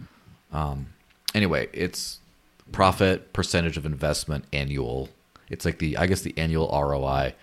Um, 0.52 0.88
anyway, 1.34 1.70
it's 1.74 2.20
profit 2.72 3.34
percentage 3.34 3.78
of 3.78 3.86
investment 3.86 4.46
annual. 4.54 5.10
It's 5.50 5.66
like 5.66 5.80
the 5.80 5.98
I 5.98 6.08
guess 6.08 6.22
the 6.22 6.34
annual 6.38 6.70
ROI, 6.70 7.34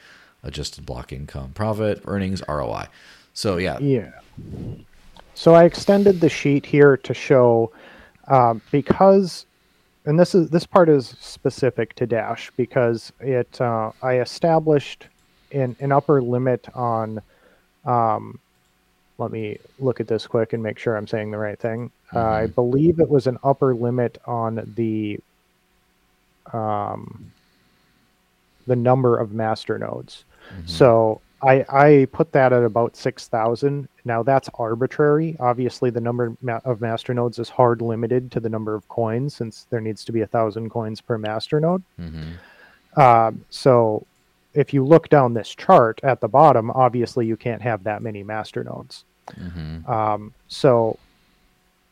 adjusted 0.42 0.86
block 0.86 1.12
income, 1.12 1.52
profit 1.52 2.02
earnings 2.06 2.42
ROI. 2.48 2.86
So 3.34 3.56
yeah, 3.56 3.78
yeah. 3.78 4.10
So 5.34 5.54
I 5.54 5.64
extended 5.64 6.20
the 6.20 6.28
sheet 6.28 6.66
here 6.66 6.96
to 6.98 7.14
show 7.14 7.72
um, 8.28 8.60
because, 8.70 9.46
and 10.04 10.18
this 10.18 10.34
is 10.34 10.50
this 10.50 10.66
part 10.66 10.88
is 10.88 11.16
specific 11.20 11.94
to 11.94 12.06
Dash 12.06 12.50
because 12.56 13.12
it 13.20 13.60
uh, 13.60 13.92
I 14.02 14.20
established 14.20 15.08
an, 15.52 15.76
an 15.80 15.92
upper 15.92 16.20
limit 16.22 16.68
on. 16.74 17.20
Um, 17.84 18.38
let 19.18 19.30
me 19.30 19.58
look 19.78 20.00
at 20.00 20.08
this 20.08 20.26
quick 20.26 20.54
and 20.54 20.62
make 20.62 20.78
sure 20.78 20.96
I'm 20.96 21.06
saying 21.06 21.30
the 21.30 21.38
right 21.38 21.58
thing. 21.58 21.90
Uh, 22.14 22.20
I 22.20 22.46
believe 22.46 23.00
it 23.00 23.08
was 23.08 23.26
an 23.26 23.38
upper 23.44 23.74
limit 23.74 24.18
on 24.26 24.72
the 24.76 25.20
um, 26.52 27.30
the 28.66 28.76
number 28.76 29.18
of 29.18 29.32
master 29.32 29.78
nodes. 29.78 30.24
So 30.66 31.20
I 31.42 31.64
I 31.68 32.08
put 32.12 32.32
that 32.32 32.52
at 32.52 32.64
about 32.64 32.96
six 32.96 33.28
thousand. 33.28 33.88
Now 34.04 34.22
that's 34.22 34.48
arbitrary. 34.54 35.36
Obviously, 35.38 35.90
the 35.90 36.00
number 36.00 36.34
of 36.64 36.80
master 36.80 37.14
nodes 37.14 37.38
is 37.38 37.48
hard 37.48 37.82
limited 37.82 38.32
to 38.32 38.40
the 38.40 38.48
number 38.48 38.74
of 38.74 38.88
coins, 38.88 39.34
since 39.34 39.66
there 39.70 39.80
needs 39.80 40.04
to 40.06 40.12
be 40.12 40.22
a 40.22 40.26
thousand 40.26 40.70
coins 40.70 41.00
per 41.00 41.18
master 41.18 41.60
node. 41.60 41.82
Mm-hmm. 42.00 43.00
Um, 43.00 43.44
so, 43.50 44.04
if 44.54 44.74
you 44.74 44.84
look 44.84 45.08
down 45.08 45.34
this 45.34 45.54
chart 45.54 46.00
at 46.02 46.20
the 46.20 46.28
bottom, 46.28 46.70
obviously 46.72 47.26
you 47.26 47.36
can't 47.36 47.62
have 47.62 47.84
that 47.84 48.02
many 48.02 48.22
master 48.22 48.64
nodes. 48.64 49.04
Mm-hmm. 49.32 49.90
Um, 49.90 50.34
so, 50.48 50.98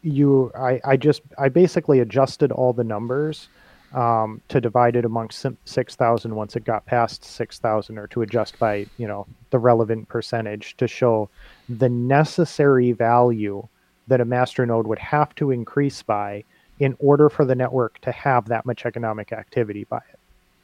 you 0.02 0.52
I 0.56 0.80
I 0.84 0.96
just 0.96 1.22
I 1.38 1.48
basically 1.48 2.00
adjusted 2.00 2.52
all 2.52 2.72
the 2.72 2.84
numbers 2.84 3.48
um, 3.92 4.40
to 4.48 4.60
divide 4.60 4.96
it 4.96 5.04
amongst 5.04 5.46
6,000 5.64 6.34
once 6.34 6.56
it 6.56 6.64
got 6.64 6.84
past 6.86 7.24
6,000 7.24 7.98
or 7.98 8.06
to 8.08 8.22
adjust 8.22 8.58
by, 8.58 8.86
you 8.98 9.06
know, 9.06 9.26
the 9.50 9.58
relevant 9.58 10.08
percentage 10.08 10.76
to 10.76 10.86
show 10.86 11.30
the 11.68 11.88
necessary 11.88 12.92
value 12.92 13.66
that 14.06 14.20
a 14.20 14.24
master 14.24 14.66
node 14.66 14.86
would 14.86 14.98
have 14.98 15.34
to 15.36 15.50
increase 15.50 16.02
by 16.02 16.44
in 16.80 16.96
order 16.98 17.28
for 17.28 17.44
the 17.44 17.54
network 17.54 17.98
to 18.00 18.12
have 18.12 18.46
that 18.48 18.66
much 18.66 18.86
economic 18.86 19.32
activity 19.32 19.84
by 19.84 19.98
it. 20.12 20.17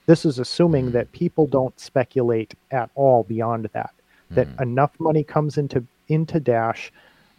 This 0.06 0.24
is 0.24 0.38
assuming 0.38 0.90
that 0.92 1.10
people 1.12 1.46
don't 1.46 1.78
speculate 1.80 2.54
at 2.70 2.90
all 2.94 3.22
beyond 3.24 3.68
that, 3.72 3.94
that 4.30 4.48
Mhm. 4.56 4.60
enough 4.62 4.98
money 5.00 5.24
comes 5.24 5.58
into 5.58 5.84
into 6.08 6.38
Dash 6.38 6.92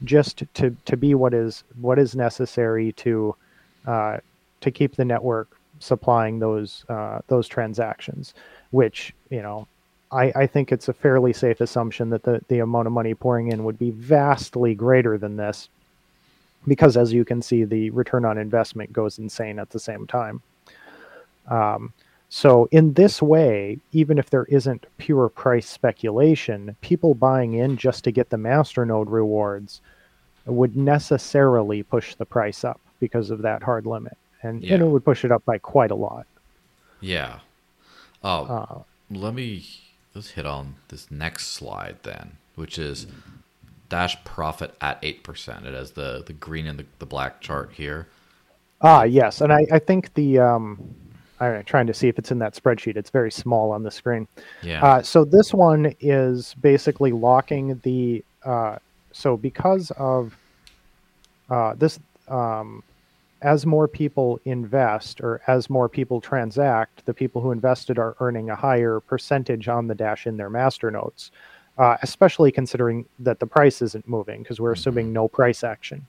just 0.03 0.43
to 0.55 0.75
to 0.85 0.97
be 0.97 1.13
what 1.13 1.33
is 1.33 1.63
what 1.79 1.99
is 1.99 2.15
necessary 2.15 2.91
to 2.93 3.35
uh, 3.85 4.17
to 4.61 4.71
keep 4.71 4.95
the 4.95 5.05
network 5.05 5.49
supplying 5.79 6.39
those 6.39 6.83
uh, 6.89 7.19
those 7.27 7.47
transactions. 7.47 8.33
Which 8.71 9.13
you 9.29 9.41
know, 9.41 9.67
I, 10.11 10.31
I 10.35 10.47
think 10.47 10.71
it's 10.71 10.89
a 10.89 10.93
fairly 10.93 11.33
safe 11.33 11.61
assumption 11.61 12.09
that 12.09 12.23
the 12.23 12.41
the 12.47 12.59
amount 12.59 12.87
of 12.87 12.93
money 12.93 13.13
pouring 13.13 13.51
in 13.51 13.63
would 13.63 13.77
be 13.77 13.91
vastly 13.91 14.73
greater 14.73 15.17
than 15.17 15.37
this, 15.37 15.69
because 16.67 16.97
as 16.97 17.13
you 17.13 17.23
can 17.23 17.41
see, 17.41 17.63
the 17.63 17.91
return 17.91 18.25
on 18.25 18.37
investment 18.39 18.91
goes 18.91 19.19
insane 19.19 19.59
at 19.59 19.69
the 19.69 19.79
same 19.79 20.07
time. 20.07 20.41
Um, 21.47 21.93
so 22.29 22.67
in 22.71 22.93
this 22.93 23.21
way, 23.21 23.77
even 23.91 24.17
if 24.17 24.29
there 24.29 24.45
isn't 24.45 24.85
pure 24.97 25.29
price 25.29 25.69
speculation, 25.69 26.75
people 26.81 27.13
buying 27.13 27.53
in 27.53 27.77
just 27.77 28.03
to 28.03 28.11
get 28.11 28.29
the 28.29 28.37
masternode 28.37 29.05
rewards 29.09 29.81
would 30.45 30.75
necessarily 30.75 31.81
push 31.83 32.15
the 32.15 32.25
price 32.25 32.63
up 32.63 32.79
because 32.99 33.29
of 33.29 33.41
that 33.41 33.63
hard 33.63 33.85
limit, 33.85 34.17
and, 34.43 34.55
and 34.55 34.63
Yeah. 34.63 34.75
it 34.77 34.87
would 34.87 35.05
push 35.05 35.23
it 35.25 35.31
up 35.31 35.43
by 35.45 35.57
quite 35.57 35.91
a 35.91 35.95
lot. 35.95 36.25
Yeah. 36.99 37.39
Oh, 38.23 38.45
Uh, 38.45 38.79
let 39.11 39.33
me 39.33 39.65
let's 40.13 40.31
hit 40.31 40.45
on 40.45 40.75
this 40.87 41.11
next 41.11 41.47
slide 41.47 41.97
then, 42.03 42.37
which 42.55 42.77
is 42.79 43.05
dash 43.89 44.21
profit 44.23 44.73
at 44.81 44.97
eight 45.03 45.23
percent. 45.23 45.65
It 45.65 45.73
has 45.73 45.91
the 45.91 46.23
the 46.25 46.33
green 46.33 46.65
and 46.67 46.79
the, 46.79 46.85
the 46.99 47.05
black 47.05 47.39
chart 47.41 47.71
here. 47.73 48.07
ah, 48.81 49.03
yes, 49.03 49.41
and 49.41 49.51
I, 49.53 49.65
I 49.71 49.79
think 49.79 50.13
the 50.15 50.39
um, 50.39 50.93
I'm 51.39 51.63
trying 51.63 51.87
to 51.87 51.93
see 51.93 52.07
if 52.07 52.17
it's 52.17 52.31
in 52.31 52.39
that 52.39 52.53
spreadsheet. 52.53 52.95
It's 52.95 53.09
very 53.09 53.31
small 53.31 53.71
on 53.71 53.83
the 53.83 53.91
screen. 53.91 54.27
Yeah. 54.61 54.83
Uh, 54.83 55.01
so 55.01 55.25
this 55.25 55.53
one 55.53 55.93
is 55.99 56.55
basically 56.55 57.11
locking 57.11 57.79
the. 57.83 58.23
Uh, 58.43 58.77
so 59.11 59.35
because 59.35 59.91
of 59.91 60.37
uh, 61.49 61.73
this, 61.75 61.99
um, 62.27 62.83
as 63.41 63.65
more 63.65 63.87
people 63.87 64.39
invest 64.45 65.21
or 65.21 65.41
as 65.47 65.69
more 65.69 65.89
people 65.89 66.21
transact, 66.21 67.05
the 67.05 67.13
people 67.13 67.41
who 67.41 67.51
invested 67.51 67.97
are 67.99 68.15
earning 68.19 68.49
a 68.49 68.55
higher 68.55 68.99
percentage 68.99 69.67
on 69.67 69.87
the 69.87 69.95
dash 69.95 70.27
in 70.27 70.37
their 70.37 70.49
master 70.49 70.89
nodes. 70.89 71.31
Uh, 71.77 71.97
especially 72.03 72.53
considering 72.53 73.05
that 73.19 73.41
the 73.41 73.45
price 73.45 73.81
isn't 73.81 74.07
moving 74.07 74.41
because 74.41 74.61
we're 74.61 74.71
assuming 74.71 75.11
no 75.11 75.27
price 75.27 75.61
action. 75.61 76.07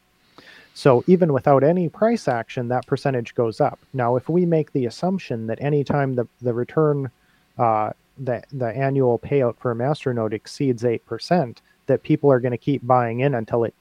So 0.77 1.03
even 1.07 1.33
without 1.33 1.65
any 1.65 1.89
price 1.89 2.29
action, 2.29 2.69
that 2.69 2.87
percentage 2.87 3.35
goes 3.35 3.63
up. 3.63 3.79
Now, 3.95 4.17
if 4.17 4.29
we 4.29 4.45
make 4.45 4.73
the 4.73 4.85
assumption 4.85 5.47
that 5.47 5.59
anytime 5.63 6.15
the 6.15 6.29
the 6.43 6.53
return 6.53 7.11
uh, 7.57 7.93
the 8.23 8.43
the 8.53 8.67
annual 8.77 9.19
payout 9.19 9.57
for 9.57 9.71
a 9.71 9.75
master 9.75 10.13
node 10.13 10.35
exceeds 10.35 10.85
eight 10.85 11.05
percent, 11.07 11.63
that 11.87 12.03
people 12.03 12.31
are 12.31 12.41
going 12.41 12.53
to 12.53 12.59
keep 12.59 12.87
buying 12.87 13.21
in 13.21 13.35
until 13.35 13.65
it, 13.65 13.73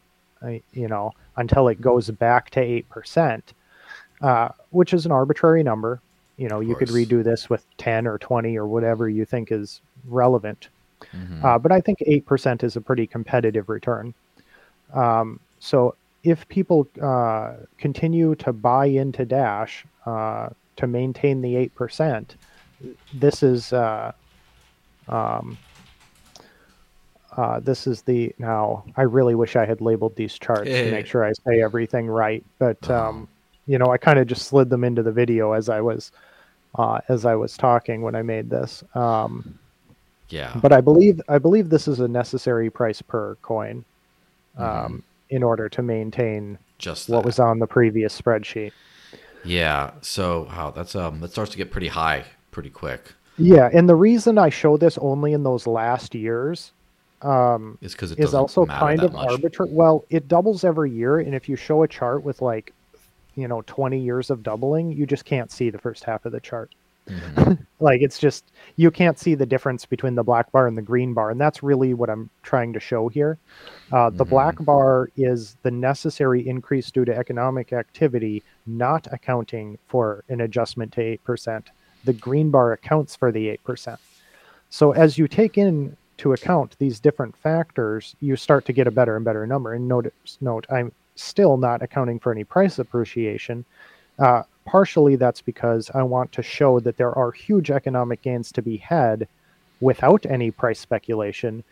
uh, 0.41 0.51
you 0.71 0.87
know, 0.87 1.11
until 1.35 1.67
it 1.67 1.81
goes 1.81 2.09
back 2.11 2.49
to 2.51 2.61
eight 2.61 2.87
percent, 2.87 3.53
uh, 4.21 4.47
which 4.69 4.93
is 4.93 5.05
an 5.05 5.11
arbitrary 5.11 5.63
number. 5.63 5.99
You 6.37 6.47
know, 6.47 6.61
you 6.61 6.75
could 6.75 6.87
redo 6.87 7.21
this 7.21 7.49
with 7.49 7.65
ten 7.77 8.07
or 8.07 8.17
twenty 8.19 8.57
or 8.57 8.67
whatever 8.67 9.09
you 9.09 9.25
think 9.25 9.51
is 9.51 9.81
relevant. 10.07 10.69
Mhm. 11.13 11.43
Uh, 11.43 11.59
but 11.59 11.73
I 11.73 11.81
think 11.81 12.01
eight 12.05 12.25
percent 12.25 12.63
is 12.63 12.77
a 12.77 12.81
pretty 12.81 13.05
competitive 13.05 13.67
return. 13.67 14.13
Um, 14.93 15.41
so 15.59 15.95
if 16.25 16.47
people 16.47 16.87
uh, 17.01 17.53
continue 17.77 18.35
to 18.35 18.51
buy 18.51 18.87
into 18.87 19.25
Dash 19.25 19.85
uh, 20.05 20.49
to 20.77 20.87
maintain 20.87 21.41
the 21.41 21.55
eight 21.55 21.73
percent, 21.75 22.35
this 23.13 23.43
is 23.43 23.71
uh, 23.71 24.11
um, 25.07 25.57
uh, 27.37 27.59
this 27.59 27.85
is 27.87 28.01
the 28.01 28.33
now. 28.39 28.83
I 28.97 29.03
really 29.03 29.35
wish 29.35 29.55
I 29.55 29.65
had 29.65 29.81
labeled 29.81 30.15
these 30.15 30.37
charts 30.39 30.69
to 30.71 30.91
make 30.91 31.05
sure 31.05 31.23
I 31.23 31.31
say 31.47 31.61
everything 31.61 32.07
right, 32.07 32.43
but 32.59 32.77
Uh-huh. 32.89 33.09
um, 33.09 33.27
you 33.67 33.77
know, 33.79 33.91
I 33.91 33.97
kind 33.97 34.19
of 34.19 34.27
just 34.27 34.47
slid 34.47 34.69
them 34.69 34.83
into 34.83 35.01
the 35.03 35.11
video 35.11 35.53
as 35.53 35.69
I 35.69 35.81
was 35.81 36.11
uh, 36.75 36.99
as 37.07 37.25
I 37.25 37.35
was 37.35 37.55
talking 37.55 38.01
when 38.01 38.15
I 38.15 38.21
made 38.21 38.49
this. 38.49 38.83
Um, 38.95 39.57
yeah. 40.29 40.53
but 40.61 40.73
I 40.73 40.81
believe 40.81 41.21
I 41.29 41.37
believe 41.37 41.69
this 41.69 41.87
is 41.87 41.99
a 41.99 42.07
necessary 42.07 42.69
price 42.69 43.01
per 43.01 43.35
coin 43.41 43.85
um, 44.57 44.65
Mhm. 44.65 45.03
In 45.29 45.43
order 45.43 45.69
to 45.69 45.81
maintain 45.81 46.57
Just 46.77 47.09
what 47.09 47.25
was 47.25 47.39
on 47.39 47.59
the 47.59 47.67
previous 47.67 48.19
spreadsheet. 48.19 48.71
Yeah. 49.43 49.91
So 50.01 50.47
wow, 50.49 50.71
that's 50.71 50.95
um 50.95 51.19
that 51.21 51.31
starts 51.31 51.51
to 51.51 51.57
get 51.57 51.71
pretty 51.71 51.87
high 51.89 52.25
pretty 52.51 52.69
quick. 52.69 53.13
Yeah, 53.37 53.69
and 53.73 53.89
the 53.89 53.95
reason 53.95 54.37
I 54.37 54.49
show 54.49 54.77
this 54.77 54.97
only 54.97 55.33
in 55.33 55.43
those 55.43 55.67
last 55.67 56.15
years 56.15 56.71
um, 57.21 57.77
Is 57.81 57.93
because 57.93 58.11
it 58.11 58.19
is 58.19 58.33
also 58.33 58.65
kind 58.65 59.01
of 59.03 59.13
much. 59.13 59.29
arbitrary. 59.29 59.71
Well, 59.71 60.05
it 60.09 60.27
doubles 60.27 60.63
every 60.63 60.91
year, 60.91 61.19
and 61.19 61.33
if 61.33 61.49
you 61.49 61.55
show 61.55 61.83
a 61.83 61.87
chart 61.87 62.23
with 62.23 62.41
like, 62.41 62.73
you 63.35 63.47
know, 63.47 63.61
20 63.63 63.99
years 63.99 64.29
of 64.29 64.43
doubling, 64.43 64.91
you 64.91 65.05
just 65.05 65.25
can't 65.25 65.51
see 65.51 65.69
the 65.69 65.77
first 65.77 66.03
half 66.03 66.25
of 66.25 66.31
the 66.31 66.39
chart. 66.39 66.73
Mhm. 67.09 67.59
like 67.79 68.01
it's 68.01 68.17
just 68.17 68.51
you 68.77 68.89
can't 68.89 69.19
see 69.19 69.35
the 69.35 69.45
difference 69.45 69.85
between 69.85 70.15
the 70.15 70.23
black 70.23 70.51
bar 70.51 70.65
and 70.67 70.77
the 70.77 70.81
green 70.81 71.13
bar 71.13 71.29
and 71.29 71.39
that's 71.39 71.61
really 71.61 71.93
what 71.93 72.09
i'm 72.09 72.29
trying 72.41 72.73
to 72.73 72.79
show 72.79 73.07
here. 73.09 73.37
Uh, 73.91 74.09
the 74.09 74.25
Mhm. 74.25 74.29
black 74.29 74.55
bar 74.65 75.09
is 75.15 75.55
the 75.61 75.69
necessary 75.69 76.47
increase 76.47 76.89
due 76.89 77.05
to 77.05 77.15
economic 77.15 77.73
activity 77.73 78.41
not 78.65 79.07
accounting 79.11 79.77
for 79.87 80.23
an 80.29 80.41
adjustment 80.41 80.91
to 80.93 81.01
8% 81.01 81.69
the 82.05 82.13
green 82.13 82.49
bar 82.49 82.71
accounts 82.71 83.15
for 83.15 83.31
the 83.31 83.49
8% 83.49 83.99
so 84.69 84.91
as 84.93 85.17
you 85.17 85.27
take 85.27 85.57
into 85.59 86.33
account 86.33 86.75
these 86.79 86.99
different 86.99 87.35
factors 87.37 88.15
you 88.19 88.35
start 88.35 88.65
to 88.65 88.73
get 88.73 88.87
a 88.87 88.91
better 88.91 89.15
and 89.15 89.25
better 89.25 89.45
number. 89.45 89.73
And 89.73 89.87
note, 89.87 90.11
note 90.41 90.65
i'm 90.71 90.91
still 91.15 91.55
not 91.57 91.81
accounting 91.83 92.19
for 92.19 92.31
any 92.31 92.43
price 92.43 92.79
appreciation 92.79 93.63
uh, 94.19 94.43
partially 94.65 95.15
that's 95.15 95.41
because 95.41 95.89
I 95.93 96.03
want 96.03 96.31
to 96.33 96.41
show 96.43 96.79
that 96.81 96.97
there 96.97 97.13
are 97.17 97.31
huge 97.31 97.71
economic 97.71 98.21
gains 98.21 98.51
to 98.53 98.61
be 98.61 98.77
had 98.77 99.27
without 99.79 100.25
any 100.25 100.51
price 100.51 100.79
speculation. 100.79 101.63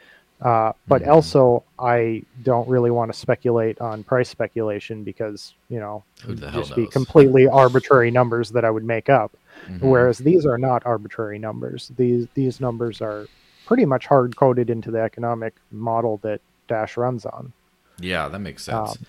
Uh, 0.42 0.74
but 0.88 1.04
Mhm. 1.04 1.08
also, 1.12 1.64
I 1.80 2.24
don't 2.42 2.68
really 2.68 2.92
want 2.92 3.12
to 3.14 3.18
speculate 3.18 3.80
on 3.80 4.04
price 4.04 4.30
speculation 4.30 5.04
because 5.04 5.54
you 5.70 5.80
know 5.80 6.04
Who 6.26 6.36
the 6.36 6.52
just 6.52 6.76
be 6.76 6.82
knows? 6.82 6.94
completely 6.94 7.48
arbitrary 7.48 8.12
numbers 8.12 8.50
that 8.52 8.66
I 8.66 8.70
would 8.72 8.84
make 8.84 9.10
up. 9.10 9.38
Mhm. 9.70 9.80
Whereas 9.82 10.18
these 10.18 10.46
are 10.46 10.58
not 10.58 10.86
arbitrary 10.86 11.40
numbers. 11.40 11.92
These 11.96 12.28
these 12.34 12.60
numbers 12.60 13.02
are 13.02 13.28
pretty 13.66 13.86
much 13.86 14.06
hard 14.08 14.36
coded 14.36 14.70
into 14.70 14.92
the 14.92 15.00
economic 15.00 15.54
model 15.72 16.18
that 16.24 16.42
Dash 16.68 16.98
runs 16.98 17.26
on 17.26 17.54
yeah, 18.00 18.28
that 18.28 18.40
makes 18.40 18.64
sense. 18.64 18.98
Um, 18.98 19.06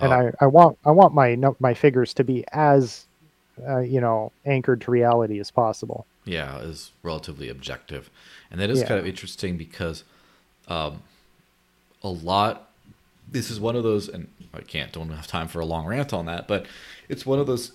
and 0.00 0.12
Oh, 0.12 0.16
I, 0.40 0.44
I 0.44 0.46
want 0.46 0.78
I 0.84 0.90
want 0.90 1.14
my 1.14 1.36
my 1.60 1.74
figures 1.74 2.12
to 2.14 2.24
be 2.24 2.44
as 2.52 3.06
uh, 3.66 3.78
you 3.80 4.00
know 4.00 4.32
anchored 4.44 4.80
to 4.82 4.90
reality 4.90 5.40
as 5.40 5.50
possible. 5.50 6.06
yeah 6.24 6.58
is 6.58 6.90
relatively 7.02 7.48
objective 7.48 8.10
and 8.50 8.60
that 8.60 8.68
is 8.70 8.80
Yeah. 8.80 8.88
kind 8.88 9.00
of 9.00 9.06
interesting 9.06 9.56
because 9.56 10.04
um, 10.68 11.02
a 12.02 12.08
lot 12.08 12.70
this 13.30 13.50
is 13.50 13.58
one 13.60 13.76
of 13.76 13.82
those 13.82 14.08
and 14.08 14.28
i 14.54 14.60
can't 14.60 14.92
don't 14.92 15.10
have 15.10 15.26
time 15.26 15.48
for 15.48 15.60
a 15.60 15.64
long 15.64 15.86
rant 15.86 16.12
on 16.12 16.26
that 16.26 16.46
but 16.46 16.66
it's 17.08 17.24
one 17.26 17.38
of 17.38 17.46
those 17.46 17.72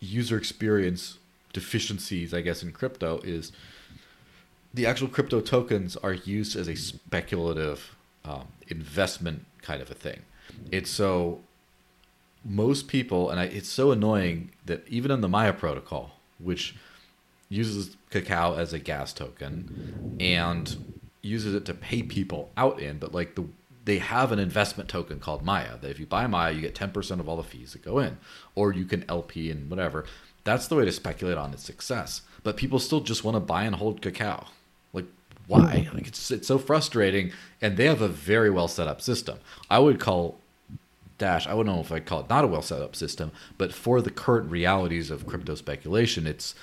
user 0.00 0.36
experience 0.36 1.18
deficiencies 1.52 2.32
i 2.34 2.40
guess 2.40 2.62
in 2.62 2.72
crypto 2.72 3.18
is 3.24 3.52
the 4.74 4.86
actual 4.86 5.08
crypto 5.08 5.40
tokens 5.40 5.96
are 5.98 6.14
used 6.14 6.56
as 6.56 6.66
a 6.68 6.74
speculative 6.76 7.94
um, 8.24 8.46
investment 8.68 9.44
kind 9.60 9.82
of 9.82 9.90
a 9.90 9.94
thing 9.94 10.20
it's 10.70 10.90
so 10.90 11.40
most 12.44 12.88
people 12.88 13.30
and 13.30 13.38
I, 13.40 13.44
it's 13.44 13.68
so 13.68 13.92
annoying 13.92 14.50
that 14.66 14.86
even 14.88 15.10
in 15.10 15.20
the 15.20 15.28
maya 15.28 15.52
protocol 15.52 16.12
which 16.38 16.74
uses 17.48 17.96
cacao 18.10 18.56
as 18.56 18.72
a 18.72 18.78
gas 18.78 19.12
token 19.12 20.16
and 20.18 20.76
uses 21.22 21.54
it 21.54 21.64
to 21.66 21.74
pay 21.74 22.02
people 22.02 22.50
out 22.56 22.80
in, 22.80 22.98
but 22.98 23.14
like 23.14 23.34
the 23.36 23.44
they 23.84 23.98
have 23.98 24.30
an 24.30 24.38
investment 24.38 24.88
token 24.88 25.18
called 25.18 25.42
Maya 25.42 25.76
that 25.80 25.90
if 25.90 25.98
you 25.98 26.06
buy 26.06 26.28
Maya, 26.28 26.52
you 26.52 26.60
get 26.60 26.74
10% 26.74 27.18
of 27.18 27.28
all 27.28 27.36
the 27.36 27.42
fees 27.42 27.72
that 27.72 27.82
go 27.82 27.98
in, 27.98 28.16
or 28.54 28.72
you 28.72 28.84
can 28.84 29.04
LP 29.08 29.50
and 29.50 29.68
whatever. 29.68 30.04
That's 30.44 30.68
the 30.68 30.76
way 30.76 30.84
to 30.84 30.92
speculate 30.92 31.36
on 31.36 31.52
its 31.52 31.64
success. 31.64 32.22
But 32.44 32.56
people 32.56 32.78
still 32.78 33.00
just 33.00 33.24
want 33.24 33.34
to 33.34 33.40
buy 33.40 33.64
and 33.64 33.74
hold 33.74 34.00
cacao. 34.00 34.46
Like, 34.92 35.06
why? 35.48 35.88
Like, 35.92 36.06
it's, 36.06 36.30
it's 36.30 36.46
so 36.46 36.58
frustrating. 36.58 37.32
And 37.60 37.76
they 37.76 37.86
have 37.86 38.00
a 38.00 38.06
very 38.06 38.50
well 38.50 38.68
set 38.68 38.86
up 38.86 39.00
system. 39.00 39.38
I 39.68 39.80
would 39.80 39.98
call 39.98 40.38
I 41.22 41.54
wouldn't 41.54 41.74
know 41.74 41.80
if 41.80 41.92
I'd 41.92 42.06
call 42.06 42.20
it 42.20 42.28
not 42.28 42.44
a 42.44 42.48
well 42.48 42.62
set 42.62 42.82
up 42.82 42.96
system, 42.96 43.32
but 43.58 43.72
for 43.72 44.00
the 44.00 44.10
current 44.10 44.50
realities 44.50 45.10
of 45.10 45.26
crypto 45.26 45.54
speculation, 45.54 46.26
it's 46.26 46.54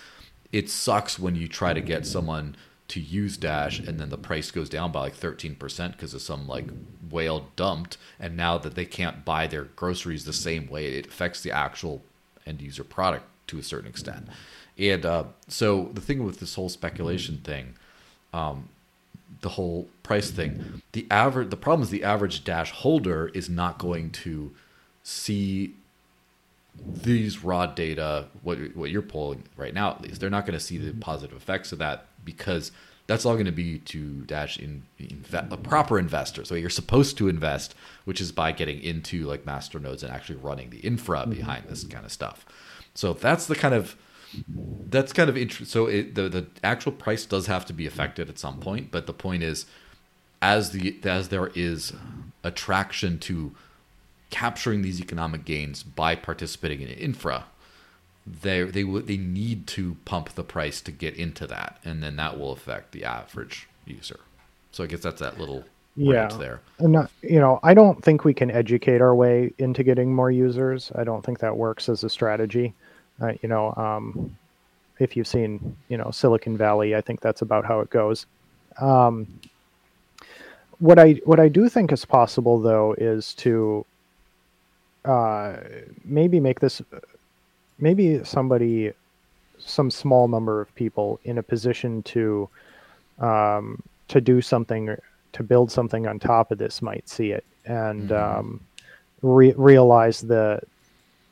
it 0.52 0.70
sucks 0.70 1.20
when 1.20 1.36
you 1.36 1.48
try 1.48 1.74
to 1.74 1.82
get 1.82 2.06
someone 2.06 2.56
to 2.90 3.00
use 3.00 3.38
Dash, 3.38 3.80
and 3.80 4.00
then 4.00 4.10
the 4.10 4.18
price 4.18 4.52
goes 4.52 4.68
down 4.68 4.92
by 4.92 5.02
like 5.02 5.16
13% 5.16 5.92
because 5.92 6.14
of 6.14 6.22
some 6.22 6.48
like 6.48 6.66
whale 7.10 7.48
dumped. 7.56 7.98
And 8.20 8.36
now 8.36 8.58
that 8.58 8.76
they 8.76 8.86
can't 8.86 9.24
buy 9.24 9.48
their 9.48 9.66
groceries 9.66 10.26
the 10.26 10.34
same 10.34 10.68
way, 10.68 10.96
it 10.96 11.08
affects 11.08 11.42
the 11.42 11.52
actual 11.52 12.04
end 12.46 12.62
user 12.62 12.84
product 12.84 13.26
to 13.48 13.60
a 13.60 13.64
certain 13.64 13.88
extent. 13.88 14.28
And 14.78 15.06
uh, 15.06 15.26
so 15.48 15.92
the 15.94 16.02
thing 16.02 16.24
with 16.26 16.40
this 16.40 16.56
whole 16.56 16.70
speculation 16.70 17.38
thing, 17.38 17.76
um, 18.34 18.70
the 19.42 19.50
whole 19.50 19.88
price 20.04 20.32
thing, 20.32 20.82
the 20.92 21.08
average, 21.10 21.50
the 21.50 21.58
problem 21.58 21.84
is 21.84 21.90
the 21.90 22.04
average 22.04 22.44
Dash 22.44 22.72
holder 22.72 23.32
is 23.34 23.50
not 23.50 23.78
going 23.78 24.12
to 24.12 24.52
see 25.04 25.74
these 26.86 27.44
raw 27.44 27.66
data, 27.66 28.28
what 28.44 28.58
what 28.76 28.90
you're 28.90 29.02
pulling 29.02 29.44
right 29.58 29.74
now 29.74 29.92
at 29.92 30.02
least, 30.02 30.22
they're 30.22 30.30
not 30.30 30.46
going 30.46 30.58
to 30.58 30.64
see 30.64 30.78
the 30.78 30.94
positive 30.94 31.36
effects 31.36 31.72
of 31.72 31.80
that 31.80 32.06
because 32.24 32.72
that's 33.08 33.26
all 33.26 33.34
going 33.34 33.46
to 33.48 33.52
be 33.52 33.80
to 33.80 34.22
dash 34.26 34.60
in, 34.60 34.84
a 35.34 35.58
proper 35.58 35.98
investor. 35.98 36.46
So 36.46 36.54
you're 36.54 36.70
supposed 36.70 37.18
to 37.18 37.28
invest, 37.28 37.74
which 38.06 38.22
is 38.22 38.32
by 38.32 38.52
getting 38.52 38.80
into 38.82 39.26
like 39.26 39.48
master 39.48 39.80
nodes 39.80 40.04
and 40.04 40.14
actually 40.14 40.36
running 40.36 40.70
the 40.70 40.78
infra 40.78 41.22
mm-hmm. 41.22 41.32
behind 41.32 41.66
this 41.68 41.84
kind 41.86 42.06
of 42.06 42.12
stuff. 42.12 42.46
So 42.94 43.14
that's 43.14 43.48
the 43.48 43.56
kind 43.56 43.74
of 43.74 43.96
that's 44.90 45.14
kind 45.14 45.30
of 45.30 45.38
interesting. 45.38 45.68
So 45.68 45.88
it, 45.88 46.16
the 46.16 46.30
the 46.30 46.48
actual 46.64 46.92
price 46.92 47.26
does 47.26 47.48
have 47.48 47.66
to 47.68 47.74
be 47.74 47.88
affected 47.88 48.30
at 48.30 48.40
some 48.40 48.60
point, 48.60 48.92
but 48.92 49.08
the 49.08 49.14
point 49.14 49.44
is, 49.44 49.66
as 50.42 50.72
the 50.72 50.98
as 51.04 51.30
there 51.30 51.52
is 51.56 51.94
attraction 52.44 53.20
to 53.20 53.54
capturing 54.30 54.82
these 54.82 55.02
economic 55.02 55.46
gains 55.46 55.84
by 55.84 56.16
participating 56.16 56.82
in 56.82 56.90
infra, 56.90 57.46
they 58.26 58.64
they 58.64 58.84
they 58.84 59.18
need 59.18 59.68
to 59.68 59.98
pump 60.06 60.30
the 60.30 60.44
price 60.44 60.82
to 60.82 60.92
get 60.92 61.16
into 61.16 61.48
that, 61.48 61.80
and 61.84 62.04
then 62.04 62.16
that 62.18 62.40
will 62.40 62.52
affect 62.52 62.92
the 62.92 63.04
average 63.04 63.68
user. 63.86 64.20
So 64.72 64.84
I 64.84 64.88
guess 64.88 65.02
that's 65.02 65.20
that 65.20 65.40
little 65.40 65.64
yeah 65.96 66.28
there. 66.28 66.62
And 66.78 66.94
not, 66.94 67.12
you 67.22 67.40
know, 67.40 67.60
I 67.64 67.74
don't 67.74 68.04
think 68.04 68.24
we 68.24 68.34
can 68.34 68.52
educate 68.52 69.02
our 69.02 69.16
way 69.16 69.54
into 69.58 69.84
getting 69.84 70.14
more 70.14 70.32
users. 70.32 70.92
I 70.96 71.04
don't 71.04 71.26
think 71.26 71.40
that 71.40 71.58
works 71.58 71.90
as 71.90 72.04
a 72.04 72.10
strategy. 72.10 72.74
Uh, 73.22 73.34
you 73.42 73.50
know, 73.50 73.74
um, 73.76 74.38
if 75.00 75.16
you've 75.16 75.28
seen 75.28 75.76
you 75.88 75.98
know 75.98 76.12
Silicon 76.12 76.58
Valley, 76.58 76.96
I 76.96 77.02
think 77.02 77.22
that's 77.22 77.42
about 77.42 77.66
how 77.66 77.80
it 77.80 77.90
goes. 77.90 78.26
Um, 78.80 79.28
what 80.80 80.98
I 80.98 81.14
what 81.26 81.40
I 81.40 81.50
do 81.50 81.70
think 81.70 81.92
is 81.92 82.06
possible 82.06 82.60
though 82.60 82.96
is 82.98 83.34
to 83.36 83.86
uh, 85.06 85.58
maybe 86.04 86.40
make 86.40 86.60
this 86.60 86.82
maybe 87.80 88.24
somebody, 88.24 88.92
some 89.58 89.90
small 89.90 90.28
number 90.28 90.62
of 90.62 90.74
people 90.76 91.20
in 91.24 91.38
a 91.38 91.44
position 91.44 92.04
to 92.04 92.50
um, 93.20 93.82
to 94.08 94.22
do 94.22 94.42
something 94.42 94.96
to 95.32 95.44
build 95.44 95.72
something 95.72 96.08
on 96.08 96.20
top 96.20 96.52
of 96.52 96.58
this 96.58 96.82
might 96.82 97.08
see 97.08 97.32
it 97.32 97.44
and 97.66 98.10
mm-hmm. 98.10 98.40
um, 98.40 98.60
re- 99.22 99.54
realize 99.58 100.22
the 100.22 100.60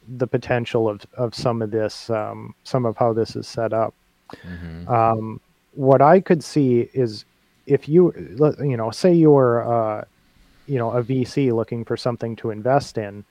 the 0.08 0.28
potential 0.28 0.88
of, 0.88 1.06
of 1.16 1.36
some 1.36 1.62
of 1.62 1.72
this 1.72 2.10
um, 2.10 2.54
some 2.64 2.86
of 2.86 2.96
how 2.98 3.14
this 3.14 3.36
is 3.36 3.48
set 3.48 3.74
up 3.74 3.94
mm-hmm. 4.32 4.88
um, 4.88 5.40
what 5.74 6.02
i 6.02 6.20
could 6.20 6.44
see 6.44 6.90
is 6.94 7.26
if 7.66 7.90
you 7.90 8.14
you 8.60 8.78
know 8.78 8.92
say 8.92 9.14
you're 9.14 9.70
uh, 9.72 10.04
you 10.68 10.78
know 10.78 10.92
a 10.92 11.04
vc 11.04 11.54
looking 11.54 11.84
for 11.84 11.98
something 11.98 12.36
to 12.36 12.52
invest 12.52 12.98
in 12.98 13.24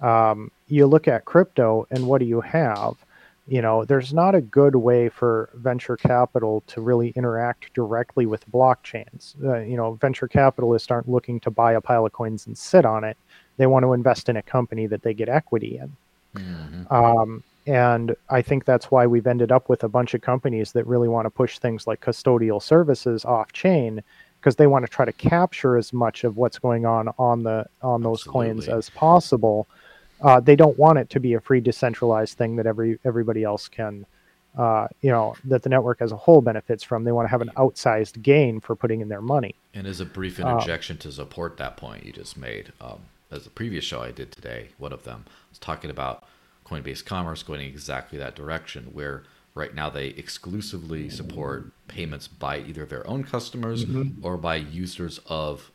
um, 0.00 0.50
you 0.68 0.86
look 0.86 1.08
at 1.08 1.24
crypto 1.24 1.86
and 1.90 2.06
what 2.06 2.18
do 2.18 2.26
you 2.26 2.40
have? 2.40 2.94
You 3.46 3.60
know, 3.60 3.84
there's 3.84 4.14
not 4.14 4.34
a 4.34 4.40
good 4.40 4.76
way 4.76 5.08
for 5.10 5.50
venture 5.54 5.96
capital 5.96 6.62
to 6.68 6.80
really 6.80 7.10
interact 7.10 7.72
directly 7.74 8.24
with 8.24 8.50
blockchains. 8.50 9.34
Uh, 9.42 9.58
you 9.58 9.76
know, 9.76 9.94
venture 9.94 10.28
capitalists 10.28 10.90
aren't 10.90 11.08
looking 11.08 11.40
to 11.40 11.50
buy 11.50 11.72
a 11.72 11.80
pile 11.80 12.06
of 12.06 12.12
coins 12.12 12.46
and 12.46 12.56
sit 12.56 12.86
on 12.86 13.04
it. 13.04 13.18
They 13.56 13.66
want 13.66 13.84
to 13.84 13.92
invest 13.92 14.28
in 14.28 14.36
a 14.36 14.42
company 14.42 14.86
that 14.86 15.02
they 15.02 15.12
get 15.12 15.28
equity 15.28 15.78
in. 15.78 15.94
Mm-hmm. 16.34 16.94
Um, 16.94 17.42
and 17.66 18.14
I 18.28 18.42
think 18.42 18.64
that's 18.64 18.90
why 18.90 19.06
we've 19.06 19.26
ended 19.26 19.50
up 19.50 19.68
with 19.68 19.84
a 19.84 19.88
bunch 19.88 20.14
of 20.14 20.20
companies 20.20 20.72
that 20.72 20.86
really 20.86 21.08
want 21.08 21.26
to 21.26 21.30
push 21.30 21.58
things 21.58 21.86
like 21.86 22.00
custodial 22.00 22.62
services 22.62 23.24
off 23.24 23.52
chain 23.52 24.02
because 24.40 24.56
they 24.56 24.66
want 24.66 24.84
to 24.84 24.90
try 24.90 25.06
to 25.06 25.12
capture 25.12 25.78
as 25.78 25.92
much 25.92 26.24
of 26.24 26.36
what's 26.36 26.58
going 26.58 26.84
on 26.84 27.08
on 27.18 27.42
the 27.42 27.66
on 27.82 28.02
those 28.02 28.20
Absolutely. 28.20 28.50
coins 28.50 28.68
as 28.68 28.90
possible 28.90 29.66
uh, 30.20 30.40
they 30.40 30.56
don't 30.56 30.78
want 30.78 30.98
it 30.98 31.08
to 31.10 31.20
be 31.20 31.34
a 31.34 31.40
free 31.40 31.60
decentralized 31.60 32.36
thing 32.36 32.56
that 32.56 32.66
every 32.66 32.98
everybody 33.04 33.42
else 33.42 33.68
can 33.68 34.04
uh, 34.58 34.86
you 35.00 35.10
know 35.10 35.34
that 35.44 35.62
the 35.62 35.68
network 35.68 36.02
as 36.02 36.12
a 36.12 36.16
whole 36.16 36.42
benefits 36.42 36.84
from 36.84 37.04
they 37.04 37.12
want 37.12 37.26
to 37.26 37.30
have 37.30 37.40
an 37.40 37.50
outsized 37.56 38.20
gain 38.22 38.60
for 38.60 38.76
putting 38.76 39.00
in 39.00 39.08
their 39.08 39.22
money 39.22 39.54
and 39.72 39.86
as 39.86 40.00
a 40.00 40.04
brief 40.04 40.38
uh, 40.38 40.46
interjection 40.46 40.96
uh, 40.98 41.00
to 41.00 41.12
support 41.12 41.56
that 41.56 41.76
point 41.78 42.04
you 42.04 42.12
just 42.12 42.36
made 42.36 42.72
um, 42.82 43.00
as 43.34 43.44
the 43.44 43.50
previous 43.50 43.84
show 43.84 44.00
i 44.00 44.10
did 44.10 44.30
today 44.32 44.68
one 44.78 44.92
of 44.92 45.04
them 45.04 45.24
was 45.50 45.58
talking 45.58 45.90
about 45.90 46.24
coinbase 46.66 47.04
commerce 47.04 47.42
going 47.42 47.60
exactly 47.60 48.18
that 48.18 48.34
direction 48.34 48.84
where 48.92 49.24
right 49.54 49.74
now 49.74 49.88
they 49.88 50.08
exclusively 50.08 51.08
support 51.08 51.70
payments 51.88 52.26
by 52.26 52.58
either 52.58 52.84
their 52.84 53.06
own 53.06 53.22
customers 53.22 53.84
mm-hmm. 53.84 54.24
or 54.24 54.36
by 54.36 54.56
users 54.56 55.20
of 55.26 55.70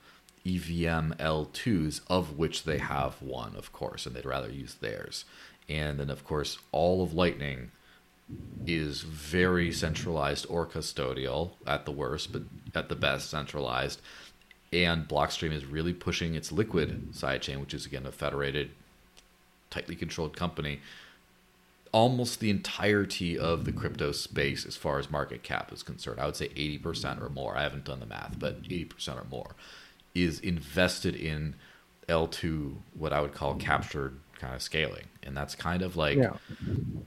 EVM 0.46 1.14
L2s, 1.14 2.02
of 2.08 2.38
which 2.38 2.64
they 2.64 2.78
have 2.78 3.22
one, 3.22 3.56
of 3.56 3.72
course, 3.74 4.06
and 4.06 4.16
they'd 4.16 4.26
rather 4.26 4.50
use 4.50 4.76
theirs. 4.76 5.26
And 5.68 6.00
then, 6.00 6.10
of 6.10 6.24
course, 6.24 6.58
all 6.72 7.04
of 7.04 7.14
Lightning 7.14 7.72
is 8.66 9.02
very 9.02 9.72
centralized 9.72 10.46
or 10.50 10.66
custodial 10.66 11.52
at 11.66 11.86
the 11.86 11.92
worst, 11.92 12.32
but 12.32 12.44
at 12.76 12.90
the 12.90 12.96
best 12.96 13.30
centralized. 13.30 14.02
And 14.72 15.08
Blockstream 15.08 15.52
is 15.52 15.66
really 15.66 15.94
pushing 15.94 16.36
its 16.36 16.52
liquid 16.52 17.12
sidechain, 17.14 17.60
which 17.60 17.74
is 17.74 17.86
again 17.86 18.06
a 18.06 18.12
federated, 18.12 18.72
tightly 19.70 19.96
controlled 19.96 20.36
company. 20.36 20.80
Almost 21.92 22.40
the 22.40 22.52
entirety 22.52 23.36
of 23.38 23.66
the 23.66 23.72
crypto 23.72 24.12
space, 24.12 24.64
as 24.66 24.76
far 24.76 25.00
as 25.00 25.10
market 25.10 25.42
cap 25.42 25.74
is 25.74 25.82
concerned, 25.82 26.20
I 26.20 26.28
would 26.28 26.36
say 26.36 26.50
80% 26.50 27.20
or 27.20 27.30
more. 27.30 27.58
I 27.58 27.64
haven't 27.64 27.86
done 27.86 28.00
the 28.00 28.06
math, 28.06 28.38
but 28.38 28.62
80% 28.62 29.20
or 29.20 29.26
more 29.30 29.56
is 30.14 30.40
invested 30.40 31.16
in 31.16 31.56
L2, 32.08 32.76
what 32.94 33.14
I 33.14 33.22
would 33.22 33.34
call 33.34 33.56
captured 33.56 34.20
kind 34.40 34.56
of 34.56 34.62
scaling. 34.62 35.06
And 35.24 35.36
that's 35.36 35.56
kind 35.56 35.82
of 35.82 35.96
like, 35.96 36.18
yeah. 36.18 36.34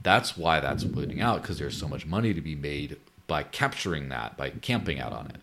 that's 0.01 0.37
why 0.37 0.59
that's 0.59 0.83
winning 0.83 1.21
out 1.21 1.41
because 1.41 1.59
there's 1.59 1.77
so 1.77 1.87
much 1.87 2.05
money 2.05 2.33
to 2.33 2.41
be 2.41 2.55
made 2.55 2.97
by 3.27 3.43
capturing 3.43 4.09
that, 4.09 4.37
by 4.37 4.49
camping 4.49 4.99
out 4.99 5.13
on 5.13 5.27
it. 5.27 5.37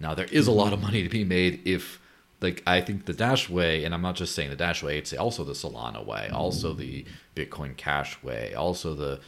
Now, 0.00 0.14
there 0.14 0.26
is 0.26 0.46
a 0.46 0.50
mm-hmm. 0.50 0.58
lot 0.58 0.72
of 0.72 0.80
money 0.80 1.02
to 1.02 1.08
be 1.08 1.24
made 1.24 1.60
if, 1.64 2.00
like, 2.40 2.62
I 2.66 2.80
think 2.80 3.06
the 3.06 3.12
Dash 3.12 3.48
way, 3.48 3.84
and 3.84 3.94
I'm 3.94 4.02
not 4.02 4.16
just 4.16 4.34
saying 4.34 4.50
the 4.50 4.56
Dash 4.56 4.82
way, 4.82 4.98
it's 4.98 5.12
also 5.12 5.44
the 5.44 5.52
Solana 5.52 6.04
way, 6.04 6.28
also 6.32 6.72
the 6.72 7.04
Bitcoin 7.36 7.76
Cash 7.76 8.22
way, 8.22 8.54
also 8.54 8.94
the, 8.94 9.20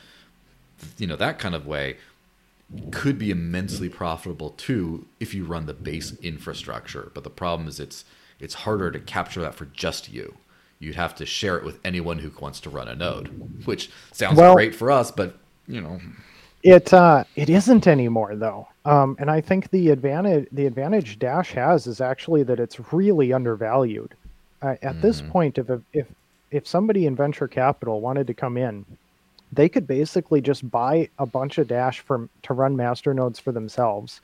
you 0.98 1.06
know, 1.06 1.16
that 1.16 1.38
kind 1.38 1.54
of 1.54 1.66
way 1.66 1.96
could 2.90 3.18
be 3.18 3.30
immensely 3.30 3.88
profitable 3.88 4.50
too 4.50 5.06
if 5.20 5.34
you 5.34 5.44
run 5.44 5.66
the 5.66 5.74
base 5.74 6.16
infrastructure. 6.22 7.10
But 7.14 7.24
the 7.24 7.30
problem 7.30 7.68
is 7.68 7.78
it's 7.80 8.04
it's 8.40 8.54
harder 8.54 8.90
to 8.90 8.98
capture 9.00 9.40
that 9.42 9.54
for 9.54 9.66
just 9.66 10.12
you. 10.12 10.36
You'd 10.78 10.96
have 10.96 11.14
to 11.16 11.26
share 11.26 11.56
it 11.56 11.64
with 11.64 11.78
anyone 11.84 12.18
who 12.18 12.30
wants 12.38 12.60
to 12.60 12.70
run 12.70 12.88
a 12.88 12.94
node, 12.94 13.28
which 13.64 13.90
sounds 14.12 14.36
well, 14.36 14.54
great 14.54 14.74
for 14.74 14.90
us, 14.90 15.10
but 15.10 15.38
you 15.66 15.80
know, 15.80 16.00
it 16.66 16.92
uh, 16.92 17.24
it 17.36 17.48
isn't 17.48 17.86
anymore 17.86 18.36
though. 18.36 18.68
Um, 18.84 19.16
and 19.18 19.30
I 19.30 19.40
think 19.40 19.70
the 19.70 19.90
advantage 19.90 20.48
the 20.52 20.66
advantage 20.66 21.18
Dash 21.18 21.52
has 21.52 21.86
is 21.86 22.00
actually 22.00 22.42
that 22.44 22.60
it's 22.60 22.92
really 22.92 23.32
undervalued. 23.32 24.14
Uh, 24.62 24.68
at 24.68 24.82
mm-hmm. 24.82 25.00
this 25.00 25.22
point, 25.22 25.58
if 25.58 25.70
if 25.92 26.06
if 26.50 26.66
somebody 26.66 27.06
in 27.06 27.16
venture 27.16 27.48
capital 27.48 28.00
wanted 28.00 28.26
to 28.26 28.34
come 28.34 28.56
in 28.56 28.84
they 29.52 29.68
could 29.68 29.86
basically 29.86 30.40
just 30.40 30.68
buy 30.70 31.08
a 31.18 31.26
bunch 31.26 31.58
of 31.58 31.68
Dash 31.68 32.00
for 32.00 32.28
to 32.42 32.54
run 32.54 32.76
master 32.76 33.14
nodes 33.14 33.38
for 33.38 33.52
themselves, 33.52 34.20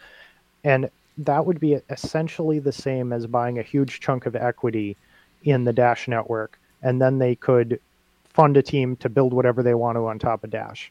and 0.65 0.91
that 1.19 1.45
would 1.47 1.61
be 1.61 1.75
essentially 1.91 2.59
the 2.59 2.73
same 2.73 3.13
as 3.13 3.27
buying 3.27 3.59
a 3.59 3.63
huge 3.63 4.01
chunk 4.01 4.27
of 4.27 4.35
equity 4.35 4.97
in 5.45 5.65
the 5.65 5.73
Dash 5.73 6.09
network, 6.09 6.59
and 6.83 7.01
then 7.01 7.19
they 7.19 7.35
could 7.35 7.81
fund 8.25 8.57
a 8.57 8.63
team 8.63 8.97
to 8.97 9.09
build 9.09 9.33
whatever 9.33 9.63
they 9.63 9.75
want 9.75 9.97
to 9.97 10.07
on 10.07 10.19
top 10.19 10.43
of 10.43 10.51
Dash. 10.51 10.91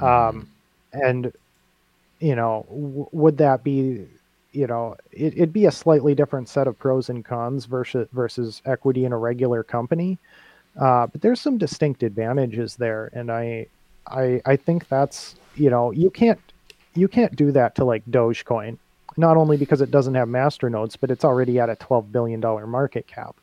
Mm-hmm. 0.00 0.38
Um, 0.38 0.48
and 0.92 1.32
you 2.18 2.36
know, 2.36 2.66
w- 2.68 3.08
would 3.12 3.38
that 3.38 3.64
be 3.64 4.06
you 4.52 4.66
know, 4.66 4.96
it, 5.12 5.34
it'd 5.34 5.52
be 5.52 5.66
a 5.66 5.70
slightly 5.70 6.14
different 6.14 6.48
set 6.48 6.66
of 6.66 6.78
pros 6.78 7.08
and 7.08 7.24
cons 7.24 7.66
versus 7.66 8.08
versus 8.12 8.62
equity 8.64 9.04
in 9.04 9.12
a 9.12 9.16
regular 9.16 9.62
company. 9.62 10.18
Uh, 10.80 11.06
but 11.06 11.20
there's 11.20 11.40
some 11.40 11.58
distinct 11.58 12.02
advantages 12.02 12.76
there, 12.76 13.10
and 13.12 13.30
I, 13.30 13.66
I, 14.06 14.40
I 14.46 14.56
think 14.56 14.88
that's 14.88 15.36
you 15.56 15.70
know 15.70 15.90
you 15.90 16.10
can't 16.10 16.40
you 16.94 17.08
can't 17.08 17.34
do 17.36 17.52
that 17.52 17.74
to 17.76 17.84
like 17.84 18.04
Dogecoin, 18.06 18.78
not 19.16 19.36
only 19.36 19.56
because 19.56 19.80
it 19.80 19.90
doesn't 19.90 20.14
have 20.14 20.28
masternodes, 20.28 20.96
but 21.00 21.10
it's 21.10 21.24
already 21.24 21.58
at 21.58 21.70
a 21.70 21.76
twelve 21.76 22.12
billion 22.12 22.40
dollar 22.40 22.66
market 22.66 23.06
cap. 23.06 23.36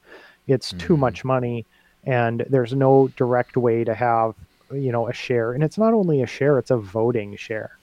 It's 0.48 0.70
mm-hmm. 0.70 0.88
too 0.88 0.98
much 0.98 1.26
money, 1.26 1.66
and 2.06 2.46
there's 2.50 2.74
no 2.74 3.10
direct 3.18 3.58
way 3.58 3.84
to 3.84 3.94
have 3.94 4.36
you 4.72 4.92
know 4.92 5.08
a 5.08 5.14
share, 5.14 5.54
and 5.54 5.64
it's 5.64 5.78
not 5.78 5.94
only 5.94 6.22
a 6.22 6.28
share; 6.28 6.60
it's 6.60 6.72
a 6.72 6.78
voting 6.78 7.36
share. 7.36 7.78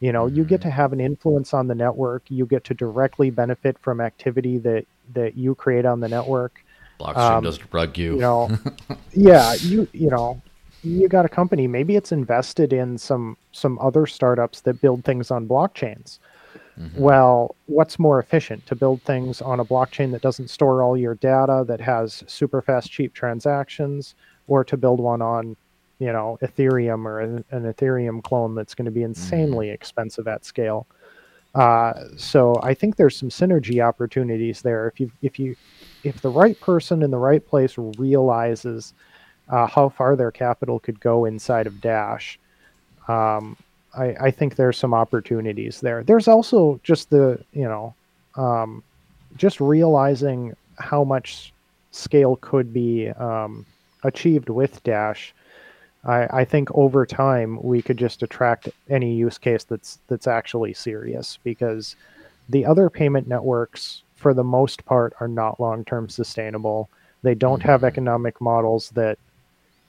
You 0.00 0.12
know, 0.12 0.26
mm-hmm. 0.26 0.36
you 0.36 0.44
get 0.44 0.60
mm-hmm. 0.60 0.68
to 0.68 0.74
have 0.74 0.92
an 0.92 1.00
influence 1.00 1.54
on 1.54 1.66
the 1.66 1.74
network. 1.74 2.22
You 2.28 2.46
get 2.46 2.64
to 2.64 2.74
directly 2.74 3.30
benefit 3.30 3.78
from 3.78 4.00
activity 4.00 4.58
that 4.58 4.86
that 5.14 5.36
you 5.36 5.54
create 5.54 5.84
on 5.84 6.00
the 6.00 6.08
network. 6.08 6.64
Blockstream 7.00 7.38
um, 7.38 7.44
doesn't 7.44 7.72
rug 7.72 7.98
you. 7.98 8.14
You 8.14 8.20
know, 8.20 8.58
yeah, 9.12 9.54
you 9.54 9.88
you 9.92 10.10
know, 10.10 10.40
you 10.82 11.08
got 11.08 11.24
a 11.24 11.28
company. 11.28 11.66
Maybe 11.66 11.96
it's 11.96 12.12
invested 12.12 12.72
in 12.72 12.98
some 12.98 13.36
some 13.52 13.78
other 13.78 14.06
startups 14.06 14.60
that 14.62 14.80
build 14.80 15.04
things 15.04 15.30
on 15.30 15.48
blockchains. 15.48 16.18
Mm-hmm. 16.78 17.00
Well, 17.00 17.54
what's 17.66 17.98
more 17.98 18.18
efficient 18.18 18.66
to 18.66 18.74
build 18.74 19.00
things 19.02 19.40
on 19.40 19.60
a 19.60 19.64
blockchain 19.64 20.10
that 20.10 20.22
doesn't 20.22 20.48
store 20.48 20.82
all 20.82 20.96
your 20.96 21.14
data, 21.14 21.64
that 21.68 21.80
has 21.80 22.24
super 22.26 22.60
fast, 22.60 22.90
cheap 22.90 23.14
transactions, 23.14 24.14
or 24.48 24.64
to 24.64 24.76
build 24.76 24.98
one 24.98 25.22
on 25.22 25.56
you 25.98 26.12
know 26.12 26.38
ethereum 26.42 27.04
or 27.06 27.20
an, 27.20 27.44
an 27.50 27.72
ethereum 27.72 28.22
clone 28.22 28.54
that's 28.54 28.74
going 28.74 28.84
to 28.84 28.90
be 28.90 29.00
mm-hmm. 29.00 29.08
insanely 29.08 29.68
mm. 29.68 29.74
expensive 29.74 30.28
at 30.28 30.44
scale 30.44 30.86
uh, 31.54 31.92
so 32.16 32.58
i 32.62 32.74
think 32.74 32.96
there's 32.96 33.16
some 33.16 33.28
synergy 33.28 33.84
opportunities 33.84 34.62
there 34.62 34.88
if 34.88 35.00
you 35.00 35.10
if 35.22 35.38
you 35.38 35.54
if 36.02 36.20
the 36.20 36.30
right 36.30 36.60
person 36.60 37.02
in 37.02 37.10
the 37.10 37.18
right 37.18 37.46
place 37.46 37.76
realizes 37.98 38.94
uh, 39.50 39.66
how 39.66 39.88
far 39.88 40.16
their 40.16 40.30
capital 40.30 40.78
could 40.78 40.98
go 41.00 41.24
inside 41.26 41.66
of 41.66 41.80
dash 41.80 42.38
um, 43.08 43.56
I, 43.96 44.14
I, 44.18 44.30
think 44.30 44.56
there's 44.56 44.78
some 44.78 44.94
opportunities 44.94 45.80
there 45.80 46.02
there's 46.02 46.26
also 46.26 46.80
just 46.82 47.10
the 47.10 47.38
you 47.52 47.64
know 47.64 47.94
um, 48.36 48.82
just 49.36 49.60
realizing 49.60 50.56
how 50.78 51.04
much 51.04 51.52
scale 51.90 52.36
could 52.36 52.72
be 52.72 53.10
um, 53.10 53.64
achieved 54.02 54.48
with 54.48 54.82
dash 54.82 55.34
I, 56.06 56.40
I 56.40 56.44
think 56.44 56.68
over 56.74 57.06
time 57.06 57.62
we 57.62 57.82
could 57.82 57.96
just 57.96 58.22
attract 58.22 58.68
any 58.90 59.14
use 59.14 59.38
case 59.38 59.64
that's 59.64 59.98
that's 60.08 60.26
actually 60.26 60.74
serious 60.74 61.38
because 61.44 61.96
the 62.48 62.64
other 62.64 62.90
payment 62.90 63.26
networks 63.26 64.02
for 64.16 64.34
the 64.34 64.44
most 64.44 64.84
part 64.84 65.14
are 65.20 65.28
not 65.28 65.60
long-term 65.60 66.08
sustainable. 66.08 66.88
They 67.22 67.34
don't 67.34 67.62
have 67.62 67.80
mm-hmm. 67.80 67.86
economic 67.86 68.40
models 68.40 68.90
that 68.90 69.18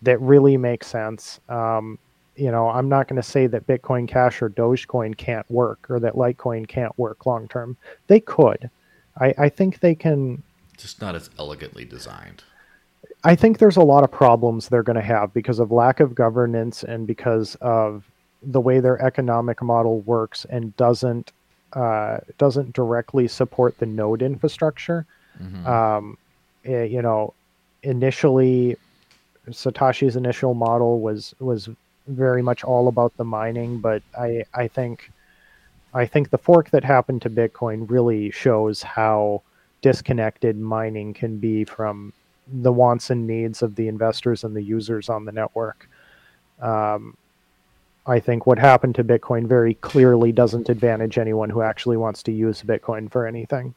that 0.02 0.20
really 0.22 0.58
make 0.58 0.84
sense. 0.84 1.40
Um, 1.50 2.00
you 2.36 2.52
know 2.52 2.68
i'm 2.70 2.90
not 2.90 3.08
going 3.08 3.16
to 3.16 3.24
say 3.24 3.48
that 3.48 3.66
bitcoin 3.66 4.08
cash 4.08 4.42
or 4.42 4.50
dogecoin 4.50 5.16
can't 5.16 5.50
work 5.50 5.90
or 5.90 6.00
that 6.00 6.16
litecoin 6.16 6.68
can't 6.68 6.98
work 7.00 7.26
long 7.26 7.48
term 7.48 7.78
they 8.08 8.20
could. 8.20 8.70
I, 9.18 9.34
I 9.38 9.50
think 9.50 9.80
they 9.80 9.96
can 9.96 10.44
just 10.78 11.00
not 11.00 11.16
as 11.16 11.30
elegantly 11.40 11.86
designed 11.86 12.44
I 13.24 13.36
think 13.36 13.58
there's 13.58 13.78
a 13.78 13.84
lot 13.84 14.04
of 14.04 14.12
problems 14.12 14.70
they're 14.70 14.84
going 14.84 14.96
to 14.96 15.02
have 15.02 15.34
because 15.34 15.60
of 15.60 15.72
lack 15.72 16.00
of 16.00 16.16
governance 16.16 16.84
and 16.84 17.08
because 17.08 17.56
of 17.56 18.04
the 18.44 18.62
way 18.62 18.80
their 18.80 19.02
economic 19.02 19.62
model 19.62 20.02
works 20.02 20.46
and 20.50 20.76
doesn't 20.78 21.32
uh, 21.74 22.20
doesn't 22.38 22.74
directly 22.74 23.28
support 23.28 23.78
the 23.80 23.86
node 23.86 24.22
infrastructure. 24.22 25.06
Mm-hmm. 25.42 25.68
Um, 25.68 26.18
it, 26.64 26.72
eh, 26.72 26.84
you 26.84 27.02
know, 27.02 27.34
initially, 27.84 28.78
Satoshi's 29.50 30.16
initial 30.16 30.54
model 30.54 31.02
was 31.02 31.34
was 31.40 31.70
very 32.08 32.42
much 32.42 32.64
all 32.64 32.88
about 32.88 33.16
the 33.18 33.26
mining, 33.26 33.80
but 33.80 34.04
I 34.18 34.44
I 34.54 34.68
think 34.68 35.12
I 35.94 36.06
think 36.06 36.30
the 36.30 36.38
fork 36.38 36.70
that 36.72 36.84
happened 36.84 37.22
to 37.24 37.30
Bitcoin 37.30 37.90
really 37.90 38.32
shows 38.32 38.84
how 38.84 39.42
disconnected 39.82 40.58
mining 40.58 41.14
can 41.14 41.38
be 41.38 41.64
from 41.64 42.14
the 42.48 42.72
wants 42.72 43.10
and 43.10 43.26
needs 43.26 43.62
of 43.62 43.76
the 43.76 43.88
investors 43.88 44.44
and 44.44 44.56
the 44.56 44.62
users 44.62 45.10
on 45.10 45.26
the 45.26 45.32
network. 45.32 45.90
Um, 46.62 47.18
I 48.08 48.20
think 48.20 48.46
what 48.46 48.60
happened 48.60 48.96
to 48.96 49.04
Bitcoin 49.04 49.48
very 49.48 49.74
clearly 49.76 50.32
doesn't 50.32 50.70
advantage 50.70 51.18
anyone 51.18 51.50
who 51.50 51.62
actually 51.62 51.98
wants 51.98 52.22
to 52.24 52.32
use 52.32 52.62
Bitcoin 52.62 53.12
for 53.12 53.26
anything. 53.26 53.74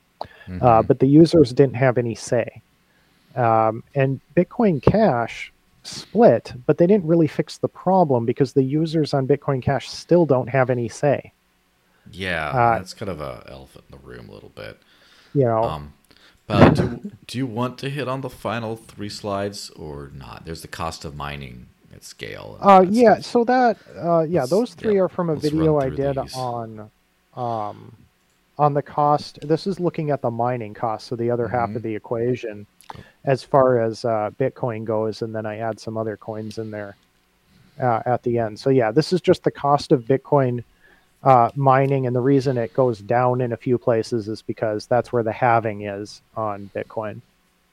Mm-hmm. 0.46 0.64
Uh, 0.64 0.82
but 0.82 0.98
the 0.98 1.06
users 1.06 1.52
didn't 1.52 1.76
have 1.76 1.96
any 1.96 2.14
say. 2.14 2.62
Um, 3.36 3.82
and 3.94 4.20
Bitcoin 4.36 4.82
Cash 4.82 5.52
split, 5.82 6.52
but 6.66 6.76
they 6.76 6.86
didn't 6.86 7.06
really 7.06 7.26
fix 7.26 7.58
the 7.58 7.68
problem 7.68 8.26
because 8.26 8.52
the 8.52 8.62
users 8.62 9.14
on 9.14 9.26
Bitcoin 9.26 9.62
Cash 9.62 9.88
still 9.88 10.26
don't 10.26 10.48
have 10.48 10.70
any 10.70 10.88
say. 10.88 11.32
Yeah, 12.10 12.48
uh, 12.48 12.78
that's 12.78 12.94
kind 12.94 13.10
of 13.10 13.20
a 13.20 13.46
elephant 13.48 13.84
in 13.90 13.98
the 13.98 14.06
room 14.06 14.28
a 14.28 14.32
little 14.32 14.48
bit. 14.50 14.78
You 15.34 15.44
know, 15.44 15.62
um, 15.62 15.92
uh, 16.48 16.68
do, 16.70 17.10
do 17.26 17.38
you 17.38 17.46
want 17.46 17.78
to 17.78 17.90
hit 17.90 18.08
on 18.08 18.20
the 18.20 18.30
final 18.30 18.76
three 18.76 19.08
slides 19.08 19.70
or 19.70 20.10
not? 20.14 20.44
There's 20.44 20.62
the 20.62 20.68
cost 20.68 21.04
of 21.04 21.14
mining 21.14 21.66
at 21.94 22.04
scale. 22.04 22.58
Uh, 22.60 22.84
yeah, 22.88 23.14
stuff. 23.14 23.24
so 23.24 23.44
that 23.44 23.76
uh, 23.96 24.22
yeah, 24.22 24.46
those 24.46 24.74
three 24.74 24.96
yeah, 24.96 25.02
are 25.02 25.08
from 25.08 25.30
a 25.30 25.36
video 25.36 25.78
I 25.78 25.90
did 25.90 26.16
these. 26.16 26.34
on 26.34 26.90
um, 27.36 27.92
on 28.58 28.74
the 28.74 28.82
cost. 28.82 29.38
This 29.42 29.66
is 29.66 29.78
looking 29.78 30.10
at 30.10 30.22
the 30.22 30.30
mining 30.30 30.74
cost, 30.74 31.06
so 31.06 31.16
the 31.16 31.30
other 31.30 31.46
mm-hmm. 31.46 31.56
half 31.56 31.74
of 31.76 31.82
the 31.82 31.94
equation, 31.94 32.66
as 33.24 33.42
far 33.42 33.80
as 33.80 34.04
uh, 34.04 34.30
Bitcoin 34.38 34.84
goes, 34.84 35.22
and 35.22 35.34
then 35.34 35.46
I 35.46 35.58
add 35.58 35.78
some 35.78 35.96
other 35.96 36.16
coins 36.16 36.58
in 36.58 36.70
there 36.70 36.96
uh, 37.80 38.02
at 38.06 38.22
the 38.22 38.38
end. 38.38 38.58
So 38.58 38.70
yeah, 38.70 38.90
this 38.90 39.12
is 39.12 39.20
just 39.20 39.44
the 39.44 39.50
cost 39.50 39.92
of 39.92 40.04
Bitcoin 40.04 40.64
uh, 41.22 41.50
mining, 41.56 42.06
and 42.06 42.14
the 42.14 42.20
reason 42.20 42.56
it 42.56 42.72
goes 42.74 43.00
down 43.00 43.40
in 43.40 43.52
a 43.52 43.56
few 43.56 43.78
places 43.78 44.28
is 44.28 44.42
because 44.42 44.86
that's 44.86 45.12
where 45.12 45.22
the 45.22 45.32
halving 45.32 45.82
is 45.82 46.22
on 46.36 46.70
Bitcoin. 46.74 47.20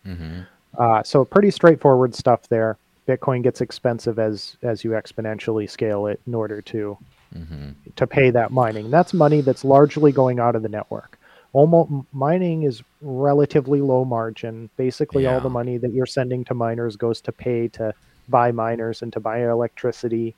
Mm-hmm. 0.05 0.41
Uh, 0.77 1.03
so 1.03 1.23
pretty 1.23 1.51
straightforward 1.51 2.15
stuff 2.15 2.47
there. 2.49 2.77
Bitcoin 3.07 3.43
gets 3.43 3.61
expensive 3.61 4.17
as 4.17 4.57
as 4.63 4.83
you 4.83 4.91
exponentially 4.91 5.69
scale 5.69 6.07
it 6.07 6.19
in 6.25 6.33
order 6.33 6.61
to 6.63 6.97
mm-hmm. 7.35 7.69
to 7.95 8.07
pay 8.07 8.31
that 8.31 8.51
mining. 8.51 8.89
That's 8.89 9.13
money 9.13 9.41
that's 9.41 9.63
largely 9.63 10.11
going 10.11 10.39
out 10.39 10.55
of 10.55 10.63
the 10.63 10.69
network. 10.69 11.19
Almost 11.53 11.91
mining 12.11 12.63
is 12.63 12.81
relatively 13.01 13.79
low 13.79 14.05
margin. 14.05 14.69
Basically, 14.75 15.23
yeah. 15.23 15.35
all 15.35 15.39
the 15.39 15.49
money 15.49 15.77
that 15.77 15.93
you're 15.93 16.07
sending 16.07 16.43
to 16.45 16.53
miners 16.53 16.95
goes 16.95 17.21
to 17.21 17.31
pay 17.31 17.67
to 17.69 17.93
buy 18.27 18.51
miners 18.51 19.03
and 19.03 19.13
to 19.13 19.19
buy 19.19 19.47
electricity 19.47 20.35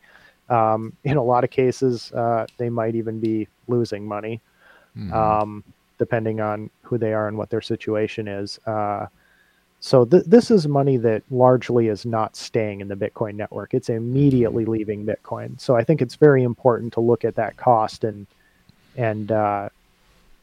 um, 0.50 0.94
in 1.04 1.18
a 1.18 1.24
lot 1.24 1.44
of 1.44 1.50
cases, 1.50 2.12
uh, 2.14 2.46
they 2.58 2.70
might 2.70 2.96
even 2.96 3.20
be 3.20 3.48
losing 3.68 4.08
money, 4.08 4.42
mm-hmm. 4.98 5.14
um, 5.14 5.64
depending 5.98 6.40
on 6.40 6.70
who 6.82 6.98
they 6.98 7.14
are 7.14 7.28
and 7.28 7.38
what 7.38 7.50
their 7.50 7.62
situation 7.62 8.28
is. 8.28 8.60
Uh, 8.66 9.08
so 9.80 10.06
th- 10.06 10.24
this 10.26 10.50
is 10.50 10.68
money 10.68 10.98
that 10.98 11.24
largely 11.30 11.88
is 11.88 12.06
not 12.06 12.36
staying 12.36 12.82
in 12.82 12.88
the 12.88 12.96
Bitcoin 12.96 13.36
network. 13.36 13.74
It's 13.74 13.90
immediately 13.90 14.64
mm-hmm. 14.64 14.72
leaving 14.72 15.06
Bitcoin. 15.06 15.60
So 15.60 15.76
I 15.76 15.84
think 15.84 16.02
it's 16.02 16.16
very 16.16 16.44
important 16.44 16.94
to 16.94 17.00
look 17.00 17.26
at 17.26 17.36
that 17.36 17.58
cost 17.58 18.04
and 18.04 18.26
and 18.96 19.32
uh, 19.32 19.70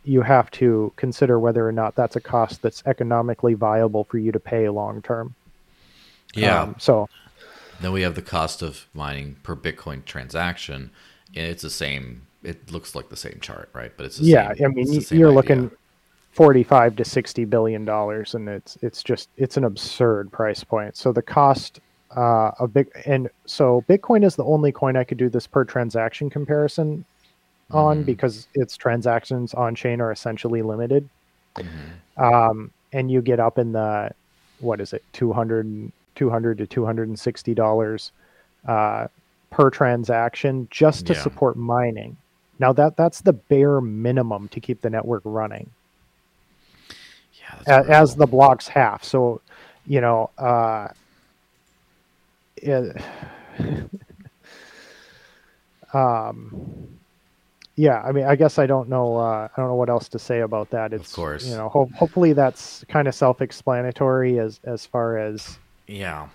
you 0.04 0.22
have 0.22 0.48
to 0.52 0.92
consider 0.94 1.40
whether 1.40 1.66
or 1.66 1.72
not 1.72 1.96
that's 1.96 2.14
a 2.14 2.20
cost 2.20 2.62
that's 2.62 2.84
economically 2.86 3.54
viable 3.54 4.04
for 4.04 4.18
you 4.18 4.30
to 4.30 4.38
pay 4.38 4.68
long 4.68 5.02
term. 5.02 5.34
Yeah. 6.34 6.62
Um, 6.62 6.76
so 6.78 7.08
then 7.84 7.92
we 7.92 8.02
have 8.02 8.14
the 8.14 8.22
cost 8.22 8.62
of 8.62 8.86
mining 8.94 9.36
per 9.42 9.54
Bitcoin 9.54 10.04
transaction. 10.04 10.90
And 11.36 11.46
it's 11.46 11.62
the 11.62 11.70
same. 11.70 12.26
It 12.42 12.70
looks 12.70 12.94
like 12.94 13.08
the 13.08 13.16
same 13.16 13.38
chart, 13.40 13.68
right? 13.72 13.92
But 13.96 14.06
it's 14.06 14.20
yeah. 14.20 14.54
Same, 14.54 14.66
I 14.66 14.74
mean, 14.74 14.92
you're 14.92 15.28
idea. 15.28 15.30
looking 15.30 15.70
forty-five 16.32 16.94
to 16.96 17.04
sixty 17.04 17.44
billion 17.44 17.84
dollars, 17.84 18.34
and 18.34 18.48
it's 18.48 18.78
it's 18.82 19.02
just 19.02 19.28
it's 19.36 19.56
an 19.56 19.64
absurd 19.64 20.30
price 20.30 20.62
point. 20.62 20.96
So 20.96 21.10
the 21.10 21.22
cost 21.22 21.80
uh, 22.14 22.52
of 22.60 22.72
big 22.72 22.88
and 23.06 23.28
so 23.46 23.84
Bitcoin 23.88 24.24
is 24.24 24.36
the 24.36 24.44
only 24.44 24.70
coin 24.70 24.96
I 24.96 25.02
could 25.02 25.18
do 25.18 25.28
this 25.28 25.46
per 25.46 25.64
transaction 25.64 26.30
comparison 26.30 27.04
on 27.70 27.96
mm-hmm. 27.96 28.04
because 28.04 28.46
its 28.54 28.76
transactions 28.76 29.54
on 29.54 29.74
chain 29.74 30.00
are 30.00 30.12
essentially 30.12 30.62
limited. 30.62 31.08
Mm-hmm. 31.56 32.22
Um, 32.22 32.70
and 32.92 33.10
you 33.10 33.22
get 33.22 33.40
up 33.40 33.58
in 33.58 33.72
the 33.72 34.12
what 34.60 34.80
is 34.80 34.92
it, 34.92 35.02
two 35.12 35.32
hundred 35.32 35.90
200 36.14 36.58
to 36.58 36.66
260 36.66 37.54
dollars 37.54 38.12
uh, 38.66 39.06
per 39.50 39.70
transaction 39.70 40.66
just 40.70 41.06
to 41.06 41.14
yeah. 41.14 41.22
support 41.22 41.56
mining. 41.56 42.16
Now 42.58 42.72
that 42.72 42.96
that's 42.96 43.20
the 43.20 43.32
bare 43.32 43.80
minimum 43.80 44.48
to 44.48 44.60
keep 44.60 44.80
the 44.80 44.90
network 44.90 45.22
running. 45.24 45.70
Yeah, 47.40 47.62
as, 47.66 47.86
as 47.86 48.16
the 48.16 48.26
blocks 48.26 48.68
half. 48.68 49.04
So, 49.04 49.40
you 49.86 50.00
know, 50.00 50.30
uh, 50.38 50.88
it, 52.56 52.96
um, 55.94 56.88
yeah, 57.76 58.02
I 58.02 58.12
mean, 58.12 58.24
I 58.24 58.36
guess 58.36 58.58
I 58.58 58.66
don't 58.66 58.88
know. 58.88 59.16
Uh, 59.16 59.48
I 59.52 59.60
don't 59.60 59.68
know 59.68 59.74
what 59.74 59.90
else 59.90 60.08
to 60.10 60.18
say 60.18 60.40
about 60.40 60.70
that. 60.70 60.92
It's 60.92 61.12
course. 61.12 61.44
you 61.46 61.56
know, 61.56 61.68
ho- 61.68 61.90
hopefully 61.94 62.32
that's 62.32 62.84
kind 62.88 63.08
of 63.08 63.14
self-explanatory 63.14 64.38
as 64.38 64.60
as 64.64 64.86
far 64.86 65.18
as 65.18 65.58
Yeah. 65.86 66.28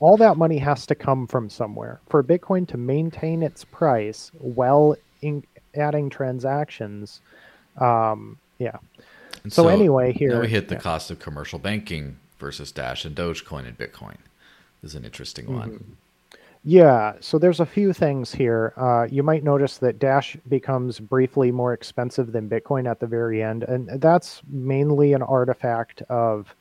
all 0.00 0.16
that 0.16 0.36
money 0.36 0.58
has 0.58 0.86
to 0.86 0.94
come 0.94 1.26
from 1.26 1.48
somewhere 1.50 2.00
for 2.08 2.22
Bitcoin 2.22 2.66
to 2.68 2.76
maintain 2.76 3.42
its 3.42 3.64
price 3.64 4.30
while 4.38 4.96
in 5.22 5.42
adding 5.74 6.08
transactions. 6.10 7.20
Um, 7.78 8.38
yeah. 8.58 8.76
And 9.44 9.52
So 9.52 9.68
anyway, 9.68 10.12
here- 10.12 10.40
we 10.40 10.48
hit 10.48 10.68
the 10.68 10.74
yeah. 10.76 10.80
cost 10.80 11.10
of 11.10 11.18
commercial 11.18 11.58
banking 11.58 12.16
versus 12.38 12.70
Dash 12.72 13.04
and 13.04 13.14
Dogecoin 13.16 13.66
and 13.66 13.76
Bitcoin. 13.78 14.16
This 14.82 14.92
is 14.92 14.94
an 14.94 15.04
interesting 15.04 15.46
Mm-hmm. 15.46 15.58
one. 15.58 15.96
Yeah, 16.64 17.14
so 17.20 17.38
there's 17.38 17.60
a 17.60 17.66
few 17.66 17.92
things 17.92 18.32
here. 18.34 18.72
Uh, 18.76 19.06
you 19.10 19.22
might 19.22 19.44
notice 19.44 19.78
that 19.78 19.98
Dash 20.00 20.36
becomes 20.48 20.98
briefly 20.98 21.50
more 21.52 21.72
expensive 21.72 22.32
than 22.32 22.48
Bitcoin 22.48 22.88
at 22.90 22.98
the 23.00 23.06
very 23.06 23.42
end, 23.42 23.62
and 23.62 23.88
that's 24.00 24.42
mainly 24.48 25.12
an 25.12 25.22
artifact 25.22 26.02
of 26.02 26.54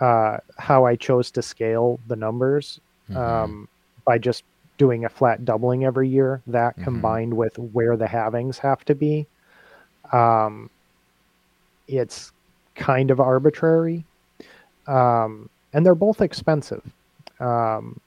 uh, 0.00 0.38
how 0.58 0.84
I 0.84 0.96
chose 0.96 1.30
to 1.32 1.42
scale 1.42 2.00
the 2.06 2.16
numbers 2.16 2.80
Mhm. 3.08 3.16
um, 3.18 3.68
by 4.06 4.18
just 4.18 4.44
doing 4.78 5.04
a 5.04 5.08
flat 5.08 5.44
doubling 5.44 5.84
every 5.84 6.08
year. 6.08 6.42
That 6.46 6.76
Mhm. 6.76 6.82
combined 6.82 7.34
with 7.34 7.56
where 7.58 7.96
the 7.96 8.06
halvings 8.06 8.58
have 8.58 8.84
to 8.86 8.94
be, 8.94 9.28
um, 10.12 10.70
it's 11.86 12.32
kind 12.74 13.10
of 13.10 13.20
arbitrary, 13.20 14.06
um, 14.86 15.48
and 15.72 15.84
they're 15.84 15.94
both 15.94 16.20
expensive. 16.20 16.82
Um, 17.40 18.00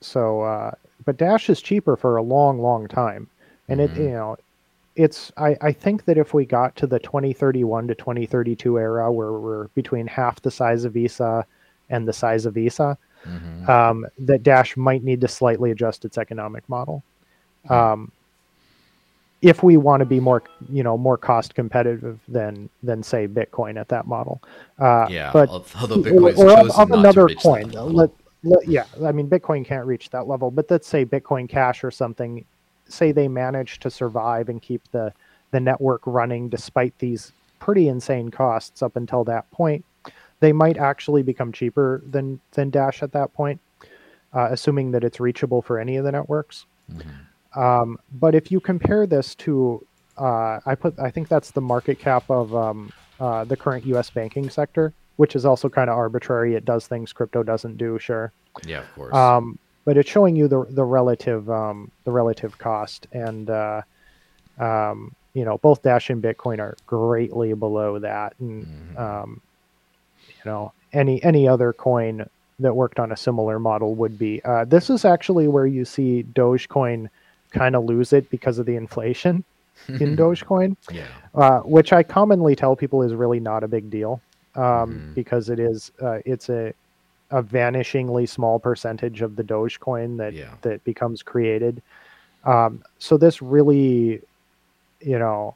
so, 0.00 0.40
uh, 0.42 0.70
but 1.04 1.16
Dash 1.16 1.48
is 1.50 1.60
cheaper 1.60 1.96
for 1.96 2.16
a 2.16 2.22
long, 2.22 2.58
long 2.60 2.88
time, 2.88 3.30
and 3.68 3.80
it 3.80 3.90
Mhm. 3.90 3.96
you 3.96 4.10
know, 4.12 4.36
it's 4.98 5.32
I 5.36 5.56
I 5.62 5.72
think 5.72 6.04
that 6.04 6.18
if 6.18 6.34
we 6.34 6.44
got 6.44 6.76
to 6.76 6.86
the 6.86 6.98
2031 6.98 7.88
to 7.88 7.94
2032 7.94 8.78
era 8.78 9.10
where 9.10 9.32
we're 9.32 9.68
between 9.68 10.06
half 10.06 10.42
the 10.42 10.50
size 10.50 10.84
of 10.84 10.92
Visa 10.92 11.46
and 11.88 12.06
the 12.06 12.12
size 12.12 12.44
of 12.44 12.54
Visa, 12.54 12.98
Mhm. 13.26 13.68
um, 13.68 14.06
that 14.18 14.42
Dash 14.42 14.76
might 14.76 15.02
need 15.02 15.20
to 15.22 15.28
slightly 15.28 15.70
adjust 15.70 16.04
its 16.04 16.18
economic 16.18 16.68
model. 16.68 17.02
Um, 17.68 18.12
if 19.40 19.62
we 19.62 19.76
want 19.76 20.00
to 20.00 20.04
be 20.06 20.18
more, 20.20 20.42
you 20.68 20.82
know, 20.82 20.98
more 20.98 21.16
cost 21.16 21.54
competitive 21.54 22.18
than 22.26 22.68
than 22.82 23.02
say 23.02 23.28
Bitcoin 23.28 23.78
at 23.78 23.88
that 23.88 24.06
model. 24.06 24.42
Uh, 24.78 25.06
yeah. 25.08 25.30
but 25.32 25.48
although 25.48 25.96
or, 25.96 26.02
Bitcoin 26.02 26.30
has 26.30 26.38
or 26.40 26.46
chosen 26.56 26.70
of 26.82 26.88
not 26.88 26.94
to 26.94 26.98
another 26.98 27.28
coin. 27.34 27.70
Let, 27.70 28.10
let, 28.42 28.68
yeah, 28.68 28.84
I 29.04 29.12
mean, 29.12 29.28
Bitcoin 29.28 29.64
can't 29.64 29.86
reach 29.86 30.10
that 30.10 30.26
level, 30.26 30.50
but 30.50 30.68
let's 30.70 30.88
say 30.88 31.04
Bitcoin 31.04 31.48
Cash 31.48 31.84
or 31.84 31.90
something. 31.90 32.44
Say 32.88 33.12
they 33.12 33.28
manage 33.28 33.80
to 33.80 33.90
survive 33.90 34.48
and 34.48 34.60
keep 34.60 34.82
the 34.92 35.12
the 35.50 35.60
network 35.60 36.02
running 36.04 36.48
despite 36.48 36.98
these 36.98 37.32
pretty 37.58 37.88
insane 37.88 38.30
costs 38.30 38.82
up 38.82 38.96
until 38.96 39.24
that 39.24 39.50
point. 39.50 39.84
They 40.40 40.52
might 40.52 40.76
actually 40.76 41.22
become 41.22 41.52
cheaper 41.52 42.02
than 42.08 42.40
than 42.52 42.70
Dash 42.70 43.02
at 43.02 43.12
that 43.12 43.32
point, 43.34 43.60
uh, 44.34 44.48
assuming 44.50 44.90
that 44.92 45.04
it's 45.04 45.20
reachable 45.20 45.62
for 45.62 45.78
any 45.78 45.96
of 45.96 46.04
the 46.04 46.12
networks. 46.12 46.66
Mhm. 46.92 47.58
Um, 47.60 47.98
but 48.12 48.34
if 48.34 48.52
you 48.52 48.60
compare 48.60 49.06
this 49.06 49.34
to, 49.36 49.84
uh, 50.18 50.60
I 50.66 50.74
put, 50.74 50.98
I 50.98 51.10
think 51.10 51.28
that's 51.28 51.50
the 51.50 51.60
market 51.62 51.98
cap 51.98 52.30
of 52.30 52.54
um, 52.54 52.92
uh, 53.20 53.44
the 53.44 53.56
current 53.56 53.84
U.S. 53.86 54.10
banking 54.10 54.48
sector, 54.50 54.92
which 55.16 55.34
is 55.34 55.44
also 55.44 55.68
kind 55.68 55.88
of 55.90 55.96
arbitrary. 55.96 56.54
It 56.54 56.64
does 56.64 56.86
things 56.86 57.12
crypto 57.12 57.42
doesn't 57.42 57.78
do, 57.78 57.98
sure, 57.98 58.32
Yeah, 58.64 58.80
of 58.80 58.94
course. 58.94 59.14
um, 59.14 59.58
but 59.88 59.96
it's 59.96 60.10
showing 60.10 60.36
you 60.36 60.48
the 60.48 60.66
the 60.68 60.84
relative 60.84 61.48
um, 61.48 61.90
the 62.04 62.10
relative 62.10 62.58
cost, 62.58 63.06
and 63.10 63.48
uh, 63.48 63.80
um, 64.58 65.14
you 65.32 65.46
know 65.46 65.56
both 65.56 65.82
Dash 65.82 66.10
and 66.10 66.22
Bitcoin 66.22 66.58
are 66.58 66.76
greatly 66.86 67.54
below 67.54 67.98
that, 67.98 68.34
and 68.38 68.66
Mhm. 68.66 68.98
um, 69.00 69.40
you 70.28 70.42
know 70.44 70.72
any 70.92 71.22
any 71.24 71.48
other 71.48 71.72
coin 71.72 72.28
that 72.58 72.76
worked 72.76 72.98
on 73.00 73.12
a 73.12 73.16
similar 73.16 73.58
model 73.58 73.94
would 73.94 74.18
be. 74.18 74.42
Uh, 74.44 74.66
this 74.66 74.90
is 74.90 75.06
actually 75.06 75.48
where 75.48 75.66
you 75.66 75.86
see 75.86 76.22
Dogecoin 76.34 77.08
kind 77.50 77.74
of 77.74 77.84
lose 77.84 78.12
it 78.12 78.28
because 78.28 78.58
of 78.58 78.66
the 78.66 78.76
inflation 78.76 79.42
in 79.88 80.16
Dogecoin, 80.16 80.76
yeah. 80.90 81.06
uh, 81.34 81.60
which 81.60 81.94
I 81.94 82.02
commonly 82.02 82.54
tell 82.54 82.76
people 82.76 83.02
is 83.02 83.14
really 83.14 83.40
not 83.40 83.64
a 83.64 83.68
big 83.68 83.88
deal 83.88 84.20
um, 84.54 84.62
Mhm. 84.62 85.14
because 85.14 85.48
it 85.48 85.58
is 85.58 85.92
uh, 86.02 86.18
it's 86.26 86.50
a 86.50 86.74
a 87.30 87.42
vanishingly 87.42 88.28
small 88.28 88.58
percentage 88.58 89.20
of 89.22 89.36
the 89.36 89.44
Dogecoin 89.44 90.16
that 90.18 90.32
Yeah. 90.32 90.54
that 90.62 90.82
becomes 90.84 91.22
created. 91.22 91.82
Um, 92.44 92.82
so 92.98 93.16
this 93.16 93.42
really, 93.42 94.22
you 95.00 95.18
know, 95.18 95.54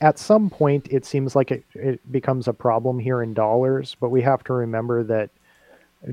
at 0.00 0.18
some 0.18 0.50
point 0.50 0.88
it 0.90 1.04
seems 1.06 1.34
like 1.34 1.50
it, 1.52 1.64
it 1.74 2.12
becomes 2.12 2.48
a 2.48 2.52
problem 2.52 2.98
here 2.98 3.22
in 3.22 3.32
dollars, 3.34 3.96
but 4.00 4.10
we 4.10 4.20
have 4.22 4.42
to 4.44 4.52
remember 4.52 5.02
that 5.04 5.30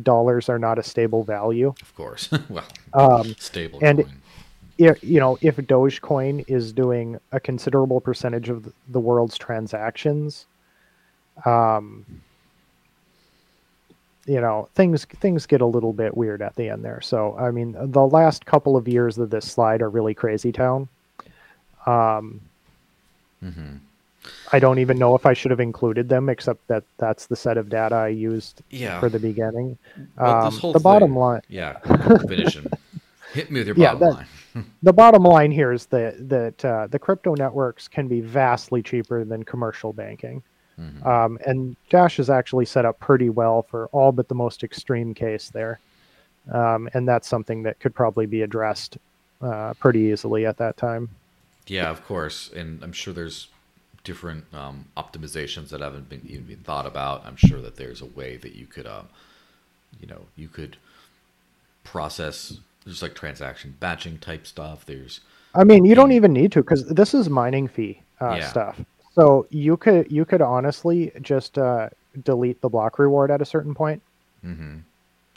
dollars 0.04 0.48
are 0.50 0.60
not 0.60 0.78
a 0.80 0.84
stable 0.84 1.24
value. 1.24 1.74
Of 1.82 1.96
course. 1.96 2.30
well, 2.50 2.64
Um, 2.94 3.34
stable 3.40 3.80
and- 3.82 4.04
coin. 4.06 4.22
if, 4.78 5.04
you 5.04 5.20
know, 5.20 5.38
if 5.42 5.58
Dogecoin 5.58 6.46
is 6.48 6.72
doing 6.72 7.20
a 7.34 7.40
considerable 7.40 8.00
percentage 8.00 8.50
of 8.50 8.64
the- 8.64 8.74
the 8.88 9.00
world's 9.00 9.38
transactions, 9.38 10.46
um, 11.46 12.06
you 14.30 14.40
know, 14.40 14.70
things 14.76 15.06
things 15.06 15.46
get 15.48 15.62
a 15.62 15.66
little 15.66 15.92
bit 15.94 16.16
weird 16.16 16.42
at 16.42 16.56
the 16.56 16.70
end 16.70 16.84
there. 16.86 17.02
So, 17.02 17.36
I 17.38 17.50
mean, 17.52 17.76
the 17.80 18.06
last 18.06 18.46
couple 18.46 18.78
of 18.78 18.88
years 18.88 19.18
of 19.18 19.30
this 19.32 19.46
slide 19.52 19.82
are 19.82 19.90
really 19.90 20.14
crazy 20.14 20.52
town. 20.52 20.88
Um, 21.86 22.42
hmm 23.42 23.78
I 24.52 24.60
don't 24.60 24.80
even 24.80 25.00
know 25.00 25.16
if 25.16 25.26
I 25.26 25.34
should 25.34 25.50
have 25.50 25.60
included 25.62 26.10
them, 26.10 26.28
except 26.30 26.68
that 26.68 26.84
that's 26.98 27.28
the 27.28 27.36
set 27.36 27.58
of 27.58 27.70
data 27.70 27.96
I 27.96 28.10
used 28.10 28.62
Yeah. 28.70 29.00
for 29.00 29.08
the 29.10 29.18
beginning. 29.20 29.78
Well, 30.18 30.52
this 30.52 30.64
Um, 30.64 30.74
the 30.74 30.80
bottom 30.80 31.16
line, 31.16 31.42
Yeah. 31.48 31.78
Finish 32.28 32.60
hit 33.34 33.50
me 33.50 33.62
with 33.62 33.68
your 33.68 33.78
Yeah, 33.78 33.94
bottom 33.96 34.00
that- 34.00 34.14
line. 34.56 34.66
the 34.84 34.94
bottom 34.94 35.24
line 35.24 35.52
here 35.52 35.72
is 35.72 35.86
that 35.88 36.28
that 36.30 36.66
uh, 36.66 36.88
the 36.88 37.00
crypto 37.00 37.34
networks 37.36 37.88
can 37.88 38.08
be 38.08 38.20
vastly 38.22 38.82
cheaper 38.84 39.24
than 39.24 39.44
commercial 39.44 39.94
banking, 39.94 40.44
Mhm. 40.80 41.06
um, 41.06 41.38
and 41.46 41.76
Dash 41.90 42.20
is 42.20 42.30
actually 42.30 42.66
set 42.66 42.86
up 42.86 43.00
pretty 43.00 43.30
well 43.30 43.64
for 43.64 43.88
all 43.88 44.12
but 44.12 44.28
the 44.30 44.36
most 44.36 44.64
extreme 44.64 45.14
case 45.14 45.50
there, 45.50 45.80
um, 46.52 46.90
and 46.94 47.08
that's 47.08 47.28
something 47.28 47.64
that 47.64 47.80
could 47.80 47.94
probably 47.94 48.26
be 48.26 48.42
addressed 48.44 48.98
uh, 49.42 49.74
pretty 49.76 50.00
easily 50.00 50.46
at 50.46 50.58
that 50.58 50.78
time. 50.78 51.10
Yeah, 51.68 51.90
of 51.90 52.06
course, 52.06 52.50
and 52.56 52.84
I'm 52.84 52.94
sure 52.94 53.14
there's 53.14 53.48
different 54.04 54.46
um, 54.54 54.86
optimizations 54.96 55.70
that 55.70 55.82
haven't 55.82 56.10
been 56.10 56.22
even 56.26 56.46
been 56.46 56.58
thought 56.60 56.86
about. 56.86 57.26
I'm 57.26 57.36
sure 57.36 57.62
that 57.62 57.76
there's 57.76 58.02
a 58.02 58.06
way 58.06 58.38
that 58.38 58.56
you 58.56 58.66
could, 58.66 58.88
um, 58.88 59.08
you 60.00 60.08
know, 60.08 60.22
you 60.36 60.48
could 60.48 60.78
process 61.84 62.58
just 62.86 63.02
like 63.02 63.16
transaction 63.16 63.76
batching 63.80 64.18
type 64.20 64.48
stuff. 64.48 64.86
There's 64.86 65.20
I 65.56 65.64
mean, 65.64 65.86
you 65.86 65.96
don't 65.96 66.12
even 66.12 66.32
need 66.34 66.52
to 66.54 66.62
because 66.62 66.86
this 66.88 67.14
is 67.14 67.30
mining 67.30 67.68
fee 67.68 68.02
uh, 68.22 68.36
Yeah. 68.36 68.50
stuff. 68.50 68.80
So 69.20 69.48
you 69.50 69.76
could 69.78 70.12
you 70.12 70.24
could 70.26 70.42
honestly 70.42 71.12
just 71.22 71.58
uh, 71.58 71.90
delete 72.24 72.62
the 72.62 72.70
block 72.70 73.00
reward 73.00 73.32
at 73.32 73.42
a 73.42 73.46
certain 73.46 73.74
point, 73.76 74.02
hmm 74.42 74.80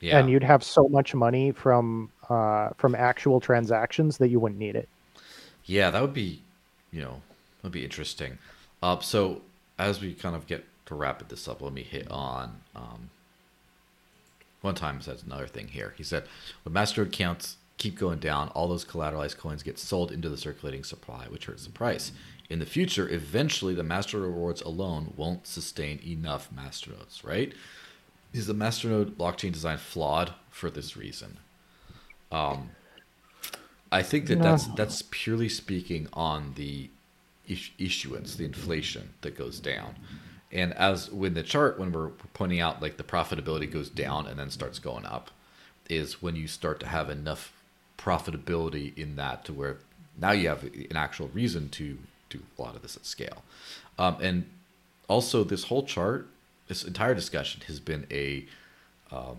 yeah, 0.00 0.18
and 0.18 0.30
you'd 0.30 0.44
have 0.44 0.62
so 0.64 0.88
much 0.88 1.14
money 1.14 1.52
from 1.52 2.10
uh, 2.28 2.70
from 2.78 2.94
actual 2.94 3.40
transactions 3.40 4.18
that 4.18 4.28
you 4.28 4.38
wouldn't 4.40 4.60
need 4.60 4.76
it. 4.76 4.88
yeah, 5.64 5.90
that 5.90 6.02
would 6.02 6.14
be, 6.14 6.42
you 6.90 7.00
know, 7.02 7.22
would 7.62 7.72
be 7.72 7.84
interesting. 7.84 8.38
Uh, 8.82 8.98
so 9.00 9.42
as 9.78 10.00
we 10.00 10.14
kind 10.14 10.34
of 10.36 10.46
get 10.46 10.64
to 10.86 10.94
wrap 10.94 11.26
this 11.28 11.48
up, 11.48 11.60
let 11.62 11.72
me 11.72 11.82
hit 11.82 12.10
on 12.10 12.60
um, 12.74 13.10
one 14.60 14.74
time 14.74 15.00
says 15.00 15.22
another 15.22 15.46
thing 15.46 15.68
here. 15.68 15.94
He 15.96 16.04
said, 16.04 16.24
when 16.64 16.72
master 16.72 17.02
accounts 17.02 17.56
keep 17.78 17.98
going 17.98 18.18
down, 18.18 18.48
all 18.50 18.68
those 18.68 18.84
collateralized 18.84 19.38
coins 19.38 19.62
get 19.62 19.78
sold 19.78 20.12
into 20.12 20.28
the 20.28 20.36
circulating 20.36 20.84
supply, 20.84 21.26
which 21.28 21.46
hurts 21.46 21.64
the 21.64 21.70
price. 21.72 22.12
In 22.52 22.58
the 22.58 22.66
future, 22.66 23.08
eventually 23.08 23.72
the 23.74 23.82
master 23.82 24.20
rewards 24.20 24.60
alone 24.60 25.14
won't 25.16 25.46
sustain 25.46 25.98
enough 26.04 26.50
masternodes, 26.54 27.24
right? 27.24 27.54
Is 28.34 28.46
the 28.46 28.54
masternode 28.54 29.12
blockchain 29.12 29.52
design 29.52 29.78
flawed 29.78 30.34
for 30.50 30.68
this 30.68 30.94
reason? 30.94 31.38
Um, 32.30 32.72
I 33.90 34.02
think 34.02 34.26
that 34.26 34.36
No. 34.36 34.44
that's 34.44 34.66
that's 34.66 35.00
purely 35.10 35.48
speaking 35.48 36.08
on 36.12 36.52
the 36.56 36.90
is- 37.48 37.70
issuance, 37.78 38.36
the 38.36 38.44
inflation 38.44 39.14
that 39.22 39.34
goes 39.34 39.58
down. 39.58 39.96
And 40.50 40.74
as 40.74 41.10
when 41.10 41.32
the 41.32 41.42
chart, 41.42 41.78
when 41.78 41.90
we're 41.90 42.10
pointing 42.34 42.60
out 42.60 42.82
like 42.82 42.98
the 42.98 43.02
profitability 43.02 43.70
goes 43.70 43.88
down 43.88 44.26
and 44.26 44.38
then 44.38 44.50
starts 44.50 44.78
going 44.78 45.06
up, 45.06 45.30
is 45.88 46.20
when 46.20 46.36
you 46.36 46.46
start 46.48 46.80
to 46.80 46.86
have 46.86 47.08
enough 47.08 47.50
profitability 47.96 48.94
in 48.98 49.16
that 49.16 49.46
to 49.46 49.54
where 49.54 49.78
now 50.20 50.32
you 50.32 50.50
have 50.50 50.64
an 50.64 50.96
actual 50.96 51.28
reason 51.28 51.70
to 51.70 51.96
do 52.38 52.44
a 52.58 52.62
lot 52.62 52.74
of 52.74 52.82
this 52.82 52.96
at 52.96 53.06
scale. 53.06 53.42
Um, 53.98 54.16
and 54.20 54.44
also, 55.08 55.44
this 55.44 55.64
whole 55.64 55.84
chart, 55.84 56.28
this 56.68 56.84
entire 56.84 57.14
discussion 57.14 57.62
has 57.66 57.80
been 57.80 58.06
a 58.10 58.46
um, 59.10 59.38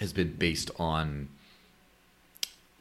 has 0.00 0.12
been 0.12 0.34
based 0.34 0.70
on 0.78 1.28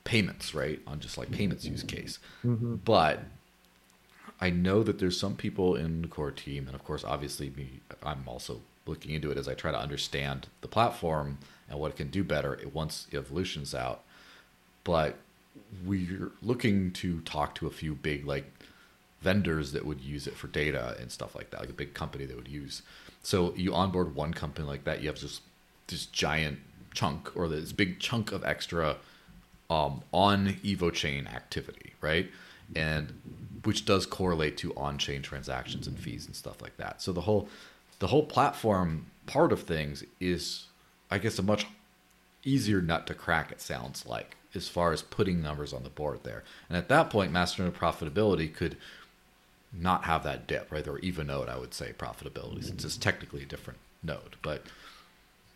payments, 0.04 0.56
right? 0.56 0.80
On 0.88 1.00
just 1.00 1.18
like 1.18 1.32
payments 1.32 1.66
use 1.66 1.84
case. 1.84 2.20
Mm-hmm. 2.46 2.76
But 2.76 3.24
I 4.40 4.50
know 4.50 4.84
that 4.84 5.00
there's 5.00 5.20
some 5.20 5.36
people 5.36 5.76
in 5.76 6.02
the 6.04 6.08
core 6.08 6.32
team, 6.32 6.68
and 6.68 6.76
of 6.76 6.84
course, 6.84 7.04
obviously, 7.04 7.52
me, 7.58 7.82
I'm 8.04 8.24
also 8.26 8.62
looking 8.86 9.12
into 9.12 9.32
it 9.32 9.38
as 9.38 9.48
I 9.48 9.54
try 9.54 9.72
to 9.72 9.80
understand 9.80 10.48
the 10.62 10.68
platform 10.68 11.40
and 11.70 11.80
what 11.80 11.92
it 11.92 11.98
can 11.98 12.10
do 12.10 12.24
better 12.24 12.58
once 12.74 13.08
evolution's 13.12 13.76
out. 13.76 14.04
But 14.84 15.18
we're 15.86 16.32
looking 16.42 16.92
to 16.94 17.20
talk 17.22 17.56
to 17.56 17.68
a 17.68 17.72
few 17.72 17.96
big 17.96 18.26
like 18.26 18.46
vendors 19.22 19.72
that 19.72 19.86
would 19.86 20.02
use 20.02 20.28
it 20.28 20.36
for 20.36 20.48
data 20.48 20.96
and 21.00 21.12
stuff 21.12 21.36
like 21.36 21.50
that, 21.50 21.62
like 21.62 21.70
a 21.70 21.74
big 21.74 21.94
company 21.94 22.26
that 22.26 22.36
would 22.36 22.48
use. 22.48 22.82
So 23.24 23.54
you 23.56 23.74
onboard 23.74 24.16
one 24.16 24.34
company 24.34 24.68
like 24.68 24.84
that, 24.86 25.02
you 25.02 25.08
have 25.08 25.20
this 25.20 25.42
this 25.88 26.06
giant 26.06 26.60
chunk 26.94 27.36
or 27.36 27.48
this 27.48 27.72
big 27.72 28.00
chunk 28.00 28.32
of 28.32 28.44
extra 28.44 28.98
um, 29.70 30.02
on 30.12 30.56
Evo 30.64 30.94
chain 30.94 31.28
activity, 31.28 31.94
right? 32.02 32.30
And 32.76 33.14
which 33.64 33.86
does 33.86 34.06
correlate 34.06 34.58
to 34.58 34.74
on-chain 34.76 35.22
transactions 35.22 35.88
and 35.88 35.98
fees 35.98 36.26
and 36.26 36.36
stuff 36.36 36.62
like 36.62 36.78
that. 36.78 37.02
So 37.02 37.12
the 37.12 37.22
whole 37.22 37.50
the 38.00 38.08
whole 38.08 38.24
platform 38.24 39.08
part 39.26 39.52
of 39.52 39.64
things 39.64 40.04
is, 40.20 40.68
I 41.10 41.18
guess, 41.18 41.40
a 41.40 41.44
much 41.44 41.66
easier 42.44 42.82
nut 42.82 43.08
to 43.08 43.14
crack. 43.14 43.52
It 43.52 43.60
sounds 43.60 44.06
like 44.06 44.38
as 44.56 44.68
far 44.68 44.94
as 44.94 45.02
putting 45.02 45.42
numbers 45.42 45.74
on 45.74 45.84
the 45.84 45.90
board 45.90 46.22
there. 46.24 46.44
And 46.70 46.78
at 46.78 46.90
that 46.90 47.10
point, 47.10 47.34
masternode 47.34 47.74
profitability 47.74 48.54
could 48.54 48.78
not 49.80 50.06
have 50.06 50.24
that 50.24 50.48
dip, 50.48 50.72
right? 50.72 50.88
Or 50.88 51.00
even 51.00 51.28
node, 51.28 51.50
I 51.50 51.58
would 51.58 51.74
say, 51.74 51.94
profitability, 51.98 52.64
since 52.64 52.84
it's 52.84 52.98
technically 52.98 53.44
a 53.44 53.46
different 53.46 53.80
node. 54.04 54.36
But 54.42 54.64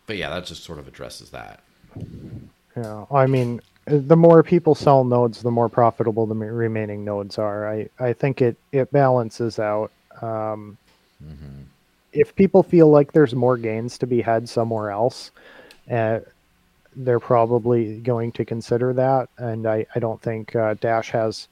but 0.05 0.17
yeah, 0.17 0.30
that 0.30 0.45
just 0.45 0.63
sort 0.63 0.80
of 0.80 0.88
addresses 0.88 1.30
that. 1.30 1.61
Yeah, 2.76 3.05
I 3.11 3.28
mean, 3.28 3.61
the 3.86 4.15
more 4.15 4.43
people 4.43 4.76
sell 4.76 5.03
nodes, 5.03 5.41
the 5.41 5.51
more 5.51 5.69
profitable 5.69 6.26
the 6.26 6.36
remaining 6.36 7.03
nodes 7.03 7.38
are. 7.38 7.69
I, 7.69 7.89
I 7.99 8.13
think 8.13 8.41
it, 8.41 8.55
it 8.72 8.91
balances 8.91 9.59
out. 9.59 9.91
Um, 10.22 10.78
mm-hmm. 11.24 11.63
If 12.13 12.36
people 12.36 12.63
feel 12.63 12.89
like 12.89 13.11
there's 13.11 13.34
more 13.34 13.57
gains 13.57 13.97
to 13.99 14.07
be 14.07 14.22
had 14.22 14.47
somewhere 14.47 14.91
else, 14.91 15.32
uh, 15.89 16.19
they're 16.95 17.19
probably 17.19 17.99
going 17.99 18.32
to 18.34 18.45
consider 18.45 18.93
that. 18.93 19.30
And 19.38 19.65
I, 19.65 19.86
I 19.95 19.99
don't 19.99 20.22
think 20.22 20.55
uh, 20.55 20.76
Dash 20.76 21.09
has 21.11 21.47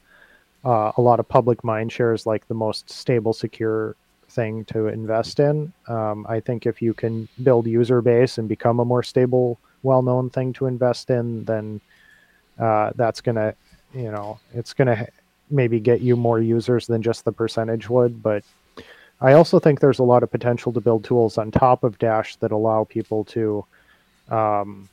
uh, 0.64 0.92
a 0.96 1.00
lot 1.00 1.20
of 1.20 1.28
public 1.28 1.64
mind 1.64 1.92
shares 1.92 2.26
like 2.26 2.46
the 2.48 2.54
most 2.54 2.90
stable, 2.90 3.32
secure 3.32 3.96
thing 4.28 4.64
to 4.66 4.88
invest 4.88 5.40
in. 5.40 5.72
Um, 5.88 6.26
I 6.28 6.40
think 6.40 6.66
if 6.66 6.80
you 6.80 6.94
can 6.94 7.28
build 7.42 7.66
user 7.66 8.00
base 8.00 8.38
and 8.38 8.48
become 8.48 8.80
a 8.80 8.84
more 8.84 9.02
stable, 9.02 9.58
well 9.82 10.02
known 10.02 10.30
thing 10.30 10.52
to 10.54 10.66
invest 10.66 11.10
in, 11.10 11.44
then 11.44 11.80
uh, 12.58 12.92
that's 12.94 13.20
to, 13.36 13.54
you 13.94 14.10
know, 14.10 14.38
it's 14.54 14.74
to 14.88 15.08
maybe 15.50 15.80
get 15.80 16.00
you 16.00 16.16
more 16.16 16.40
users 16.40 16.86
than 16.86 17.02
just 17.02 17.24
the 17.24 17.32
percentage 17.32 17.88
would. 17.88 18.22
But 18.22 18.44
I 19.20 19.32
also 19.32 19.58
think 19.58 19.80
there's 19.80 19.98
a 19.98 20.04
lot 20.04 20.22
of 20.22 20.30
potential 20.30 20.72
to 20.72 20.80
build 20.80 21.04
tools 21.04 21.38
on 21.38 21.50
top 21.50 21.84
of 21.84 21.98
Dash 21.98 22.36
that 22.36 22.52
allow 22.52 22.84
people 22.84 23.24
to, 23.24 23.64
um, 24.30 24.88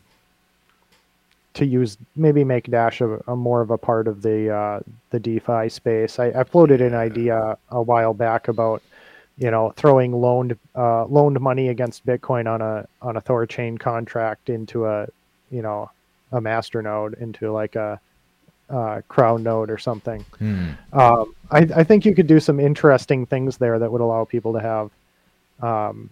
to 1.57 1.65
use 1.65 1.97
maybe 2.15 2.43
make 2.43 2.65
Dash 2.65 3.01
a, 3.01 3.19
a, 3.27 3.35
more 3.35 3.61
of 3.61 3.71
a 3.71 3.77
part 3.77 4.07
of 4.07 4.21
the 4.21 4.49
uh, 4.49 4.79
the 5.09 5.19
DeFi 5.19 5.69
space. 5.69 6.19
I, 6.19 6.27
I, 6.27 6.43
floated 6.43 6.81
an 6.81 6.93
idea 6.93 7.57
a 7.69 7.81
while 7.81 8.13
back 8.13 8.47
about 8.47 8.81
you 9.37 9.49
know 9.49 9.73
throwing 9.75 10.13
loaned 10.13 10.57
uh, 10.75 11.05
loaned 11.05 11.39
money 11.39 11.69
against 11.69 12.05
Bitcoin 12.05 12.51
on 12.51 12.61
a 12.61 12.87
on 13.01 13.17
a 13.17 13.21
Thorchain 13.21 13.79
contract 13.79 14.49
into 14.49 14.85
a 14.85 15.07
you 15.49 15.61
know 15.61 15.89
a 16.31 16.39
master 16.39 16.81
node 16.81 17.15
into 17.15 17.51
like 17.51 17.75
a, 17.75 17.99
a 18.69 19.01
CrowdNode 19.09 19.69
or 19.69 19.77
something. 19.77 20.21
Hmm. 20.37 20.71
Um, 20.93 21.33
I, 21.49 21.59
I, 21.75 21.83
think 21.85 22.05
you 22.05 22.13
could 22.13 22.27
do 22.27 22.41
some 22.41 22.59
interesting 22.59 23.25
things 23.25 23.55
there 23.57 23.79
that 23.79 23.89
would 23.89 24.01
allow 24.01 24.25
people 24.25 24.51
to 24.53 24.59
have 24.59 24.91
um, 25.61 26.09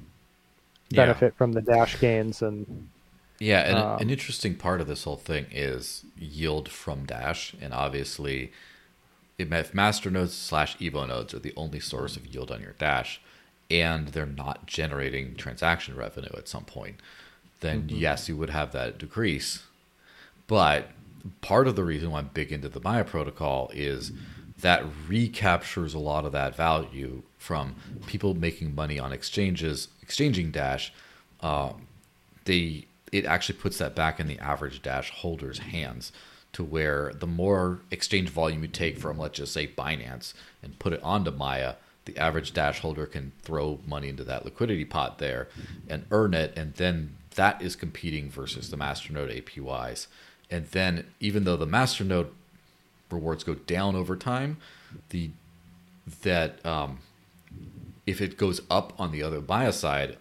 benefit 0.92 1.34
yeah. 1.34 1.38
from 1.38 1.54
the 1.54 1.62
dash 1.62 2.00
gains 2.00 2.42
and. 2.42 2.90
Yeah, 3.40 3.62
and 3.62 3.78
um, 3.78 4.00
an 4.00 4.10
interesting 4.10 4.56
part 4.56 4.80
of 4.80 4.88
this 4.88 5.04
whole 5.04 5.18
thing 5.18 5.48
is 5.52 6.06
yield 6.18 6.70
from 6.70 7.06
dash, 7.06 7.54
and 7.62 7.74
obviously, 7.74 8.52
if 9.38 9.74
master 9.74 10.10
nodes 10.10 10.34
slash 10.34 10.78
evo 10.78 11.08
nodes 11.08 11.34
are 11.34 11.40
the 11.40 11.54
only 11.58 11.80
source 11.80 12.16
of 12.16 12.26
yield 12.26 12.52
on 12.52 12.62
your 12.62 12.74
dash, 12.74 13.20
and 13.70 14.10
they're 14.10 14.26
not 14.26 14.66
generating 14.66 15.36
transaction 15.36 15.96
revenue 15.96 16.30
at 16.38 16.48
some 16.48 16.64
point, 16.64 17.02
then 17.60 17.84
mm-hmm. 17.84 17.98
yes, 17.98 18.30
you 18.30 18.38
would 18.38 18.52
have 18.52 18.72
that 18.72 18.98
decrease 18.98 19.64
but 20.48 20.90
part 21.42 21.68
of 21.68 21.76
the 21.76 21.84
reason 21.84 22.12
why 22.12 22.20
I'm 22.20 22.30
big 22.34 22.52
into 22.52 22.70
the 22.70 22.80
Maya 22.80 23.04
protocol 23.04 23.72
is 23.74 24.12
that 24.62 24.84
recaptures 25.08 25.94
a 25.94 26.00
lot 26.00 26.26
of 26.26 26.32
that 26.32 26.56
value 26.56 27.24
from 27.38 27.76
people 28.06 28.34
making 28.34 28.74
money 28.74 29.00
on 29.00 29.12
exchanges, 29.12 29.90
exchanging 30.02 30.52
Dash. 30.52 30.94
Uh, 31.42 31.74
they 32.46 32.86
it 33.12 33.26
actually 33.26 33.58
puts 33.58 33.78
that 33.78 33.96
back 33.96 34.20
in 34.20 34.28
the 34.28 34.40
average 34.40 34.82
Dash 34.82 35.12
holder's 35.12 35.60
hands 35.60 36.12
to 36.54 36.64
where 36.64 37.12
the 37.14 37.28
more 37.28 37.80
exchange 37.92 38.30
volume 38.30 38.62
you 38.62 38.68
take 38.68 38.98
from, 38.98 39.18
let's 39.18 39.38
just 39.38 39.54
say 39.54 39.68
Binance, 39.68 40.34
and 40.64 40.80
put 40.80 40.94
it 40.94 41.04
onto 41.04 41.32
Maya, 41.32 41.76
the 42.06 42.18
average 42.18 42.54
Dash 42.54 42.80
holder 42.80 43.06
can 43.06 43.34
throw 43.42 43.80
money 43.86 44.08
into 44.10 44.24
that 44.24 44.46
liquidity 44.46 44.86
pot 44.86 45.18
there 45.18 45.50
and 45.90 46.06
earn 46.12 46.34
it, 46.34 46.54
and 46.56 46.74
then 46.76 47.16
that 47.36 47.62
is 47.62 47.76
competing 47.76 48.30
versus 48.30 48.70
the 48.70 48.78
Masternode 48.78 49.44
APYs. 49.44 50.08
And 50.50 50.68
then 50.68 51.06
even 51.20 51.44
though 51.44 51.58
the 51.58 51.68
masternode 51.68 52.30
rewards 53.10 53.44
go 53.44 53.56
down 53.56 53.96
over 53.96 54.16
time, 54.16 54.58
the 55.10 55.32
that 56.22 56.64
um, 56.66 57.00
if 58.06 58.22
it 58.22 58.38
goes 58.38 58.62
up 58.70 58.94
on 59.00 59.12
the 59.12 59.24
other 59.24 59.42
bias 59.42 59.78
side 59.78 60.18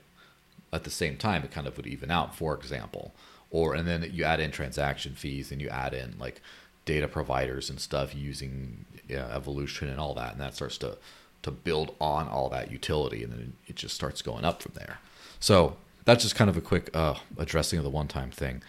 at 0.74 0.84
the 0.84 0.90
same 0.90 1.16
time, 1.16 1.44
it 1.44 1.50
kind 1.50 1.66
of 1.66 1.76
would 1.76 1.86
even 1.86 2.10
out, 2.10 2.34
for 2.34 2.54
example. 2.54 3.14
Or 3.50 3.74
and 3.74 3.86
then 3.86 4.10
you 4.12 4.24
add 4.24 4.40
in 4.40 4.50
transaction 4.50 5.14
fees 5.14 5.52
and 5.52 5.60
you 5.60 5.68
add 5.68 5.94
in 5.94 6.16
like 6.18 6.40
data 6.84 7.08
providers 7.08 7.70
and 7.70 7.80
stuff 7.80 8.14
using 8.14 8.84
evolution 9.08 9.88
and 9.88 10.00
all 10.00 10.14
that, 10.14 10.32
and 10.32 10.40
that 10.40 10.54
starts 10.54 10.78
to 10.78 10.98
to 11.42 11.50
build 11.50 11.94
on 12.00 12.26
all 12.26 12.48
that 12.48 12.70
utility, 12.70 13.22
and 13.22 13.32
then 13.32 13.52
it 13.66 13.76
just 13.76 13.94
starts 13.94 14.22
going 14.22 14.44
up 14.44 14.62
from 14.62 14.72
there. 14.74 14.98
So 15.40 15.76
that's 16.04 16.22
just 16.22 16.34
kind 16.34 16.50
of 16.50 16.56
a 16.56 16.60
quick 16.60 16.90
uh, 16.94 17.14
addressing 17.38 17.78
of 17.78 17.84
the 17.84 17.90
one 17.90 18.08
time 18.08 18.30
thing. 18.30 18.62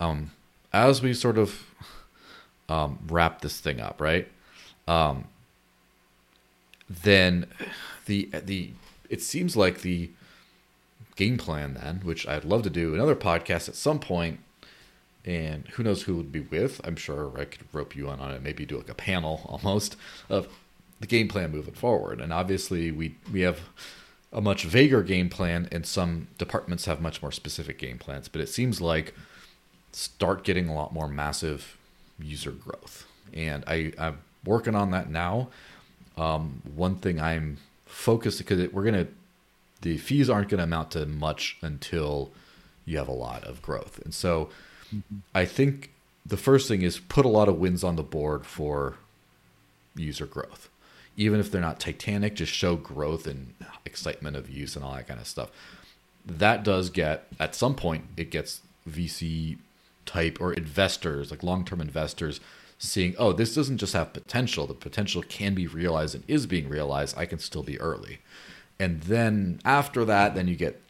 Um, 0.00 0.32
as 0.72 1.02
we 1.02 1.14
sort 1.14 1.38
of 1.38 1.64
um, 2.68 2.98
wrap 3.08 3.42
this 3.42 3.60
thing 3.60 3.80
up, 3.80 4.00
right? 4.00 4.28
Um, 4.88 5.24
then 6.88 7.46
the 8.06 8.30
the 8.44 8.70
it 9.08 9.22
seems 9.22 9.56
like 9.56 9.82
the 9.82 10.10
game 11.16 11.38
plan 11.38 11.74
then, 11.74 12.00
which 12.04 12.26
I'd 12.26 12.44
love 12.44 12.62
to 12.62 12.70
do 12.70 12.94
another 12.94 13.16
podcast 13.16 13.68
at 13.68 13.74
some 13.74 13.98
point, 13.98 14.40
and 15.24 15.66
who 15.68 15.82
knows 15.82 16.02
who 16.02 16.16
would 16.16 16.30
be 16.30 16.40
with. 16.40 16.80
I'm 16.84 16.96
sure 16.96 17.32
I 17.38 17.44
could 17.46 17.66
rope 17.72 17.96
you 17.96 18.08
on 18.08 18.20
on 18.20 18.30
it, 18.32 18.42
maybe 18.42 18.64
do 18.64 18.76
like 18.76 18.88
a 18.88 18.94
panel 18.94 19.42
almost 19.46 19.96
of 20.28 20.48
the 21.00 21.06
game 21.06 21.28
plan 21.28 21.50
moving 21.50 21.74
forward. 21.74 22.20
And 22.20 22.32
obviously, 22.32 22.90
we 22.90 23.16
we 23.32 23.40
have 23.40 23.60
a 24.32 24.40
much 24.40 24.64
vaguer 24.64 25.02
game 25.02 25.28
plan, 25.28 25.68
and 25.72 25.86
some 25.86 26.28
departments 26.38 26.84
have 26.84 27.00
much 27.00 27.22
more 27.22 27.32
specific 27.32 27.78
game 27.78 27.98
plans. 27.98 28.28
But 28.28 28.40
it 28.40 28.48
seems 28.48 28.80
like 28.80 29.14
start 29.92 30.44
getting 30.44 30.68
a 30.68 30.74
lot 30.74 30.92
more 30.92 31.08
massive 31.08 31.78
user 32.18 32.50
growth. 32.50 33.06
And 33.32 33.64
I, 33.66 33.92
I'm 33.98 34.18
working 34.44 34.74
on 34.74 34.90
that 34.90 35.10
now. 35.10 35.48
Um, 36.16 36.62
one 36.74 36.96
thing 36.96 37.20
I'm 37.20 37.58
focused 37.86 38.38
because 38.38 38.70
we're 38.72 38.84
gonna 38.84 39.08
the 39.86 39.98
fees 39.98 40.28
aren't 40.28 40.48
going 40.48 40.58
to 40.58 40.64
amount 40.64 40.90
to 40.90 41.06
much 41.06 41.58
until 41.62 42.32
you 42.84 42.98
have 42.98 43.06
a 43.06 43.12
lot 43.12 43.44
of 43.44 43.62
growth. 43.62 44.00
And 44.04 44.12
so 44.12 44.50
mm-hmm. 44.92 45.18
I 45.32 45.44
think 45.44 45.92
the 46.24 46.36
first 46.36 46.66
thing 46.66 46.82
is 46.82 46.98
put 46.98 47.24
a 47.24 47.28
lot 47.28 47.48
of 47.48 47.60
wins 47.60 47.84
on 47.84 47.94
the 47.94 48.02
board 48.02 48.44
for 48.44 48.96
user 49.94 50.26
growth. 50.26 50.68
Even 51.16 51.38
if 51.38 51.52
they're 51.52 51.60
not 51.60 51.78
titanic, 51.78 52.34
just 52.34 52.52
show 52.52 52.74
growth 52.74 53.28
and 53.28 53.54
excitement 53.84 54.36
of 54.36 54.50
use 54.50 54.74
and 54.74 54.84
all 54.84 54.92
that 54.96 55.06
kind 55.06 55.20
of 55.20 55.26
stuff. 55.28 55.50
That 56.26 56.64
does 56.64 56.90
get 56.90 57.28
at 57.38 57.54
some 57.54 57.76
point 57.76 58.06
it 58.16 58.32
gets 58.32 58.62
VC 58.90 59.56
type 60.04 60.38
or 60.40 60.52
investors, 60.52 61.30
like 61.30 61.44
long 61.44 61.64
term 61.64 61.80
investors, 61.80 62.40
seeing, 62.76 63.14
oh, 63.20 63.32
this 63.32 63.54
doesn't 63.54 63.78
just 63.78 63.92
have 63.92 64.12
potential. 64.12 64.66
The 64.66 64.74
potential 64.74 65.22
can 65.22 65.54
be 65.54 65.68
realized 65.68 66.16
and 66.16 66.24
is 66.26 66.44
being 66.46 66.68
realized. 66.68 67.16
I 67.16 67.24
can 67.24 67.38
still 67.38 67.62
be 67.62 67.78
early. 67.78 68.18
And 68.78 69.02
then 69.02 69.60
after 69.64 70.04
that, 70.04 70.34
then 70.34 70.48
you 70.48 70.56
get 70.56 70.80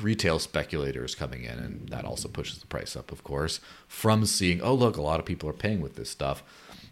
retail 0.00 0.38
speculators 0.38 1.14
coming 1.14 1.44
in, 1.44 1.58
and 1.58 1.88
that 1.88 2.04
also 2.04 2.28
pushes 2.28 2.58
the 2.58 2.66
price 2.66 2.96
up, 2.96 3.12
of 3.12 3.24
course, 3.24 3.60
from 3.86 4.24
seeing, 4.24 4.62
oh, 4.62 4.74
look, 4.74 4.96
a 4.96 5.02
lot 5.02 5.20
of 5.20 5.26
people 5.26 5.48
are 5.48 5.54
paying 5.54 5.80
with 5.80 5.96
this 5.96 6.10
stuff. 6.10 6.42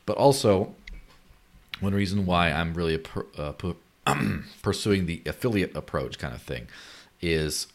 But 0.05 0.17
also, 0.17 0.75
one 1.81 1.95
reason 1.95 2.27
why 2.27 2.51
I'm 2.51 2.75
really 2.75 3.03
uh, 3.37 3.53
pursuing 4.63 5.07
the 5.07 5.23
affiliate 5.27 5.77
approach 5.77 6.19
kind 6.19 6.35
of 6.35 6.43
thing 6.43 6.69
is 7.21 7.69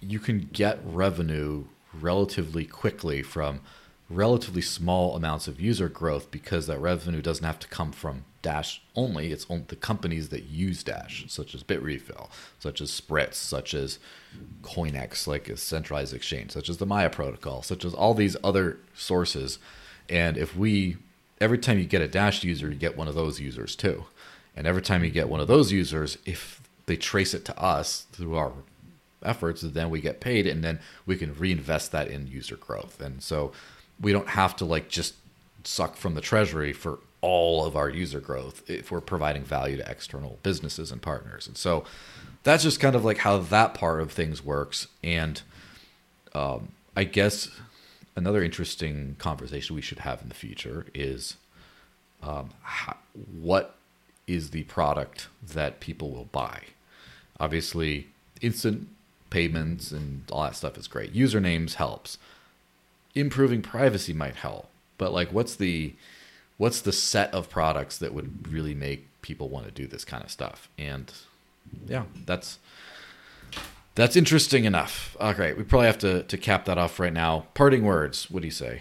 you 0.00 0.18
can 0.18 0.48
get 0.52 0.80
revenue 0.84 1.64
relatively 2.00 2.64
quickly 2.64 3.22
from 3.22 3.60
relatively 4.08 4.62
small 4.62 5.16
amounts 5.16 5.48
of 5.48 5.60
user 5.60 5.88
growth 5.88 6.30
because 6.30 6.66
that 6.66 6.78
revenue 6.78 7.22
doesn't 7.22 7.44
have 7.44 7.58
to 7.58 7.68
come 7.68 7.92
from 7.92 8.24
Dash 8.42 8.82
only. 8.94 9.32
It's 9.32 9.46
only 9.48 9.64
the 9.68 9.76
companies 9.76 10.28
that 10.30 10.44
use 10.44 10.82
Dash, 10.82 11.24
such 11.28 11.54
as 11.54 11.62
Bitrefill, 11.62 12.28
such 12.58 12.80
as 12.80 12.90
Spritz, 12.90 13.34
such 13.34 13.72
as 13.72 13.98
Coinex, 14.62 15.26
like 15.26 15.48
a 15.48 15.56
centralized 15.56 16.12
exchange, 16.12 16.50
such 16.50 16.68
as 16.68 16.78
the 16.78 16.86
Maya 16.86 17.08
protocol, 17.08 17.62
such 17.62 17.84
as 17.84 17.94
all 17.94 18.14
these 18.14 18.36
other 18.42 18.78
sources. 18.94 19.58
And 20.08 20.36
if 20.36 20.56
we, 20.56 20.96
every 21.40 21.58
time 21.58 21.78
you 21.78 21.84
get 21.84 22.02
a 22.02 22.08
Dash 22.08 22.42
user, 22.44 22.68
you 22.68 22.74
get 22.74 22.96
one 22.96 23.08
of 23.08 23.14
those 23.14 23.40
users 23.40 23.76
too. 23.76 24.04
And 24.56 24.66
every 24.66 24.82
time 24.82 25.04
you 25.04 25.10
get 25.10 25.28
one 25.28 25.40
of 25.40 25.48
those 25.48 25.72
users, 25.72 26.18
if 26.26 26.60
they 26.86 26.96
trace 26.96 27.32
it 27.32 27.44
to 27.46 27.58
us 27.58 28.06
through 28.12 28.36
our 28.36 28.52
efforts, 29.22 29.62
then 29.62 29.88
we 29.88 30.00
get 30.00 30.20
paid, 30.20 30.46
and 30.46 30.64
then 30.64 30.80
we 31.06 31.16
can 31.16 31.34
reinvest 31.34 31.92
that 31.92 32.08
in 32.08 32.26
user 32.26 32.56
growth. 32.56 33.00
And 33.00 33.22
so 33.22 33.52
we 34.00 34.12
don't 34.12 34.30
have 34.30 34.56
to 34.56 34.64
like 34.64 34.88
just 34.88 35.14
suck 35.64 35.96
from 35.96 36.14
the 36.14 36.20
treasury 36.20 36.72
for 36.72 36.98
all 37.22 37.64
of 37.64 37.76
our 37.76 37.88
user 37.88 38.20
growth 38.20 38.68
if 38.68 38.90
we're 38.90 39.00
providing 39.00 39.44
value 39.44 39.78
to 39.78 39.90
external 39.90 40.38
businesses 40.42 40.92
and 40.92 41.00
partners. 41.00 41.46
And 41.46 41.56
so 41.56 41.84
that's 42.42 42.64
just 42.64 42.80
kind 42.80 42.94
of 42.94 43.04
like 43.04 43.18
how 43.18 43.38
that 43.38 43.72
part 43.74 44.00
of 44.00 44.12
things 44.12 44.44
works. 44.44 44.88
And 45.02 45.40
um, 46.34 46.72
I 46.96 47.04
guess 47.04 47.48
another 48.16 48.42
interesting 48.42 49.16
conversation 49.18 49.76
we 49.76 49.82
should 49.82 50.00
have 50.00 50.20
in 50.20 50.28
the 50.28 50.34
future 50.34 50.86
is 50.92 51.36
um, 52.22 52.50
how, 52.62 52.96
what 53.40 53.76
is 54.26 54.50
the 54.50 54.64
product 54.64 55.28
that 55.42 55.80
people 55.80 56.10
will 56.10 56.28
buy? 56.32 56.60
Obviously, 57.38 58.08
instant 58.40 58.88
payments 59.30 59.92
and 59.92 60.24
all 60.30 60.42
that 60.42 60.56
stuff 60.56 60.76
is 60.76 60.88
great. 60.88 61.14
Usernames 61.14 61.74
helps. 61.74 62.18
Improving 63.14 63.62
privacy 63.62 64.12
might 64.12 64.36
help. 64.36 64.68
But 64.98 65.12
like 65.12 65.32
what's 65.32 65.54
the 65.54 65.94
what's 66.58 66.80
the 66.80 66.92
set 66.92 67.32
of 67.34 67.48
products 67.50 67.98
that 67.98 68.14
would 68.14 68.50
really 68.52 68.74
make 68.74 69.08
people 69.22 69.48
want 69.48 69.66
to 69.66 69.72
do 69.72 69.86
this 69.86 70.04
kind 70.04 70.22
of 70.22 70.30
stuff? 70.30 70.68
And 70.78 71.12
yeah, 71.86 72.04
that's 72.26 72.58
that's 73.94 74.16
interesting 74.16 74.64
enough. 74.64 75.16
All 75.20 75.34
right, 75.34 75.56
we 75.56 75.64
probably 75.64 75.86
have 75.86 75.98
to 75.98 76.22
to 76.24 76.38
cap 76.38 76.64
that 76.66 76.78
off 76.78 76.98
right 76.98 77.12
now. 77.12 77.46
Parting 77.54 77.84
words. 77.84 78.30
What 78.30 78.42
do 78.42 78.46
you 78.46 78.52
say? 78.52 78.80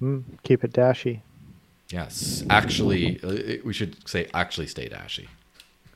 Mm, 0.00 0.24
keep 0.42 0.64
it 0.64 0.72
dashy. 0.72 1.22
Yes, 1.90 2.44
actually, 2.48 3.20
uh, 3.22 3.58
we 3.64 3.72
should 3.72 4.08
say 4.08 4.28
actually 4.32 4.68
stay 4.68 4.88
dashy. 4.88 5.28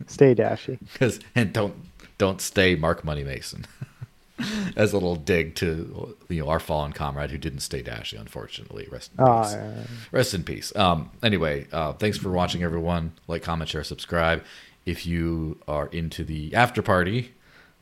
Stay 0.07 0.35
dashy. 0.35 0.79
Because 0.93 1.21
and 1.35 1.53
don't 1.53 1.75
don't 2.19 2.41
stay 2.41 2.75
Mark 2.75 3.05
Money 3.05 3.25
Mason. 3.25 3.67
As 4.77 4.93
a 4.93 4.97
little 4.97 5.15
dig 5.17 5.55
to 5.57 6.17
you 6.29 6.43
know 6.43 6.49
our 6.49 6.59
fallen 6.59 6.93
comrade 6.93 7.31
who 7.31 7.39
didn't 7.39 7.61
stay 7.61 7.83
dashy, 7.83 8.17
unfortunately. 8.17 8.89
Rest 8.91 9.13
in 9.17 9.25
Oh, 9.25 9.43
peace. 9.43 9.53
yeah. 9.53 9.73
Rest 10.11 10.35
in 10.35 10.43
peace. 10.43 10.75
Um, 10.75 11.11
anyway, 11.23 11.67
uh, 11.73 11.93
thanks 11.93 12.19
for 12.19 12.31
watching, 12.31 12.63
everyone. 12.63 13.13
Like, 13.29 13.43
comment, 13.43 13.71
share, 13.71 13.85
subscribe. 13.85 14.43
If 14.87 15.07
you 15.07 15.59
are 15.69 15.87
into 15.87 16.25
the 16.25 16.55
after 16.55 16.83
party, 16.83 17.33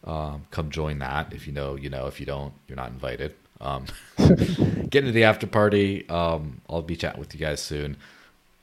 um, 0.05 0.45
come 0.51 0.71
join 0.71 0.99
that. 0.99 1.33
If 1.33 1.47
you 1.47 1.53
know, 1.55 1.75
you 1.75 1.89
know. 1.89 2.07
If 2.07 2.21
you 2.21 2.27
don't, 2.27 2.53
you're 2.69 2.77
not 2.77 2.91
invited. 2.91 3.35
Um, 3.61 3.87
get 4.19 4.97
into 5.05 5.13
the 5.13 5.25
after 5.25 5.47
party. 5.47 6.07
Um, 6.09 6.61
I'll 6.69 6.83
be 6.83 6.97
chatting 6.97 7.21
with 7.21 7.33
you 7.35 7.41
guys 7.41 7.61
soon. 7.63 7.97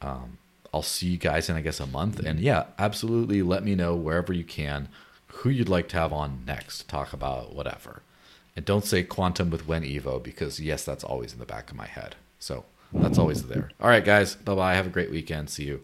Um, 0.02 0.38
I'll 0.74 0.84
see 0.84 1.08
you 1.08 1.18
guys 1.18 1.50
in, 1.50 1.56
I 1.56 1.62
guess, 1.62 1.80
a 1.80 1.88
month. 1.88 2.20
And 2.20 2.40
yeah, 2.40 2.66
absolutely 2.78 3.42
let 3.42 3.64
me 3.64 3.74
know 3.76 3.96
wherever 3.96 4.32
you 4.32 4.44
can 4.44 4.88
who 5.32 5.50
you'd 5.50 5.70
like 5.70 5.88
to 5.90 5.98
have 5.98 6.14
on 6.14 6.44
next 6.46 6.80
to 6.80 6.88
talk 6.88 7.14
about 7.14 7.56
whatever. 7.56 8.02
And 8.56 8.66
don't 8.66 8.86
say 8.86 9.04
quantum 9.04 9.50
with 9.50 9.68
when 9.68 9.84
Evo 9.84 10.22
because, 10.22 10.60
yes, 10.60 10.84
that's 10.84 11.04
always 11.04 11.34
in 11.34 11.40
the 11.40 11.46
back 11.46 11.72
of 11.72 11.78
my 11.78 11.88
head. 11.88 12.16
So 12.40 12.66
that's 12.94 13.18
always 13.18 13.48
there. 13.48 13.72
All 13.80 13.90
right, 13.90 14.04
guys. 14.04 14.36
Bye 14.36 14.56
bye. 14.56 14.76
Have 14.76 14.88
a 14.88 14.92
great 14.92 15.12
weekend. 15.12 15.50
See 15.50 15.66
you. 15.66 15.82